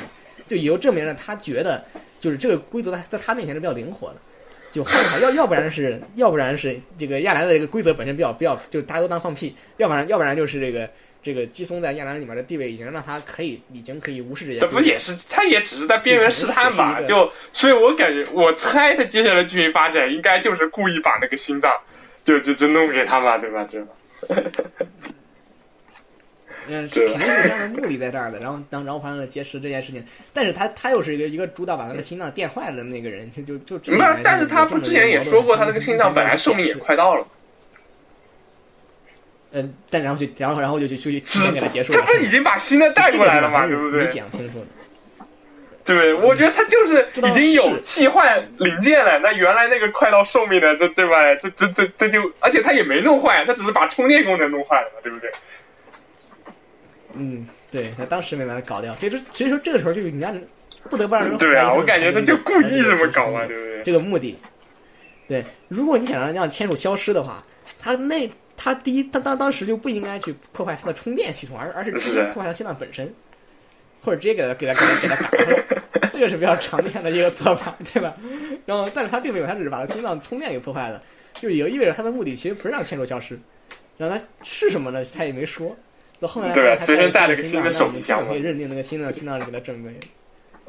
[0.49, 1.81] 就也就证明了他觉得
[2.19, 4.15] 就是这个规则在在他面前是比较灵活的，
[4.69, 4.85] 就
[5.21, 10.89] 要要不然是要不然是这个亚兰的这个规则本身比较比较就是大家都当放屁，要不然要不然就是这个。
[11.25, 14.59] 这个基松在亚兰里面的地位已经让他可以，已经可以无视这些。
[14.59, 17.01] 这不也是，他也只是在边缘试探吧？
[17.01, 21.71] 就，所以我感觉，我猜他接下来剧情发展应该就是故意把那个心脏，
[22.23, 23.67] 就就就弄给他嘛，对吧？
[23.71, 23.83] 这。
[26.67, 28.37] 嗯，肯定是有这样的目的在这儿的。
[28.39, 33.93] 然后当然后发生了劫持这件事情，但是他他又是一个一个主导把他的心脏电坏了的那个人，就就就。
[33.93, 37.27] 不是，但是他不之前也说过，他那个心脏本来寿命也快到了。
[39.57, 41.99] 嗯，但然后就然后然后就就就就给他结束了。
[41.99, 43.65] 这不是已经把新的带过来了吗？
[43.65, 44.03] 对不对？
[44.03, 44.65] 没讲清楚。
[45.85, 49.17] 对，我觉得他就是已经有替换零件了。
[49.19, 51.33] 那原来那个快到寿命的，这对吧？
[51.35, 55.31] 这这这这就，而且他也没弄坏，他只是把充电功能弄坏了嘛，对不对？
[57.13, 58.93] 嗯，对，他当时没把它搞掉。
[58.95, 60.37] 所以说，所以说这个时候就你让
[60.89, 63.83] 不得不让人对啊，我感觉他就故意这么搞嘛，对不对？
[63.83, 64.37] 这个目的，
[65.29, 67.41] 对，如果你想让让签署消失的话，
[67.79, 68.29] 他那。
[68.57, 73.13] 他第一，他当当时就不应该去破坏他的充电系统，而而是直接破坏他心脏本身，
[74.01, 78.15] 或者直接给他给他给他给他打了，这个是比较常见的一个做法，对吧？
[78.65, 81.01] 然后，但是他并没有，他只是把他心脏充电给破坏了。
[81.35, 83.37] 就也意味着他的目的其实不是让千树消失，
[83.97, 85.03] 让他是什么呢？
[85.13, 85.75] 他也没说。
[86.17, 89.93] 到后来对，随身带了个新的手机箱，可以认定那个新的心脏是给他准备。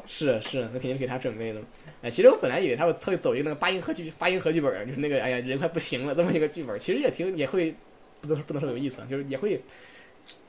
[0.05, 1.61] 是是，那肯定给他准备的。
[2.07, 7.75] 哎，其实我本来以为他会特意走一个那个八音盒剧八音盒剧本，就是那个哎呀人快不行了这么一个剧本，其实也挺也会
[8.21, 9.61] 不能不能说有意思，就是也会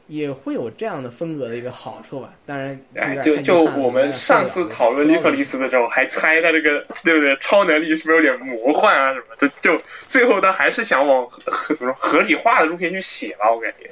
[0.06, 2.32] 也会有这样的风格的一个好处吧。
[2.47, 2.80] 当然，
[3.20, 7.36] 就就我们上次讨论尼克里斯的时候，还猜他这个对不对？
[7.36, 9.48] 超能力是不是有点魔幻啊什么的？
[9.60, 11.28] 就最后他还是想往
[11.76, 13.90] 怎么说合理化的路线去写吧，我感觉。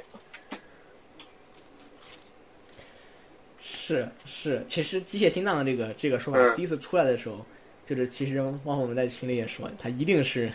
[3.59, 7.45] 是是，其实机械心脏的这个这个说法第一次出来的时候，
[7.87, 10.51] 就是其实汪我们在群里也说，他一定是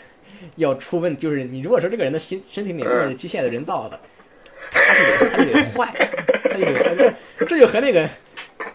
[0.57, 3.99] 要出问，就是你如果说这个人的心身体哪部分是机械的人造的，
[4.71, 6.11] 他就得他就得坏，
[6.45, 8.07] 他就得这这就和那个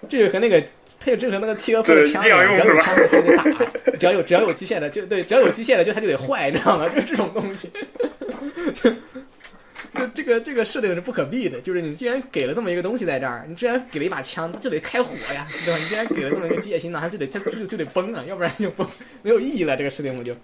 [0.09, 0.59] 这就和那个
[0.99, 3.43] 他就这和那个契诃夫的枪一样，只要有枪他就得打，
[3.99, 6.89] 只要有只要有机械的就对，只要有机械的就他就得坏，你知道吗？
[6.89, 7.69] 就是这种东西。
[9.97, 15.79] 就这个这个设定是不可避的，就是你既然给了这么一个东西在这儿，你既然给了一把枪，它就得开火呀，对吧？
[15.79, 18.87] 你既然给了这么一个机械心脏，它就得就就就得崩啊，要不然就崩，
[19.23, 19.75] 没有意义了。
[19.75, 20.35] 这个设定不就？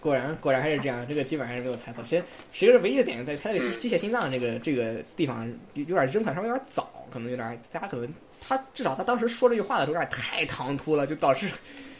[0.00, 2.02] 果然果然还是这样，这个基本上是没有猜错。
[2.04, 2.22] 其实
[2.52, 8.08] 其实唯一的点在它这个机械心脏这个这个地方有有点扔款稍微有点早，可能有点大家可能
[8.46, 11.48] 他至少他当时说这句话的时候有点太唐突了，就导致。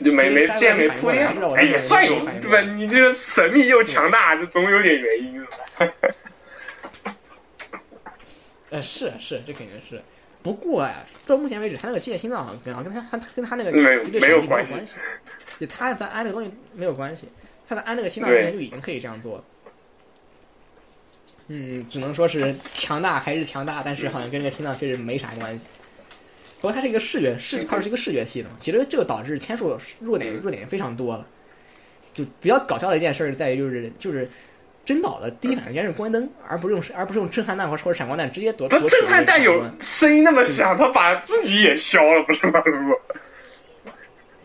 [0.04, 2.60] 就没没这没铺垫，哎也算有对吧？
[2.60, 5.46] 你这个神秘又强大，这总有点原因。
[8.70, 10.02] 呃，是是，这肯定是。
[10.42, 14.96] 不过呀，到目前为止，他那个机械心脏好像跟跟他他跟他那个没有没有关系，
[15.58, 17.28] 就他咱安这个东西没有关系，
[17.68, 19.44] 他在安这个心脏之前就已经可以这样做了。
[21.48, 25.64] 嗯，只能说是强大还是强大，但是好像跟这个心脏确实没啥关系。
[26.60, 28.56] 不过它是一个视觉视，它是一个视觉系的嘛。
[28.58, 31.26] 其实这个导致千数弱点弱点非常多了。
[32.14, 34.26] 就比较搞笑的一件事在于，就是就是
[34.86, 38.66] 真岛的第一反应是关灯，而不是用而不是用震撼弹或或者闪光弹直接夺。
[38.68, 42.62] 他，震撼弹有声音那么响，他把自己也消了，不是吗？
[42.64, 42.98] 如果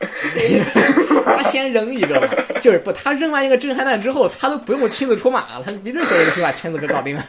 [1.23, 2.27] 他先扔一个嘛，
[2.59, 7.23] 就是不，他扔完一个震撼弹之后，他都不用亲自出马了，他比任何人都可以把签子给搞定了。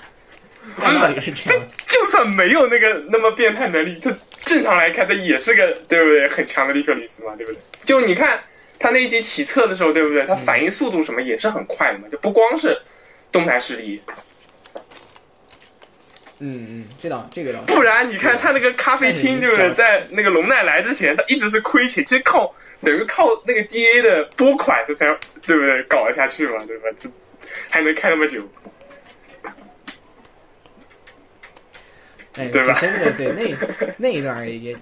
[0.80, 4.12] 道理是这样，就算没有那个那么变态能力，他
[4.44, 6.28] 正常来看，他也是个对不对？
[6.28, 7.60] 很强的利克里斯嘛，对不对？
[7.84, 8.40] 就你看
[8.78, 10.24] 他那一集体测的时候，对不对？
[10.24, 12.80] 他反应速度什么也是很快的嘛，就不光是
[13.30, 14.00] 动态视力。
[16.44, 17.60] 嗯嗯，这倒这个倒。
[17.68, 19.72] 不然你看他那个咖啡厅，对不对？
[19.72, 25.06] 在那个龙奈来之前，他一直是亏钱，其实靠等于靠那个 D A 的拨款，他才
[25.46, 25.80] 对不对？
[25.84, 26.88] 搞得下去嘛，对吧？
[27.00, 27.08] 这
[27.68, 28.42] 还能开那么久。
[32.34, 32.78] 哎，对吧？
[33.16, 33.54] 对那
[33.98, 34.74] 那一段也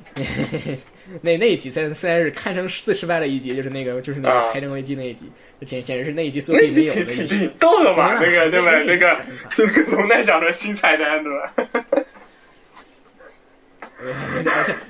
[1.20, 5.30] 那那一集虽然虽然是堪称最失败的一集，就是那个就是那个财政危机那一集，
[5.66, 7.50] 简简直是那一集最没有的一集。
[7.58, 8.14] 逗了吧？
[8.20, 8.70] 那个对吧？
[8.86, 9.18] 那个
[9.58, 11.52] 那个龙奈小的新菜单对吧？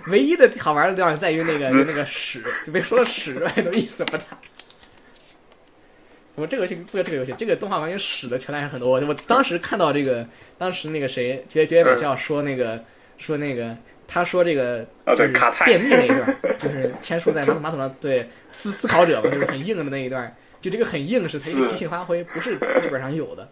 [0.06, 4.24] 唯一的好玩的地方在于那个那个屎，就别说了屎之外的意思不大。
[6.40, 8.90] 我这个游戏不说这个游戏，这个动画完全屎的桥段是很多。
[8.90, 10.26] 我我当时看到这个，
[10.56, 12.82] 当时那个谁，绝绝美笑说那个
[13.18, 13.76] 说那个，
[14.08, 15.32] 他说这个就是
[15.64, 23.48] 便秘那一段， 就是千树在马桶马桶上对思思考者嘛，就是很硬的那一段，就这个很硬是他一个即兴发挥，不是剧本上有的。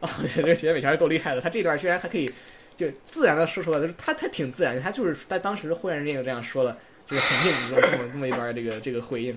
[0.00, 2.30] 啊，这个绝美笑是够厉害的，他这段居然还可以
[2.76, 9.36] 就自然的说出来，就是他他挺自然，他就是在当时忽然间就这样说了，就是很硬这么这么一段这个这个回应。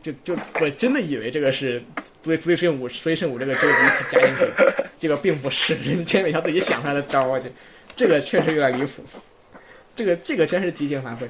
[0.00, 1.82] 就就我真的以为这个是
[2.22, 3.72] 追追圣武追圣武这个这个
[4.10, 4.52] 加进去，
[4.96, 7.50] 结果并不是人天美乔自己想出来的招儿，我去，
[7.96, 9.02] 这个确实有点离谱，
[9.96, 11.28] 这个这个全是即兴发挥，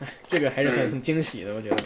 [0.00, 1.76] 哎，这个还是很很惊喜的，我觉得。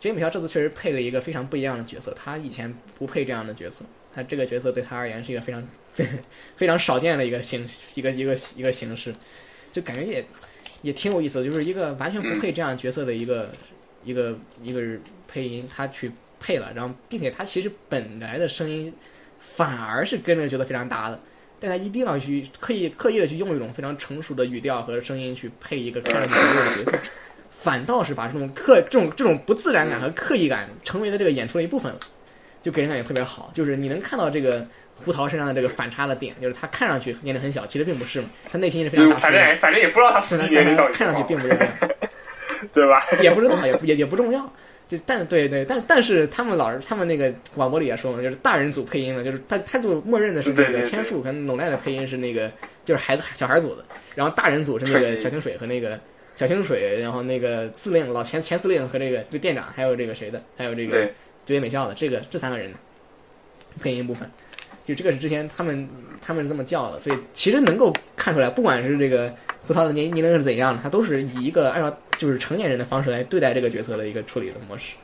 [0.00, 5.64] 绝美乔这次确实配了一个非常不一样的角色，他以前不配这样的角色，他这个角色对他而言是一个非常
[6.56, 7.64] 非常少见的一个形
[7.94, 9.14] 一个一个一个形式，
[9.70, 10.24] 就感觉也。
[10.82, 13.50] 也挺有意思的，就是一个完全不配这样角色的一个
[14.04, 14.82] 一个一个
[15.26, 18.92] 配音，他去配了，然后并且他其实本来的声音
[19.40, 21.18] 反而是跟这个角色非常搭的，
[21.58, 26.98] 但他一定要去刻意刻意的去用一种非常成熟的语调和声音去配一个看上去弱的角色，
[27.50, 31.98] 反倒是把这种刻这种这种不自然感和刻意感成为了这个演出的一部分了，
[32.62, 34.66] 就给人感觉特别好，就是你能看到这个。
[35.04, 39.16] 胡桃身上的这个反差的点，就是他看上去年龄很小，其实并不是嘛，他内心是非常大。
[39.16, 41.72] 反正反正也不知道他实际年龄到底看上去并不是这样，
[42.72, 43.02] 对吧？
[43.20, 44.50] 也不知道，也也 也不重要。
[44.88, 52.50] 就但对对，但但是他们老是他们那个广播里也说嘛，就是大人组配音嘛，就是他他就默认的是那个千树跟龙奈的配音是那个
[52.84, 53.82] 就是孩子小孩组的，
[54.14, 55.98] 然后大人组是那个小清水和那个
[56.34, 61.08] 小清水，然后那个司令老前前司令和这个就店长，还有这个谁的，还有这个
[61.46, 62.78] 绝美校的这个这三个人的
[63.80, 64.30] 配音部分，
[64.84, 65.88] 就这个是之前他们
[66.20, 69.32] 他们是这么叫的，所以其实能够看出来，不管是这个
[69.66, 74.94] 胡桃的年年龄是怎样的，他都是以一个按照就是成年人的方式来对待这个角色的一个处理的模式。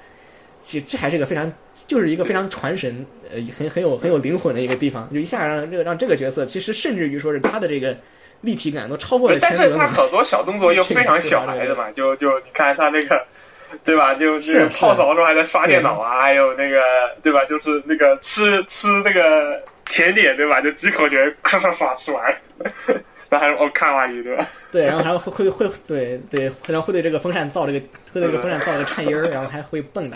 [0.60, 1.52] 其实这还是个非常
[1.86, 7.96] 就是一个非常传神呃很很有很有灵魂的一个地方，就一下让这个让这个角色其实甚至于说是他的这个。
[8.40, 13.20] 立体感都超过了，但是他很多小动作又非常小孩子嘛，就就你看他那个，
[13.84, 14.14] 对吧？
[14.14, 16.80] 就就泡澡的时候还在刷电脑啊，还有那个，
[17.22, 17.44] 对吧？
[17.46, 20.60] 就是那个吃吃那个甜点，对吧？
[20.60, 22.24] 就几口就刷刷刷吃完，
[23.28, 24.46] 然后还我看完一对吧？
[24.72, 27.80] 对，然后还会会会对对，然后会对这个风扇造这个
[28.12, 30.14] 会对这个风扇造个颤音儿，然后还会蹦跶，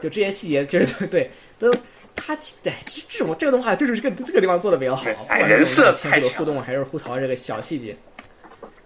[0.00, 1.72] 就这些细节就是 对都。
[2.14, 2.70] 他对
[3.08, 7.96] 这种这个动画就是这个这个地方做的比较好，不管是前后的互动还是胡桃这个小细节，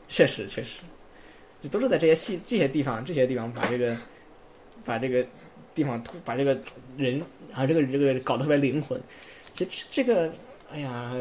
[0.07, 0.82] 确实确实，
[1.61, 3.97] 就都是在这些细这些地方这些地方把这个
[4.87, 5.27] 把这个
[5.75, 6.57] 地方把这个
[6.97, 8.99] 人然后这个这个搞得特别灵魂。
[9.53, 10.33] 其实这个
[10.73, 11.13] 哎呀，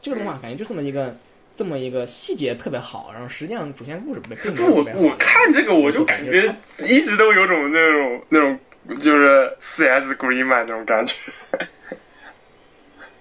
[0.00, 1.16] 这个动画感觉就这么一个
[1.54, 8.58] 这么一个细节特别好，然后实际上主线故事并不我我看这个我就感觉一直都有种那种那种。
[9.00, 11.14] 就是四 S Green Man 那种感觉，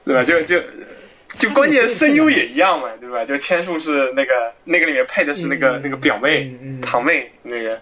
[0.03, 0.23] 对吧？
[0.23, 0.60] 就就
[1.38, 3.23] 就关键声优也一样嘛，对吧？
[3.23, 4.32] 就千树是那个
[4.64, 6.52] 那个里面配的是那个那个表妹
[6.82, 7.80] 堂妹那个，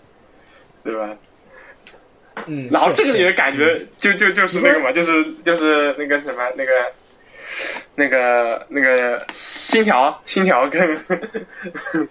[0.84, 1.16] 对吧？
[2.48, 2.70] 嗯。
[2.72, 6.72] 然后这个里的感觉就就就是那个嘛，就是就是那个什么那个
[7.95, 10.99] 那个那个心条心条跟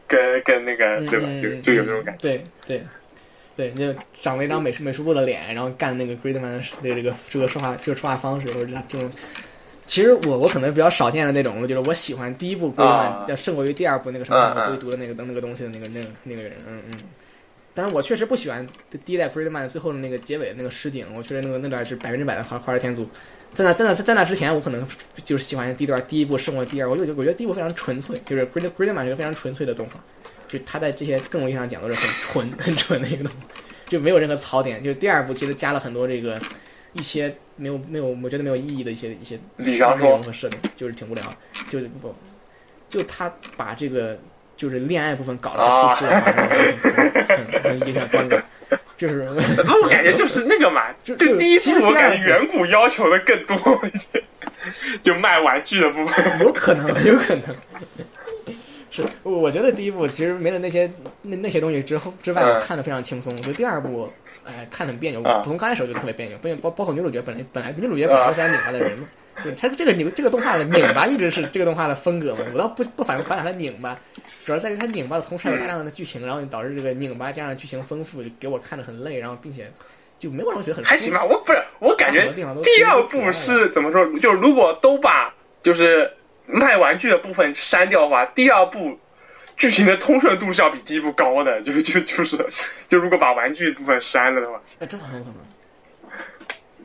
[0.06, 1.28] 跟跟那个对吧？
[1.40, 2.22] 就就有那种感觉。
[2.28, 2.82] 对对。
[3.56, 9.10] 对，就长了一张美术美术部的脸，然后干那个 Greedman 的这个这个说话这个说话方式，或者这种。
[9.82, 16.98] 其实我我可能比较少见的那种，我觉得我喜欢第一部 Greedman 要胜过于第二部那个什么归读的那个那个东西的那个那个那个人，嗯嗯。
[17.78, 18.66] 但是我确实不喜欢
[19.04, 23.08] 第一代 Greedman 最后的那个结尾那个实景，我觉得那个那段是百分之百的华华尔天族。
[23.54, 24.84] 在那在那在那之前，我可能
[25.24, 30.02] 就是喜欢第一段第一部胜过第二，我就我觉得第一部非常纯粹，就是 Greedman 是个非常纯粹的动画。
[30.48, 33.38] 就他在这些各种意义上讲都是很纯、很纯的一个东西，
[33.86, 34.82] 就没有任何槽点。
[34.82, 36.40] 就是第二部其实加了很多这个
[36.94, 41.22] 一些没有没有我觉得没有意义的一些一些内容和设定，就是挺无聊。
[41.70, 42.12] 就不
[42.88, 44.18] 就他把这个
[44.58, 46.10] 就是恋爱部分搞得突出，
[47.32, 48.44] 很很影响观感。
[48.96, 49.26] 就是，
[49.64, 53.56] 那我感觉就是那个嘛， 就第一部我感觉远古要求的更多
[53.86, 54.22] 一些，
[55.04, 57.44] 就卖玩具的部分， 有可能，有可能。
[58.90, 60.90] 是，我觉得第一部其实没了那些
[61.22, 63.32] 那那些东西之后之外，我看的非常轻松。
[63.32, 64.10] 我觉得第二部，
[64.44, 65.22] 哎，看很别扭。
[65.44, 69.06] 从刚开始我就特别别扭，包包括女主角本来本来女主角本来是非常拧巴的人嘛，
[69.44, 72.40] 就他这个拧这个动画的拧巴一直是这个动画的风格嘛。
[72.52, 73.98] 我倒不不反反他拧巴，
[74.44, 79.72] 主要在于它拧巴的同时还有大量的剧情，然后导致这个拧巴加上剧情丰富，就给我看的很累，然后并且
[80.18, 81.24] 就没有让我觉得很还行吧。
[81.24, 84.04] 我不是我感觉第二部是怎么说？
[84.18, 86.10] 就是如果都把就是。
[86.50, 88.98] 卖玩具的部分删掉的话，第二部
[89.54, 91.60] 剧情的通顺度是要比第一部高的。
[91.60, 92.38] 就就就是，
[92.88, 95.36] 就如果把玩具部分删了的话，哎，这很有可能。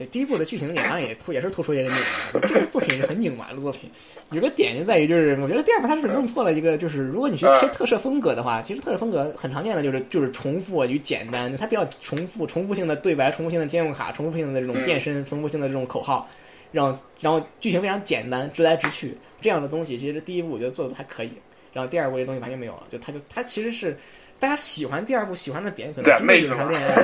[0.10, 1.91] 第一部的剧情好像也突也是突出一个拧
[2.34, 3.90] 巴，这个作品是很拧巴的作品。
[4.32, 16.28] 有个点就在于，就是我觉得第二部它是弄错了一个，就是如果你去贴特摄风格的话，其实特摄风格很常见的就是就是重复与简单，它比较重复，重复性的对白，重复性的兼用卡，重复性的这种变身，重复性的这种口号，
[16.72, 19.15] 然后然后剧情非常简单，直来直去。
[19.40, 21.32] 这样的东西其实第一部我觉得做的还可以，
[21.72, 23.98] 然后第二部这东西完全没有了，就它就它其实是
[24.44, 26.95] 大家喜欢第二部喜欢的点可能真的就是他恋爱，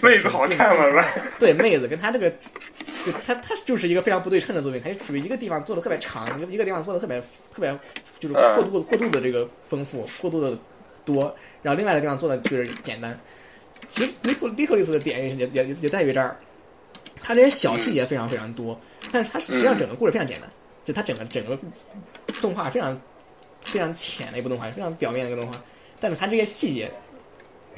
[0.00, 1.04] 妹子好看吗？
[1.38, 2.30] 对妹子跟他这个，
[3.04, 7.20] 就他他就是一个非常不对称的作品，他就属于一个地方做的特别长，一个一个地方做的特别
[7.52, 7.78] 特别
[8.18, 10.56] 就是过度过度的这个丰富，过度的
[11.04, 11.24] 多，
[11.60, 13.14] 然后另外的地方做的就是简单。
[13.90, 16.34] 其实利克利克利斯的点也也也在于这儿，
[17.20, 18.80] 他这些小细节非常非常多，
[19.12, 20.48] 但是他实际上整个故事非常简单。
[20.82, 21.58] 就它整个整个
[22.40, 22.98] 动画非常
[23.60, 25.60] 非常浅的一部动画，非常表面的一个动画，
[26.00, 26.90] 但是它这些细节，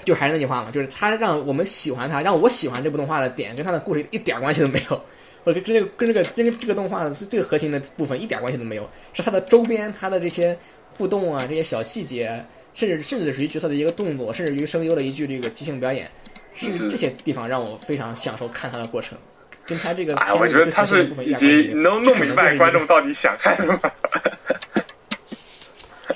[0.05, 5.01] 就还是那句话嘛，就是他让我们喜欢他，让我喜欢这部动画的点，跟他的故事一点关系都没有，
[5.45, 10.57] 或者跟这个跟这个跟这个动画的最核心的部分一点关系都没有，是它的周边，它的这些
[10.97, 12.45] 互动啊，这些小细节，
[12.75, 16.11] 甚至甚至是于角色的一个动作，甚至于声优的一句这个即兴表演，
[16.55, 16.89] 是。
[16.89, 19.17] 这些地方让我非常享受看他的过程。
[19.65, 23.81] 跟他这个，哎，我觉得他是已经能弄明白观众到底想看什么。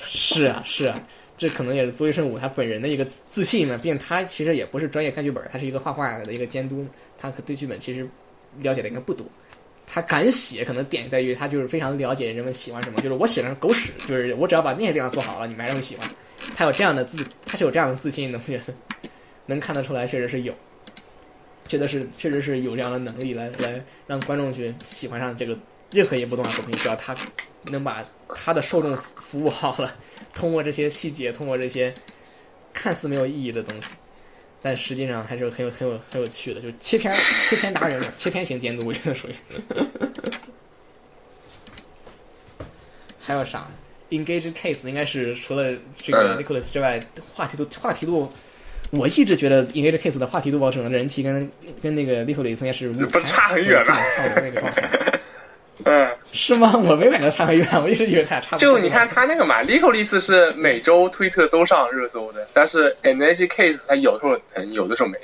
[0.01, 1.01] 是啊，是啊，
[1.37, 3.77] 这可能也是苏医生武他本人的一个自信嘛。
[3.77, 6.85] 毕竟他其实也不是专业看剧本，他是一个画画的一个监督，
[7.17, 8.07] 他对剧本其实
[8.59, 9.25] 了解的应该不多。
[9.85, 12.99] 他敢写，可能点在于他就是非常了解人们喜欢什么。
[13.01, 16.09] 就是我写的是狗屎，就是我只要把那些地方做好了，你们还是会喜欢。
[16.55, 18.73] 他有这样的自，他是有这样的自信的，我觉得
[19.45, 20.53] 能看得出来，确实是有，
[21.67, 25.57] 觉得是确实是有这样的能力来来让观众去喜欢上这个
[25.91, 27.15] 任何一部动画作品，只要他
[27.71, 28.03] 能把
[28.35, 29.95] 他的受众服务好了，
[30.33, 31.93] 通过这些细节，通过这些
[32.73, 33.93] 看似没有意义的东西。
[34.59, 37.13] 但实际上还是很有很有很有趣的，就是切片
[37.47, 39.35] 切片达人嘛，切片型监督，我觉得属于。
[43.19, 43.69] 还有啥
[44.09, 46.99] ？Engage Case 应该是除了这个 Nicholas 之外，
[47.35, 48.31] 话题度话题度，
[48.91, 51.49] 我一直觉得 Engage Case 的话题度保证的人气跟
[51.81, 54.01] 跟那个 Nicholas 应该是不差很远吧？
[54.37, 55.16] 那个状态。
[55.85, 56.73] 嗯，是吗？
[56.75, 58.57] 我没感觉差很远，我一直以为他俩差。
[58.57, 65.17] 就你看他那个嘛 l i c o l i s 是每周推特都上热搜的，但是 Energy Case 他有时候嗯，有的时候没。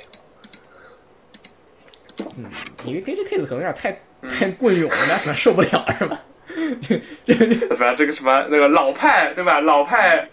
[2.36, 2.44] 嗯，
[2.84, 6.20] 因为 Energy Case 可能有点太太棍勇了，大家可能受不了是吧？
[6.80, 9.58] 就就反正这个什么那个老派对吧？
[9.60, 10.26] 老派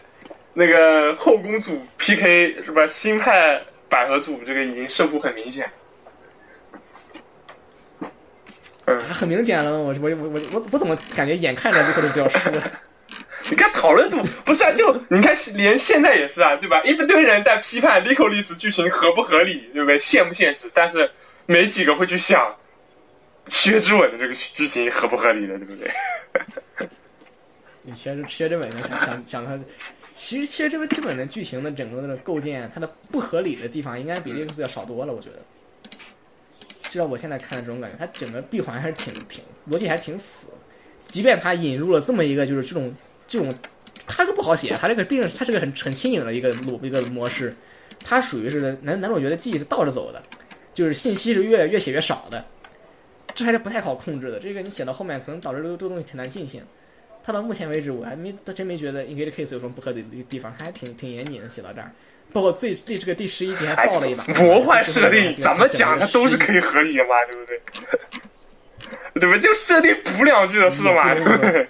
[0.53, 2.85] 那个后宫组 PK 是吧？
[2.85, 5.68] 新派百合组这个已经胜负很明显。
[8.99, 12.72] 很明显了，我我我我我我怎么感觉眼看着最后就要输了？
[13.49, 14.72] 你看讨论度不是啊？
[14.73, 16.81] 就你看，连现在也是啊，对吧？
[16.84, 19.97] 一堆人在批判《l i c o l i s 剧情合不合理，对不对？
[19.99, 20.69] 现不现实？
[20.73, 21.09] 但是
[21.47, 22.39] 没几个会去想
[23.47, 26.88] 《薛之吻》的这个剧情合不合理的，对不对？
[27.84, 29.59] 你薛之薛之吻想想想他，
[30.13, 35.39] 其实其实这个这本的剧情的整个的构建，它的不合理的地方应该比《l i c o l i s 要少多了，我觉得。
[36.91, 40.49] 至少我现在看的这种感觉，它整个闭环还是挺挺逻辑还是挺死。
[41.07, 42.93] 即便它引入了这么一个就是这种
[43.30, 43.49] 这种，
[44.05, 47.55] 它这个不好写，它这个毕竟它是个很很新颖的一个路一个模式，
[48.03, 50.22] 它属于是男男主角的记忆是倒着走的，
[50.73, 52.43] 就是信息是越越写越少的，
[53.34, 54.38] 这还是不太好控制的。
[54.38, 56.61] 这个你写到后面可能导致这个这个东西挺难进行。
[57.23, 61.89] 它到目前为止我还没他真没觉得 Engage Case 有什么不合理的地方，还挺挺严谨的写到这儿。
[62.32, 67.62] 包括最最这个第十一集还爆了一把魔幻设定，怎么讲它都是可以合理的嘛，对不对？
[69.20, 69.40] 对不对？
[69.40, 71.68] 就设定补两句的事嘛，对不对？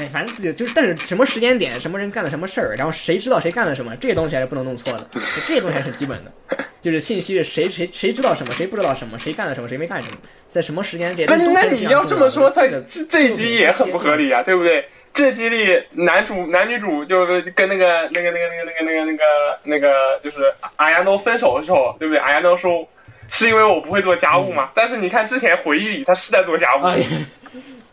[0.00, 5.06] 哎，反正就是，但是什么时间点，什么人干了什么事儿，然后谁知道谁干了什么，这些东西还是不能弄错的。
[5.12, 5.20] 这
[5.54, 6.32] 些东西还是很基本的，
[6.80, 10.16] 就是信息是谁谁谁知道什么，谁不知道什么，谁干了什么，谁没干什么，
[10.48, 11.28] 在什么时间点。
[11.28, 14.84] 那那你要这么说，他这这一集也很不合理啊，对不对？
[15.12, 19.24] 这集里男主男女主就跟那个那个那个那个那个那个那个
[19.64, 22.18] 那个就是阿亚诺分手的时候，对不对？
[22.18, 22.88] 阿亚诺说
[23.28, 24.70] 是因为我不会做家务嘛？
[24.74, 26.80] 但是你看之前回忆里他是在做家务。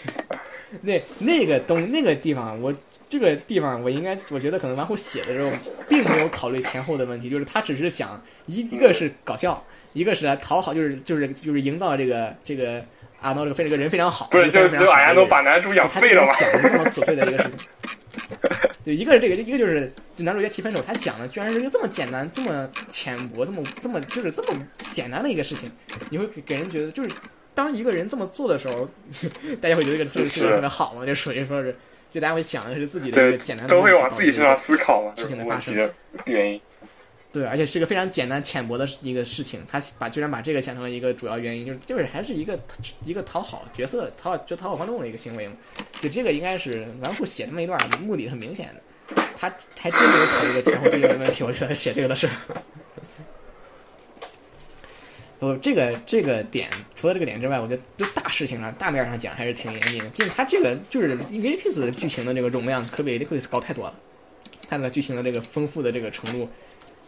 [0.81, 2.73] 那那个东那个地方，我
[3.09, 5.51] 这个地方我应该我觉得可能往后写的时候
[5.89, 9.61] 并没有考虑前后的问题，就是他只是想一一个是搞笑，
[9.91, 12.81] 一个是来讨好，就是就是就是营造这个这个。
[13.21, 16.33] 阿诺这个非这个人非常好，不是就就阿诺把男主养废了吗？
[16.33, 17.59] 想的这么琐碎的一个事情，
[18.83, 25.71] 对，一个是这个，一个就是就男主角提分手，他想的居然是一个这么简单、这么浅薄、这么这么就是这么简单的一个事情，
[26.09, 27.09] 你会给人觉得就是
[27.53, 28.87] 当一个人这么做的时候，
[29.59, 31.05] 大家会觉得这个这个这个特别好嘛？
[31.05, 31.75] 就属于说是，
[32.11, 35.73] 就大家会想的是自己的一个简单的，都会往自己身上思考嘛，事情的发生
[36.25, 36.61] 原因。
[37.35, 42.57] 对，而且是个非常简单浅薄的一个事情，他把居然把这个想成了一个主要原因，就是就是还是一个
[43.03, 45.53] 一个讨好角色、讨好就讨好观众的一个行为嘛。
[45.99, 49.15] 就这个应该是完户写那么一段，目的很明显的。
[49.35, 52.29] 他还真没有考虑过前后对应的问题，我觉得写这个的是。
[55.37, 60.09] 不，这个这个点除了这个点之外，我觉得就大事情上大面上讲还是挺严谨的。
[60.11, 63.93] 毕竟他这个就是《i n g a c e 剧情的这个容量可比《l i q u i 高太多了，
[64.69, 66.47] 他的剧情的这个丰富的这个程度。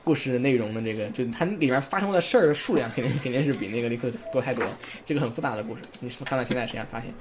[0.08, 4.64] 故事的内容的这个，就它里面发生的事儿数量肯定肯定是比那个立刻多太多。
[5.06, 7.14] 这个很复杂的故事，你是不是看到现在实际上发现，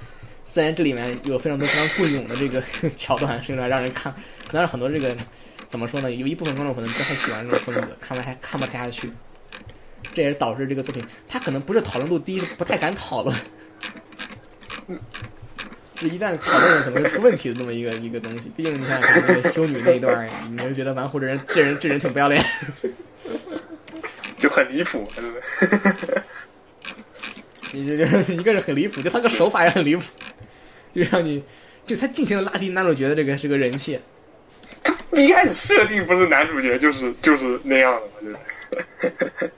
[0.45, 2.63] 虽然这里面有非常多非常棍勇的这个
[2.95, 4.13] 桥段，甚至让人看，
[4.47, 5.13] 可能是很多这个
[5.67, 6.09] 怎么说呢？
[6.09, 9.11] 有一部分观众可能不太喜欢这种风格，看来还看不太下去。
[10.13, 13.35] 这也是导致这个作品，它可能不是讨论度低，是不太敢讨论。
[15.99, 22.43] 是一旦讨论可能会出问题的那么一个一个东西，毕竟你像那个修女那一段，你就觉得玩户这人这人这人挺不要脸，
[24.37, 26.21] 就很离谱，对不对？
[27.71, 30.03] 你这就一个是很离谱，就他个手法也很离谱，
[30.93, 31.43] 就让你
[31.85, 33.99] 就他尽情的拉低男主角的这个这个人气。
[34.83, 38.39] 他一开始设定不是男主角就是就是那样的嘛，
[39.01, 39.51] 就是。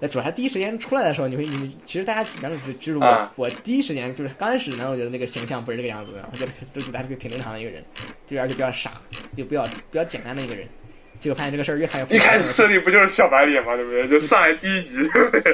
[0.00, 7.84] 那主要他第一时间出来的时候，你会你其实大家男主角就是我，我第一时间就是刚开始男主觉得那个形象不是这个样子的，我觉得都觉得他是个挺正常的一个人，
[8.26, 9.00] 就而且比较傻，
[9.36, 10.66] 就比较比较简单的一个人。
[11.18, 12.16] 结果发现这个事儿越看越……
[12.16, 13.76] 一开始设定不就是小白脸嘛？
[13.76, 14.08] 对不对？
[14.08, 14.96] 就上来第一集，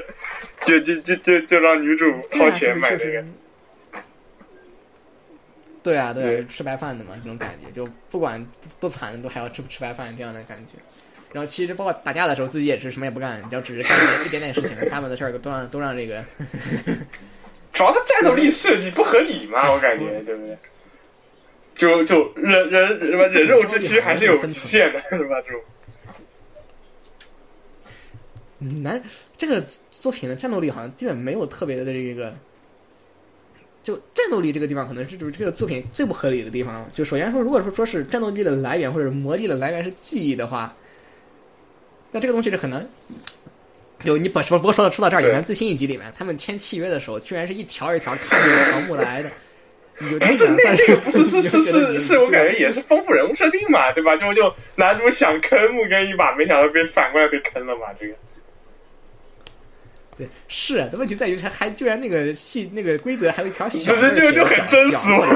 [0.65, 3.25] 就就就就就让女主掏钱买那个。
[5.83, 8.45] 对啊，对，吃白饭的嘛，这种感觉，就不管
[8.79, 10.75] 多惨，都还要吃吃白饭这样的感觉。
[11.37, 16.25] 然后其实包括打架的时候，自己也是什么也不干，就只是干一点点事情，大部分的事儿都让都让这个。
[17.75, 20.57] 主要他战斗力设计不合理嘛，我感觉，对不对？
[21.75, 25.37] 就就人人什么人肉之躯还是有极限的，是吧？
[25.47, 25.61] 这种。
[28.83, 29.03] 难，
[29.37, 32.33] 这个作品的战斗力好像基本没有特别的这个。
[33.83, 36.91] 就战斗力这个地方，可能是就是这个作品最不合理的地方。
[36.95, 40.75] 就首先说，如果说说是战斗力的来源或者魔力的来源是记忆的话，
[42.13, 42.89] 那这个东西是很难。
[44.05, 49.31] 就你不说不过说到说到这儿，你看最新一集里面，他们签契约的时候，居然是一条一条看这个条目来的。
[49.99, 54.15] 不是那那个不是是是是是 我感觉也是丰富人物设定嘛，对吧？
[54.17, 58.15] 就就男主想坑木根一把，没想到被反过来被坑了嘛，这个。
[60.19, 65.27] 对，是的问题在于他还居然那个戏那个规则还有一条小，这就就很真实嘛，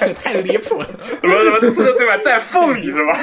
[0.00, 0.90] 这个 太离谱了，
[1.22, 2.18] 什么什么对吧？
[2.18, 3.20] 在缝里是吧？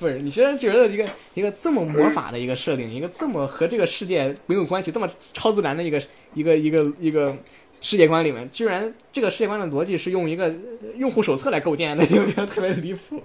[0.00, 1.04] 不是，你居然觉得一个
[1.34, 6.02] 一个这么魔法的一个设定，一个这么和这个世界没有关系、这么超自然的一个
[6.34, 7.36] 一个一个一个
[7.82, 10.52] 世界观里面，居然这个世界观的逻辑是用一个
[10.96, 13.22] 用户手册来构建的， 就觉得特别离谱。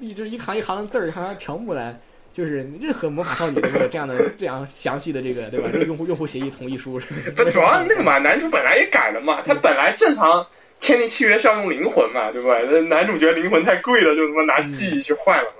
[0.00, 1.98] 一就是一行一行的字儿，一行条目来。
[2.32, 5.68] 就是任何魔法少女都没有这样的这样详细的这个对吧？
[5.72, 6.92] 这个用户用户协议同意书。
[7.34, 10.46] 不主要那个嘛，男主本来也改了嘛，他本来正常
[10.78, 12.56] 签订契约是要用灵魂嘛，对吧？
[12.70, 15.50] 那男主角灵魂太贵了，就他妈拿记忆去换了。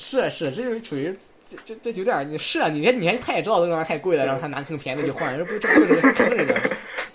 [0.00, 1.14] 是啊是，这就是属于
[1.46, 6.60] 这这这有点你是啊，你连你连他也知道这玩意儿太贵了，然后他拿更便宜的去换，这不这不就是坑人家吗？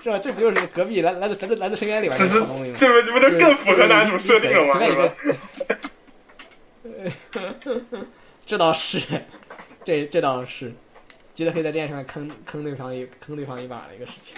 [0.03, 0.19] 是吧？
[0.19, 2.77] 这不就是隔壁来来自来自来自深渊里边的好东西吗？
[2.79, 4.85] 这不这不就更符合男主设定了吗？
[4.85, 5.11] 一个。
[8.45, 9.01] 这倒是，
[9.83, 10.71] 这这倒是，
[11.33, 14.35] 觉得可以在这件事上坑坑对方一坑对方一把的一个事情。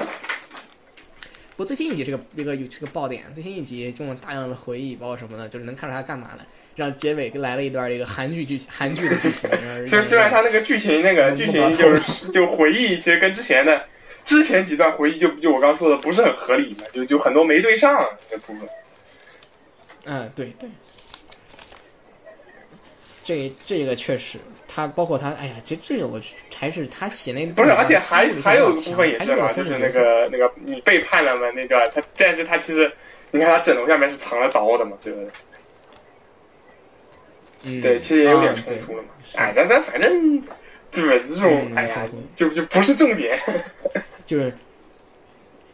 [1.57, 5.49] 不过最新一集是个一个有这个爆点，最新一集用了大量的回忆，包括什么的？
[5.49, 6.45] 就是能看出他干嘛的，
[6.77, 9.49] 让结尾来了一段这个韩剧剧韩剧的剧情。
[9.85, 13.83] 虽 虽然他那个剧情那个剧情就是 就回忆，其实跟之前的
[14.23, 18.69] 之前几段回忆就就我刚说的不是很合理嘛，就就很多没对上这部分。
[20.05, 20.69] 嗯，对对。
[23.25, 24.37] 这这个确实，
[24.69, 26.21] 他包括他，哎呀，其实这个我
[26.55, 32.89] 还是他写那不是，而且还还有一部分也是吧，就是那个那个你背叛了嘛那段，他但是他其实
[33.31, 35.27] 你看他枕头下面是藏了刀的嘛，对不对？
[37.63, 39.09] 嗯，对，其实也有点冲突了嘛。
[39.35, 40.41] 哎，但咱反正
[40.91, 43.39] 对这种哎呀，就就不是重点，
[44.25, 44.53] 就是。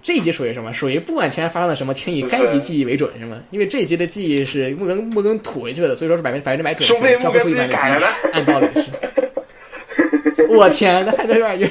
[0.05, 0.73] 这一集属于什么？
[0.73, 3.41] 属于不管前面发生了什么，请以该集记忆为准，是吗？
[3.51, 6.85] 因为这一集的记忆是木根木根吐回去的，所以说是百分百分之百准。
[6.85, 8.89] 除非木根自己改了，按道理是。
[10.49, 11.69] 我天，那还在这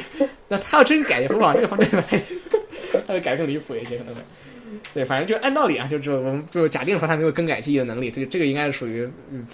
[0.49, 2.03] 那他要真改，不往这个方面来，
[3.07, 4.23] 他会改更离谱一些，可能会。
[4.95, 9.07] 对，反正就按道理啊，就就我们就假定说他没有更改记忆的能力，这个这个应该是属于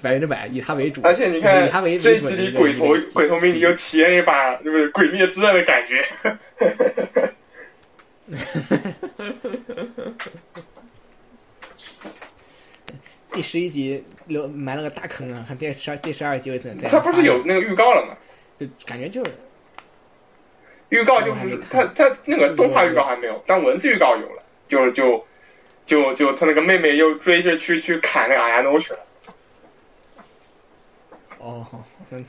[0.02, 1.00] 百分之百以他为主。
[1.04, 6.04] 而且你看，以他为这一集里鬼头鬼头明，你就体验一把就是鬼灭之刃的感觉。
[13.32, 15.44] 第十一集留埋了个大坑啊！
[15.46, 16.74] 看第十二、第十二集为止。
[16.88, 18.16] 他不是有那个预告了吗？
[18.58, 19.30] 就感觉就是
[20.88, 24.42] 预告，就是他他那个动画预告还没有，但文字预告有了。
[24.68, 25.26] 就就
[25.84, 28.98] 就就他那个妹妹又追着去去砍那个阿亚诺去了。
[31.38, 31.66] 哦，
[32.10, 32.24] 嗯，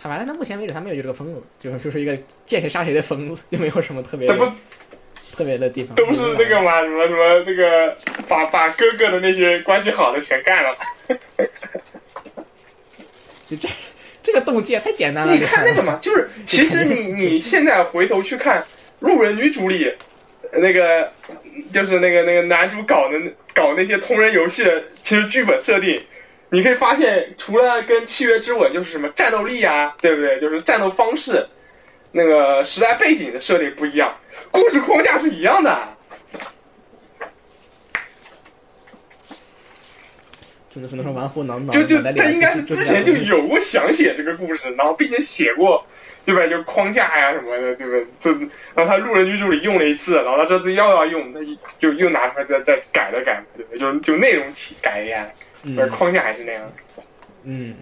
[0.00, 4.28] 他反正到目前为止他没有就这个疯子，就是就是一个见谁杀谁的疯子，又没有什么特别。
[5.36, 7.96] 特别的地方都是那个嘛，什么什么那个，
[8.28, 10.76] 把把哥哥的那些关系好的全干了。
[13.48, 13.68] 就这
[14.22, 15.34] 这个动机也太简单了。
[15.34, 18.62] 你看那个嘛，就是其实你你现在回头去看
[19.00, 19.92] 《路人女主》里
[20.52, 21.12] 那个，
[21.72, 23.18] 就是那个那个男主搞的
[23.52, 26.00] 搞那些同人游戏的，其实剧本设定，
[26.50, 30.40] 你可以发现，除了跟《契约之吻》就是什么战斗力啊，对不对？
[30.40, 31.46] 就是战斗方式，
[32.12, 34.16] 那个时代背景的设定不一样。
[34.50, 35.93] 故事框架是一样的，
[40.74, 45.86] 只能只能说玩户脑脑就就他应该是之前就有过想写这个故事，然后并且写过，
[46.24, 46.44] 对吧？
[46.48, 48.06] 就框架呀什么的，对吧？
[48.20, 48.32] 就
[48.74, 51.38] 然后他路人女主里用了一次，然后他这次又要用，他
[51.78, 53.70] 就又拿出来再再改了改，对吧？
[53.78, 55.30] 就就内容体改一下，
[55.64, 56.72] 是框架还是那样。
[57.44, 57.76] 嗯。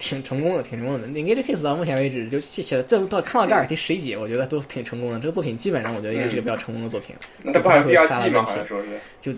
[0.00, 1.08] 挺成功的，挺成功的。
[1.08, 5.18] 那《Engage Case》到目前为止就写的这到看到这儿第十一集，我觉得都挺成功的。
[5.18, 7.16] 这个作品基本上我觉得应该是个比较成功的作品。
[7.42, 8.44] 那他不还有第二季吗？
[8.44, 8.86] 好像说是。
[9.20, 9.32] 就，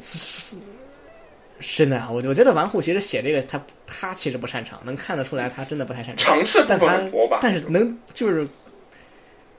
[1.60, 6.34] 是的，我我觉得玩户其实写这个他他其实不擅长，能看得出来他真的不太擅长。
[6.34, 6.98] 尝试，但他
[7.40, 8.48] 但是能就是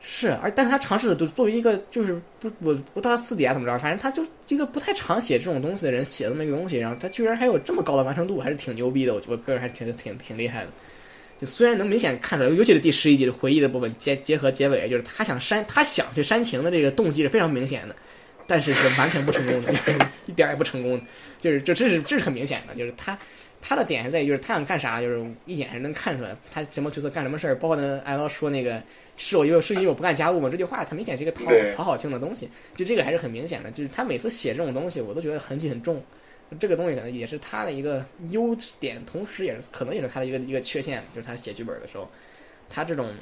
[0.01, 9.13] 是，而但是他尝试的都作为一个就是不我不知道他私底下怎么着，反正他就一个不太常写这种东西的人写这么一个东西，然后他居然还有这么高的完成度，还是挺牛逼的。
[9.13, 10.71] 我我个人还挺挺挺厉害的。
[11.39, 17.95] 就虽然能明显看出来，尤其是第十一集的回忆的部分结结合结尾，就是他想煽他想去煽情的这个动机是非常明显的，
[18.51, 21.03] 但是是完全不成功的， 就是一点也不成功的，
[21.39, 23.17] 就是这这是这是很明显的，就是他。
[23.63, 27.53] 他的点是在于，就是他想干啥，就是一眼是能看出来，他什么角色干什么事儿。
[27.59, 28.81] 包括呢，艾劳说那个
[29.17, 31.45] 是我因为是因为我不干家务嘛，这句话他明显是一个讨
[31.75, 32.49] 讨好性的东西。
[32.75, 36.01] 就这个还是很明显的，就是他每次写这种东西，我都觉得痕迹很重。
[36.59, 42.09] 这个东西可能也是他的一个优点，同时也是可能也是他的一个一个缺陷，就是他写剧本的时候，
[42.67, 43.13] 他这种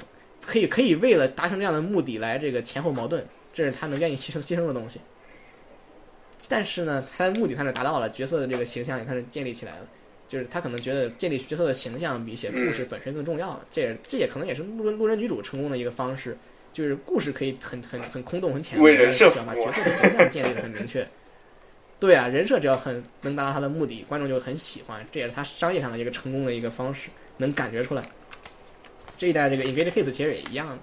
[0.46, 4.98] 可以可以为了达成这样的目的来这个前后矛盾，这是他能愿意牺牲牺牲的东西。
[6.48, 9.86] 但是呢，他的目的他是达到了，角色的这个形象也开始建立起来了。
[10.28, 16.38] 就是他可能觉得建立角色的形象比写故事本身更重要，这也这也可能也是路人路人女主成功的一个方式，
[16.72, 21.04] 就是故事可以很很很空洞很浅，人设把角色的形象建立的很明确。
[21.98, 28.04] 对啊，人设只要很能达到他的目的，观众就很喜欢，这也是他商业上的一个成功的一个方式，能感觉出来。
[29.18, 30.78] 这一代这个《Invade Case》其实也一样。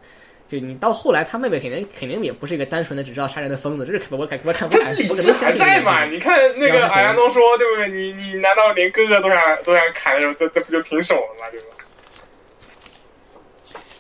[0.48, 6.06] 就你到后来，他妹妹肯定肯定也不是一个单纯的只知道杀人的疯子，这是我感我看我感我可能还在嘛？
[6.06, 7.90] 你看那个海洋都说对不对？
[7.90, 11.48] 你你难道连哥哥都想都想砍的时候，这这不就停手了吗？
[11.52, 11.68] 对吧？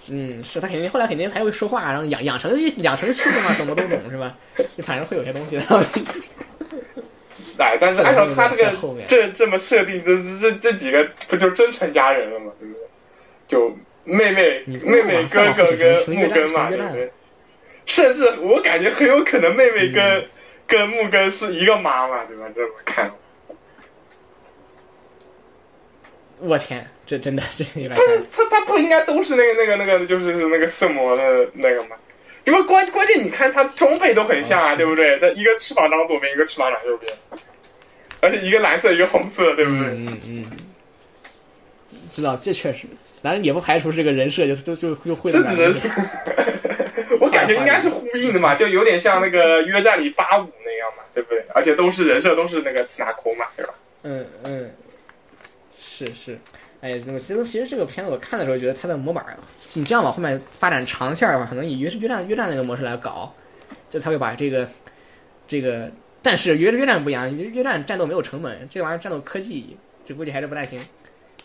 [0.10, 4.34] 嗯，是他肯定后来肯定还会说话，然后养养成养成系的嘛，怎么都懂是吧？
[4.78, 5.64] 就 反正会有些东西的。
[7.58, 8.72] 哎，但是按照他这个
[9.06, 12.54] 这这么设定，这这这几个不就真成家人了吗？
[12.58, 12.84] 对不对？
[13.50, 13.78] 就。
[14.08, 17.12] 妹妹、妹妹、哥哥跟木根嘛，对不对？
[17.86, 20.26] 甚至我感觉很有可能妹妹跟
[20.66, 22.46] 跟木根是一个妈妈，对吧？
[22.56, 23.12] 这么看，
[26.40, 27.66] 我天，这真的这。
[27.90, 28.02] 他
[28.32, 31.98] 他他不应该都是那个那个那个，就是那个色魔的那个吗？
[32.46, 35.20] 因为关关键，你看他装备都很像啊，对不对？
[35.20, 37.14] 他一个翅膀长左边，一个翅膀长右边，
[38.22, 39.82] 而且一个蓝色，一个红色，对不对？
[39.90, 40.46] 嗯嗯。
[42.14, 42.88] 知道，这确实。
[43.22, 45.42] 反正也不排除这个人设，就就就就会的。
[45.42, 51.44] 这只能， 我感觉应该是呼应的嘛，就有点像那个约战里八五那样嘛，对不对？
[51.54, 53.74] 而且都是人设，都是那个刺拿空嘛，对吧？
[54.04, 54.72] 嗯嗯，
[55.80, 56.38] 是是，
[56.82, 59.26] 哎，那么其实其实这个片子我看的时候，觉得它的模板，
[59.74, 63.34] 你这样往后面发展长线的话，可能以约约战约战那个模式来搞，
[63.90, 64.70] 就他会把这个
[65.48, 65.92] 这个，
[66.22, 69.76] 但是约约战不一样，约约战战斗没有成本，这玩意儿战斗科技，
[70.08, 70.80] 这估计还是不太行。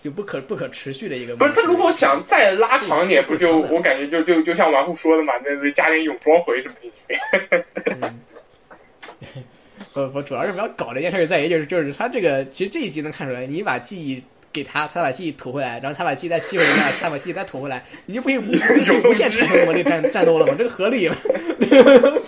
[0.02, 1.36] 就不可不可持续的一个。
[1.36, 7.18] 不是他如果想再拉长一点，不就我感觉就就就像玩户说的嘛，那那加点泳装回什么进去。
[9.92, 14.22] 不 不， 主要是不要搞这件事在于就是就是他这个其实这一集能看出来，你把记忆
[14.52, 18.42] 给他，他把记忆吐回来，然后他把记忆再吸回来， 他把记忆再吐回来，你就不用
[19.04, 20.54] 无限产生魔力战战斗了吗？
[20.58, 21.16] 这个合理吗？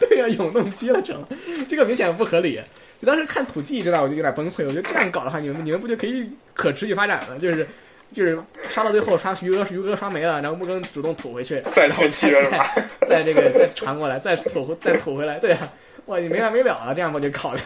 [0.00, 1.22] 对呀，永动机了成，
[1.68, 2.60] 这个明显不合理。
[3.04, 4.64] 就当时看土气知道，我就有点崩溃。
[4.64, 7.38] 我觉得这样搞的话，你们你们不就可以可持续发展了？
[7.38, 7.68] 就是
[8.10, 15.70] 就是刷到最后刷余额余额刷没了，然后木更主动吐回去，再再再再这个再传过来，再吐再吐回来，对啊，
[16.06, 17.60] 哇，你没完没了了，这样我就考虑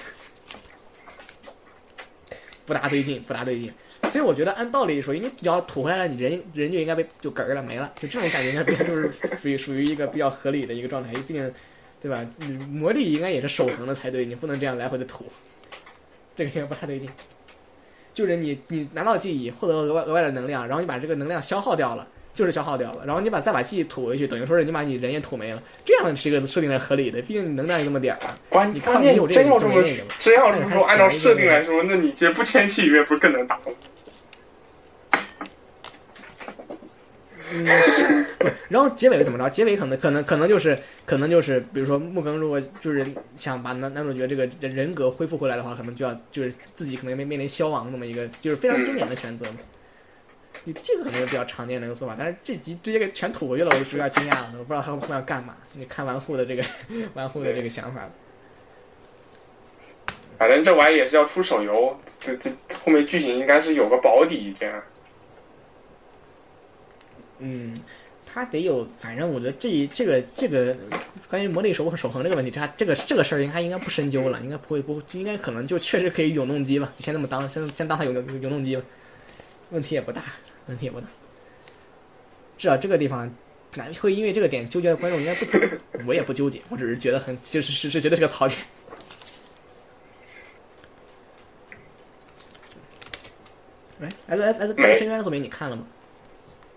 [2.67, 3.73] 不大对劲，不大对劲。
[4.11, 11.55] 所以我觉得按道理说，因为你要吐回来了，你人人就应该被就嗝儿了没了，就这种感觉应该就是属于属于一个比较合理的一个状态，毕竟。
[12.01, 12.25] 对吧？
[12.71, 15.25] 魔力应该也是守恒的才对，你不能这样来回的吐，
[16.37, 17.09] 这个应该不太对劲。
[18.15, 28.21] 就是你你拿到记忆，获得额外额外的能量，然后你把这个能量消耗掉了，就是消耗掉了，然后你把再把记忆吐回去，等于说是你把你人也吐没了，这样是一个设定是合理的，毕竟能量就那么点儿。
[28.49, 29.83] 关你关键真要这么
[30.19, 33.63] 真要这么说，按照设定来说，那你其实不签契约不是更能打吗？
[37.51, 39.49] 嗯，不，然后结尾怎么着？
[39.49, 43.07] 结尾可能可能可能就是可能就是，比如说木根如果就是
[43.37, 49.59] 想把男男主角这个人格恢复回来的话，可能就要就是自己可能面面临消亡那么一个，就是非常经典的选择嘛。
[50.65, 55.57] 你这个可能是比较常见的一个做法，但是这集直接给全吐回去了，我就有点惊讶了，我不知道他后面要干嘛。
[55.75, 56.65] 你看完户的这个
[57.15, 58.09] 完户的这个想法。
[60.37, 62.51] 反正这玩意也是要出手游，这这
[62.85, 64.83] 后面剧情应该是有个保底这样。
[67.41, 67.75] 嗯，
[68.27, 70.77] 他得有，反正我觉得这一这个这个
[71.29, 78.83] 关于魔力守和守恒这个问题，他这个这个事儿应该应该不深究了，应该不会不会应该可能就确实可以永动机吧，先那么当先先当他永永永动机吧，
[79.71, 80.23] 问题也不大，
[80.67, 81.07] 问题也不大。
[82.59, 83.33] 至少这个地方，
[83.75, 85.61] 难会因为这个点纠结的观众应该不多，
[86.07, 88.59] 我也不纠结，我只是觉得很就是是是觉得是个槽点。
[94.01, 95.87] 哎，来来来，来深渊的作品你看了吗？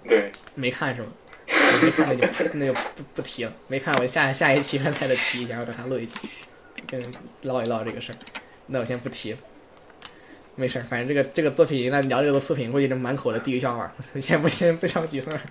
[0.08, 1.08] 对，没看是吗？
[1.82, 3.54] 没看那就那就不不提了。
[3.68, 6.18] 没看我下下一期再再提一下，我等他录一期，
[6.88, 7.02] 跟
[7.44, 8.16] 唠一唠这个事儿。
[8.68, 9.38] 那我先不提了，
[10.56, 13.92] 没事儿，反正这个这个作品，那聊这个作品，估计是满口的地狱笑话。
[14.20, 15.42] 先不先不着急算了，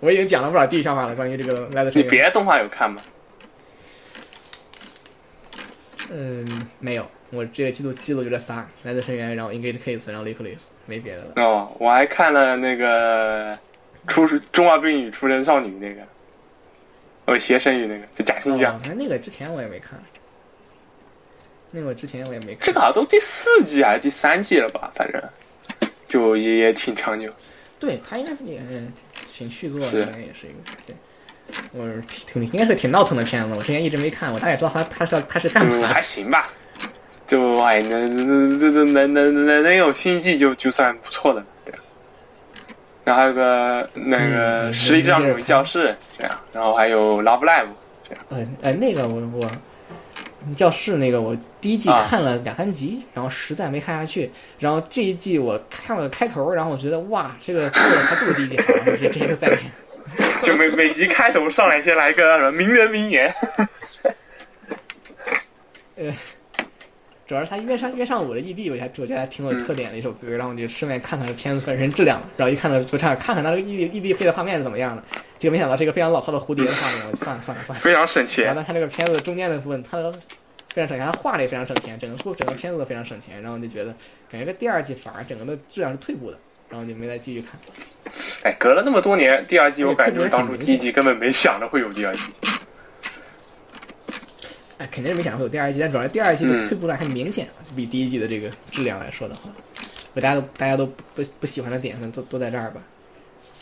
[0.00, 3.02] 我已经讲了不少地狱笑话了，关于这个来自你别的动画有看吗？
[6.10, 7.08] 嗯，没有。
[7.30, 11.32] 我这个记录记录就这仨：来自深渊，然后 Engage Case，然后 Liquidus，没别的了。
[11.36, 13.56] 哦，我还看了那个
[14.10, 16.02] 出中华病与出生少女那个，
[17.26, 18.78] 哦，邪神与那个就假性将。
[18.84, 19.98] 那那个之前我也没看，
[21.70, 22.58] 那个之前我也没看。
[22.60, 24.90] 这个好像都第四季还是第三季了吧？
[24.94, 25.22] 反正
[26.06, 27.32] 就也也挺长久。
[27.78, 28.60] 对他应该是也
[29.28, 30.94] 挺续作，应该也是一个对。
[31.72, 35.88] 我挺应该是挺闹腾的片子，我之前一直没看，我大概知道他他是他是干嘛。
[35.88, 36.50] 还行吧。
[37.26, 41.72] 就哎，能能能能能能能有新季就就算不错的，对。
[43.10, 47.66] 然后还有个那个实力上有教室这样，然后还有 Love Live
[48.08, 48.24] 这样。
[48.30, 49.50] 哎哎，那个我我
[50.54, 54.30] 教室那个我第一季看了两三集，然后实在没看下去。
[54.60, 59.58] 然后这一季我看了开头，然后我觉得哇，这个做的还不如第一季好，这这个在。
[60.42, 63.34] 就每每集开头上来先来一个什么名人名言。
[65.96, 66.14] 呃。
[67.30, 75.04] 主要是他约上约上我的异地，我还我觉得还挺有特点的一首歌，然后我就顺便看看片子本身质量，然后一看到就唱看看他这个异地异地配的画面是怎么样的，
[75.38, 78.46] 结果没想到是一个非常老套的蝴蝶的画面，我算了算了算了，非常省钱。
[78.46, 80.10] 然后，他这个片子中间的部分，他
[80.70, 83.94] 非常省钱，他画的也非常省钱，整个整个片子都非常省钱，然后就觉得
[84.28, 86.38] 感觉这第二季反而整个的质量是退步的，
[86.68, 87.52] 然后就没再继续看。
[88.42, 92.22] 哎，隔了那么多年，第二季我感觉当初第一季根本没想着会有第二季。
[94.80, 97.46] 哎，肯定是没想到会有第二季，但主要是第二季的退步的还明显，
[97.76, 99.50] 比第一季的这个质量来说的话，
[100.14, 102.80] 大家都大家都不不喜欢的点都都在这儿吧。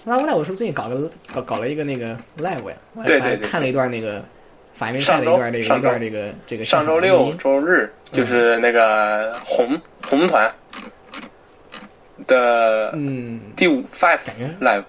[0.04, 2.76] 拉乌赖，我是不是最近搞个搞搞了一个那个 live 呀？
[2.94, 4.24] 我还看了一段那个
[4.72, 6.64] 法院赛的一段这个一段这个这个。
[6.64, 9.76] 上周六周日就是那个红
[10.08, 10.48] 红团
[12.28, 14.20] 的嗯第五 five
[14.60, 14.84] live，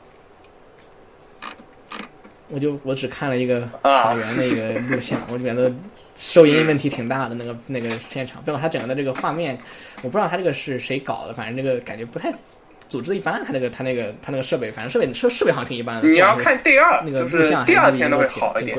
[2.49, 5.73] 我就我只看了一个法源的一个录像，我觉得。
[6.19, 9.57] 收音问题挺大的，那个那个现场，包括他整个的这个画面，
[10.01, 12.29] 我不知道他这个是谁搞的，反正这个感觉不太
[12.89, 13.41] 组织一般。
[13.45, 16.09] 他那个他那个他那个设备，反正设备设设备好像挺一般的。
[16.09, 18.77] 你要看第二那个录像，第二天都会好一点。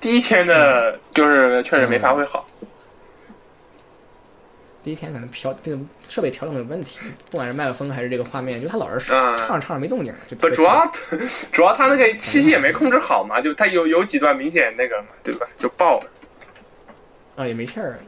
[0.00, 2.44] 第一天的就是确实没发挥好。
[4.82, 5.78] 第一天可能调这个
[6.08, 6.98] 设备调整有问题，
[7.30, 10.12] 不管是麦克风还是这个画面，就他老是唱着唱着没动静。
[10.38, 10.90] 不主要
[11.52, 15.46] 主要他那个气息也没控制好嘛，就他有有几段明显那个嘛，对吧？
[15.56, 16.06] 就爆了。
[17.36, 17.98] 啊，也没气儿，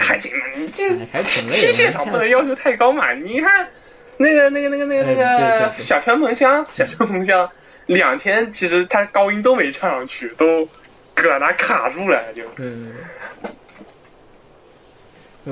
[0.00, 0.46] 还行吧。
[0.56, 1.72] 你这还挺累。
[1.72, 3.12] 现场不能要求太高嘛？
[3.12, 3.68] 你看，
[4.16, 7.48] 那个、那个、那个、那个、那个小泉梦香，小泉梦香，
[7.86, 10.66] 两天其实他高音都没唱上去，都
[11.14, 12.42] 搁那卡住了，就。
[12.56, 12.92] 嗯。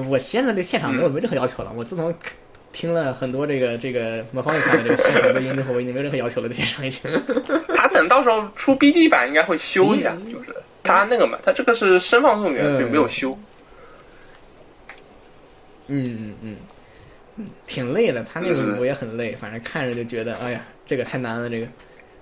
[0.08, 1.70] 我现在对现场没有没任何要求了。
[1.76, 2.14] 我自从
[2.72, 6.48] 听了很多这个这个魔方乐团的这个现场录音之后，我已经没有任何要求了。
[6.48, 7.10] 对现场已经。
[7.76, 10.56] 他等到时候出 BD 版应该会修一下，就是。
[10.82, 13.38] 他那个嘛，他这个是声放送源，所以没有修。
[15.86, 16.56] 嗯嗯
[17.36, 18.24] 嗯，挺累的。
[18.24, 21.48] 他那个我也很累，反正看着就觉得，哎呀，这个太难了。
[21.48, 21.66] 这个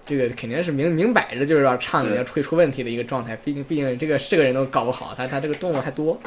[0.06, 3.36] 这个肯定是明明摆着就是要唱的要会出问题的一个状态。
[3.36, 6.20] 毕竟毕竟这个是个人都搞不好，他他这个动作太多，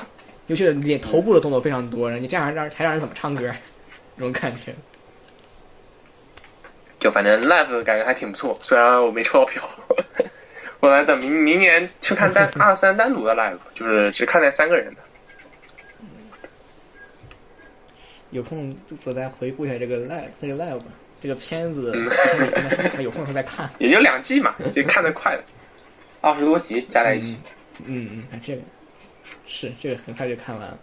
[0.48, 3.52] 尤其是你头部的动作非常多，你这样让还让人怎么唱歌？
[4.16, 4.74] 这种感觉。
[7.00, 9.62] 就反正 live 感觉还挺不错，虽然我没抽到票。
[10.84, 15.02] 我来等明明年去看单 二三单独的 live，就是只看那三个人的。
[18.32, 20.82] 有空我再回顾一下这个 live，这个 live
[21.22, 21.94] 这个片子，
[23.00, 23.70] 有空时候 再看。
[23.80, 25.44] 也就两季嘛，就看得快的，
[26.20, 27.38] 二十多集加在一起。
[27.86, 28.62] 嗯嗯，这个
[29.48, 30.78] 是这个很快就看完了。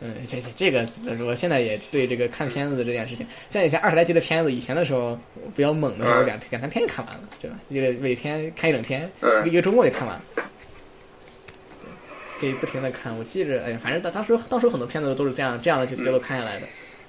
[0.00, 0.86] 嗯，这这这个，
[1.24, 5.18] 我现在也对这个看片子的这件事情，像以前二十来集的片子，以前的时候
[5.56, 7.56] 比较猛的时候，两两三天就看完了，对吧？
[7.68, 9.10] 一个每天看一整天，
[9.44, 10.22] 一个周末就看完了，
[12.38, 13.16] 可以不停的看。
[13.18, 16.66] 我记着，哎呀，反正当当时当时很多片子都是这样这样的去思路看下来的。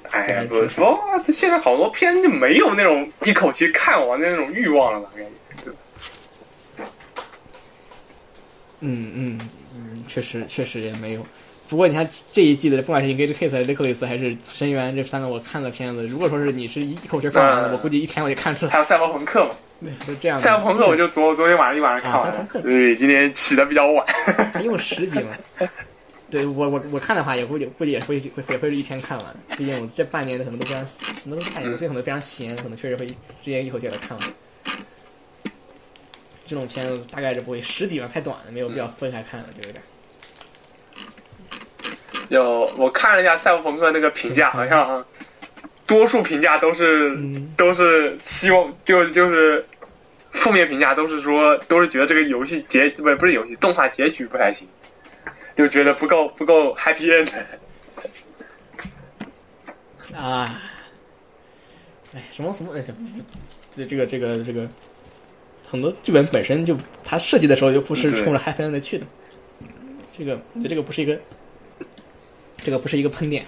[0.10, 5.12] 哎呀，不说，这现在好多片就没有那种一口气看完的那种欲望了吧？
[5.16, 5.72] 感觉。
[8.80, 11.24] 嗯嗯嗯，确实确实也没有。
[11.70, 18.72] 不过你看这一季的，不管是《Engage Case》、《l i q u i s 还是《深渊》这三个我看的片子，如果说是你是一口气看完的，我估计一天我就看出来。
[18.72, 19.52] 还有《赛博朋克》嘛？
[19.80, 20.36] 对，就这样。
[20.38, 22.48] 赛博朋克我就昨昨天晚上一晚上看完了。
[22.64, 24.04] 对，今天起的比较晚。
[24.64, 25.68] 一共十集嘛？
[26.32, 29.36] 对我我我看的话，也估计估计也会会也会是一天看完。
[29.56, 34.28] 毕竟我这半年的可能都非常，可能半年，我这可能非常闲，可能确实会直接一口气把它看完。
[36.48, 39.84] 这种片子大概是不会十几万太短了，没有必要分开看了，就有点。
[42.30, 45.04] 就我看了一下赛博朋克那个评价，好像
[45.88, 47.18] 多数评价都是
[47.58, 49.66] 都是希望就就是
[50.32, 54.68] 负面评价都是说都是觉得这个游戏结不不是游戏动画结局不太行，
[55.56, 57.32] 就觉得不够不够 happy end。
[60.16, 60.62] 啊，
[62.14, 62.72] 哎，什么什么，
[63.72, 64.70] 这这个这个这个，
[65.68, 69.06] 很多剧本本身就它设计的时候就不是冲着 happy end 去的，
[70.16, 71.20] 这个我觉得这个不是一个。
[72.62, 73.46] 这个不是一个喷点。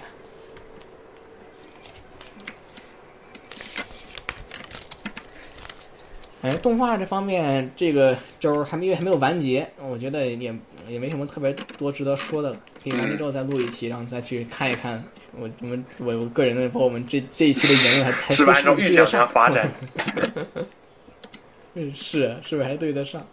[6.42, 10.52] 哎，动画这方面，这个周还没还没有完结，我觉得也
[10.88, 12.56] 也没什么特别多值得说的了。
[12.82, 15.02] 可以完结之后再录一期，然后再去看一看。
[15.38, 19.72] 我我们我我个人的，包括我们这这一期的言论还还是按照预想发展。
[21.74, 23.24] 嗯，是是不是还对得上？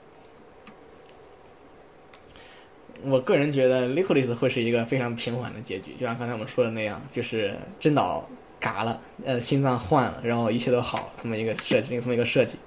[3.03, 8.27] 我个人觉得《l i q u i s 会是一个非常平缓的结局，就像刚才我们说的那样，就是真岛
[8.59, 12.57] 嘎了，呃，心脏换了，然后一切都好，这么一个设计，这么一个设计。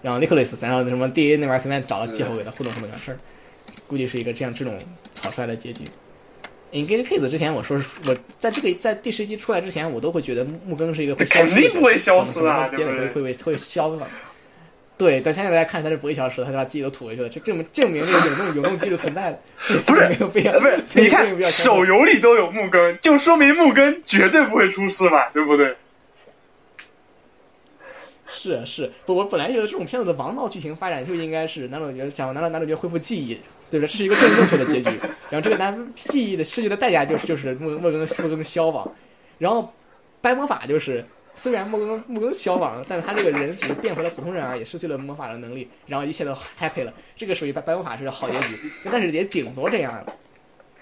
[0.00, 3.18] 然后《l i q u i s 然后什么 D A 那边随便找了借口给他互动互动完事儿，
[3.86, 4.78] 估计是一个这样这种
[5.12, 5.84] 草率的结局。
[6.70, 14.08] Engage Case 之前我说我在这个在第十集出来之前，我都会觉得木更是一个会消失，肯定不会消失啊，结尾会会会会消了。
[14.98, 19.38] 对，但现在大家看他是不会消失，他就把自己都吐回去了，就证明证明这个永动永动机是存在的。
[19.86, 25.76] 不是没有必要，不是你看手游里都有木根，就说明木根绝对不会出事嘛，对不对？
[28.26, 33.38] 是是，不，我本来觉得这种片子的王道剧情发展就应该是男主角想男主男主角恢复记忆，
[33.70, 33.88] 对不对？
[33.88, 34.90] 这是一个正正确的结局。
[35.30, 38.92] 然后这个男记忆的失去的代价就是就是木木根木根消亡，
[39.38, 39.72] 然后
[40.20, 41.04] 白魔法就是。
[41.38, 46.92] 虽然木根木根消亡了，但是他这个人只是变回了普通人而已，失去了魔法的能力，然后一切都 happy 了。
[47.16, 48.56] 这个属于白白魔法是好结局，
[48.90, 50.12] 但是也顶多这样了。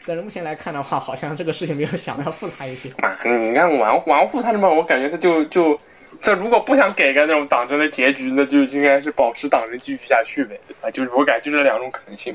[0.07, 2.89] 但是目前来看的话，好像这个事情没有想的要复杂一些。
[2.89, 5.79] 你看玩玩户他这边，我感觉他就就
[6.23, 10.91] 这如果不想给个那种党争的结局，那就应该是保持党争继续下去呗，对吧？
[10.91, 12.35] 就是我感觉就这两种可能性。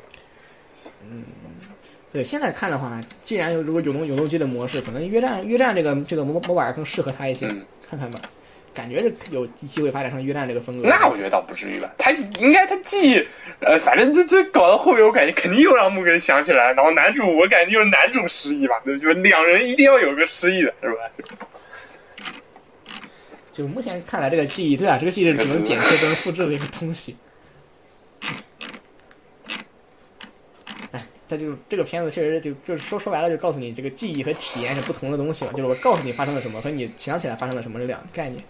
[1.10, 1.24] 嗯。
[2.14, 7.48] 对，现在看的话，既然有如果有动有动机的模式，可能约战约战这个这个模模板更适合他一些，
[7.92, 8.22] 看看吧，
[8.74, 10.88] 感觉是有机会发展成约战这个风格。
[10.88, 13.18] 那我觉得倒不至于吧，他应该他既
[13.60, 20.98] 呃，反正这这搞到后面，我感觉肯定又让木根想起来，然后男主我感觉就是男主失忆吧，就两人一定要有个失忆的是吧？
[23.52, 27.18] 就目前看来，这个记忆对啊，这个记忆只能剪切不能复制的一个东西。
[31.32, 38.44] 他就这个片子确实就就是说说白了就告诉你这个记忆和体验是不同的东西嘛，就是我告诉你发生了什么和你想起来发生了什么是两个概念。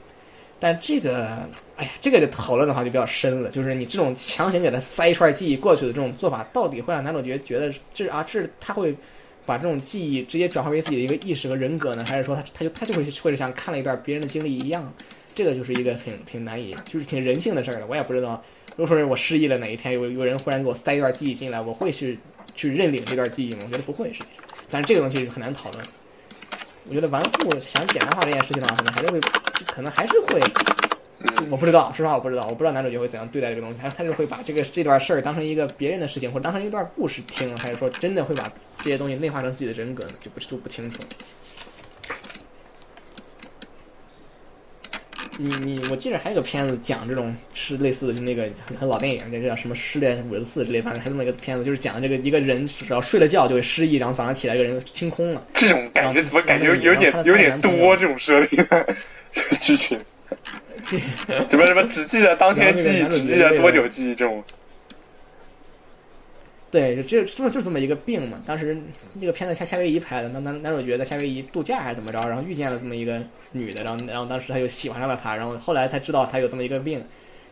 [0.59, 1.39] 但这个，
[1.75, 8.95] 哎呀，这个就讨论的话就比较深了，就是你这种强行给他塞一串记忆过去的这种做法，到底会让男主角觉得这啊这他会
[9.43, 14.93] 把这种记忆直接转化为自己的一个意识和人格呢，还是说他他就他就会或者像看了一段别人的经历一样？
[15.33, 17.87] 这个就是一个挺挺难以就是挺人性的事儿了。
[17.87, 18.43] 我也不知道，
[18.75, 22.15] 如果说是我失忆了哪一天有有人忽然给我塞一段记忆进来，我会是。
[22.55, 23.59] 去认领这段记忆吗？
[23.65, 25.83] 我觉得不会，实际上，但是这个东西很难讨论。
[26.89, 29.19] 我觉得玩户想简单化这件事情的话，可能还是会，
[29.67, 30.41] 可能还是会，
[31.49, 40.99] 我不知道，说实话我不知道，我不知道男主角会怎样对待这个东西，他他是会把这个这段事儿当成一个别人的事情，或者当成一段故事听，还是说真的会把这些东西内化成自己的人格，就不就不清楚。
[45.41, 55.43] 你你，我记得还有个片子讲这种是类似的，就那个很很老电影，那个叫什么《失恋五十四》之类，反正还那么一个片子，就是讲这个一个人只要睡了觉就会失忆，然后早上起来这个人清空了。
[55.53, 57.97] 这种感觉怎么感觉有点有点多？
[57.97, 58.63] 这种设定
[59.59, 59.99] 剧情，
[61.49, 64.43] 什么什么只记得当天记忆，只记得多久记忆这种。
[66.71, 68.41] 对，就这就就这么一个病嘛。
[68.45, 68.75] 当时
[69.13, 73.21] 那个片子夏夏威夷拍的，那男男主角在夏威夷度假还是怎么着，然后遇见了这么一个
[73.51, 77.03] 女的，然后然后当时他就喜欢上了她，然后后来才知道他有这么一个病，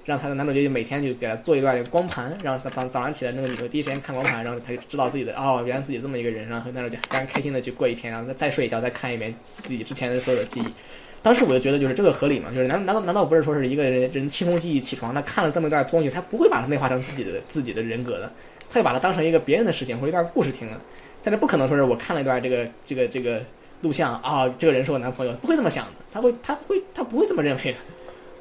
[0.06, 10.74] 让他的男主角就每天就给他做一段光盘，让他早早上起来那个女的第一时间看光盘，然后他就知道自己的哦，原来自己这么一个人，然后男主角非常开心的去过一天，然后再再睡一觉，再看一遍自己之前的所有的记忆。
[11.22, 18.32] 当时我就觉得就是这个合理嘛，就是难难道难道不是说是一个人人清空记忆起床，他看了这么一段东西，他不会把它内化成自己的自己的人格的。
[18.70, 20.80] 他就把它当成一个别人的事情或者一段故事听了，
[21.24, 23.44] 但是不可能说是我看了一段这个这个这个
[23.82, 27.78] 录像啊，这个人是我男朋友，不会这么想的，他会他会他不会这么认为的。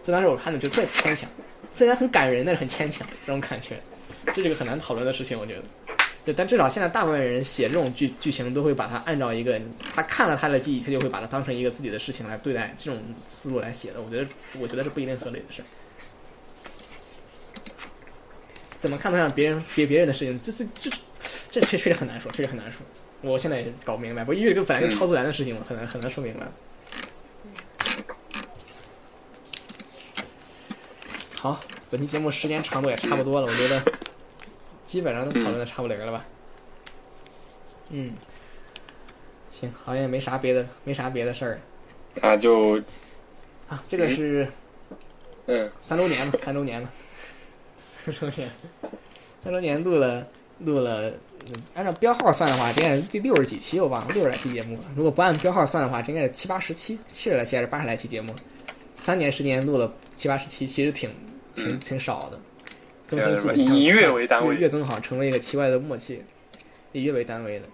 [0.02, 1.28] 所以当时我看的就特别牵强，
[1.70, 3.76] 虽然很感人，但是很牵强这种感觉，
[4.34, 5.62] 这是个很难讨论的事情，我觉得。
[6.26, 9.58] 就但至少现在大部分人写这种剧剧情都会把它按照一个
[9.94, 13.00] 他看了他的记忆，他就会把它当成一个自己的事情来对待，这种
[13.30, 14.26] 思路来写的，我觉得
[14.60, 15.62] 我觉得是不一定合理的事。
[18.78, 20.90] 怎么看都像别人别别人的事情，这这这
[21.50, 22.80] 这确确实很难说，确实很难说。
[23.20, 26.46] 我现在也搞不明白，不因为这个本来就超自然的事情嘛，很难很难说明白。
[31.34, 31.60] 好，
[31.90, 33.92] 本期节目时间长度也差不多了，我觉得
[34.84, 36.24] 基本上都讨论的差不离了吧。
[37.90, 38.12] 嗯，
[39.50, 41.60] 行，好像也没啥别的，没啥别的事儿。
[42.20, 42.76] 啊，就
[43.68, 44.46] 啊，这个是
[45.46, 46.88] 嗯三周年嘛，三周年嘛，
[48.12, 48.50] 三周年，
[49.42, 50.26] 三周年录了
[50.58, 51.12] 录了。
[51.74, 54.78] 按照标号算的话，这应该是第六十几期，我忘了六十来期节目。
[54.94, 58.34] 如果不按标号算的话，这应该是七八十期，七十来期还是八十来期节目？
[58.96, 61.08] 三年时间录了七八十期，其实挺
[61.54, 62.38] 挺挺少的。
[63.06, 66.22] 更新速度以月为单位，月更好像成为一个奇怪的默契。
[66.92, 67.66] 以月为单位的，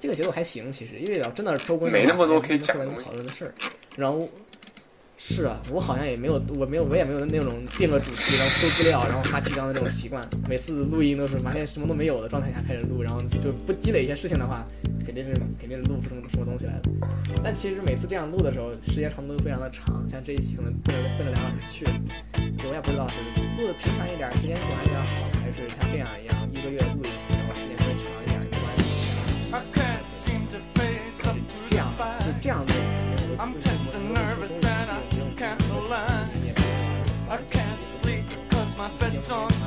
[0.00, 3.54] 这个节奏还行，其实因为要真的是周更，没那么多可以讲讨论的事儿。
[3.96, 4.28] 然后。
[5.22, 10.26] 是啊，我好像也没有，我没有，我也没有那种定个主题，然后搜资料，然后发提纲的这种习惯。
[10.48, 14.66] 每次录音都是完全什么都没有的状态下开始录，然后就不积累一些事情的话，
[15.04, 16.88] 肯定是肯定是录不出什么什么东西来的。
[17.44, 21.84] 但其实每次这样录的时候，时间长度都非常的长，像这一期可能奔着奔着两小时去，
[22.64, 23.14] 我也不知道是
[23.60, 28.88] 录的频繁一点，时间短一点好，还是像这样一样一个月录一次，然后时间更长一点没关系。
[31.68, 31.92] 这样
[32.24, 32.79] 就这样子。
[39.30, 39.59] on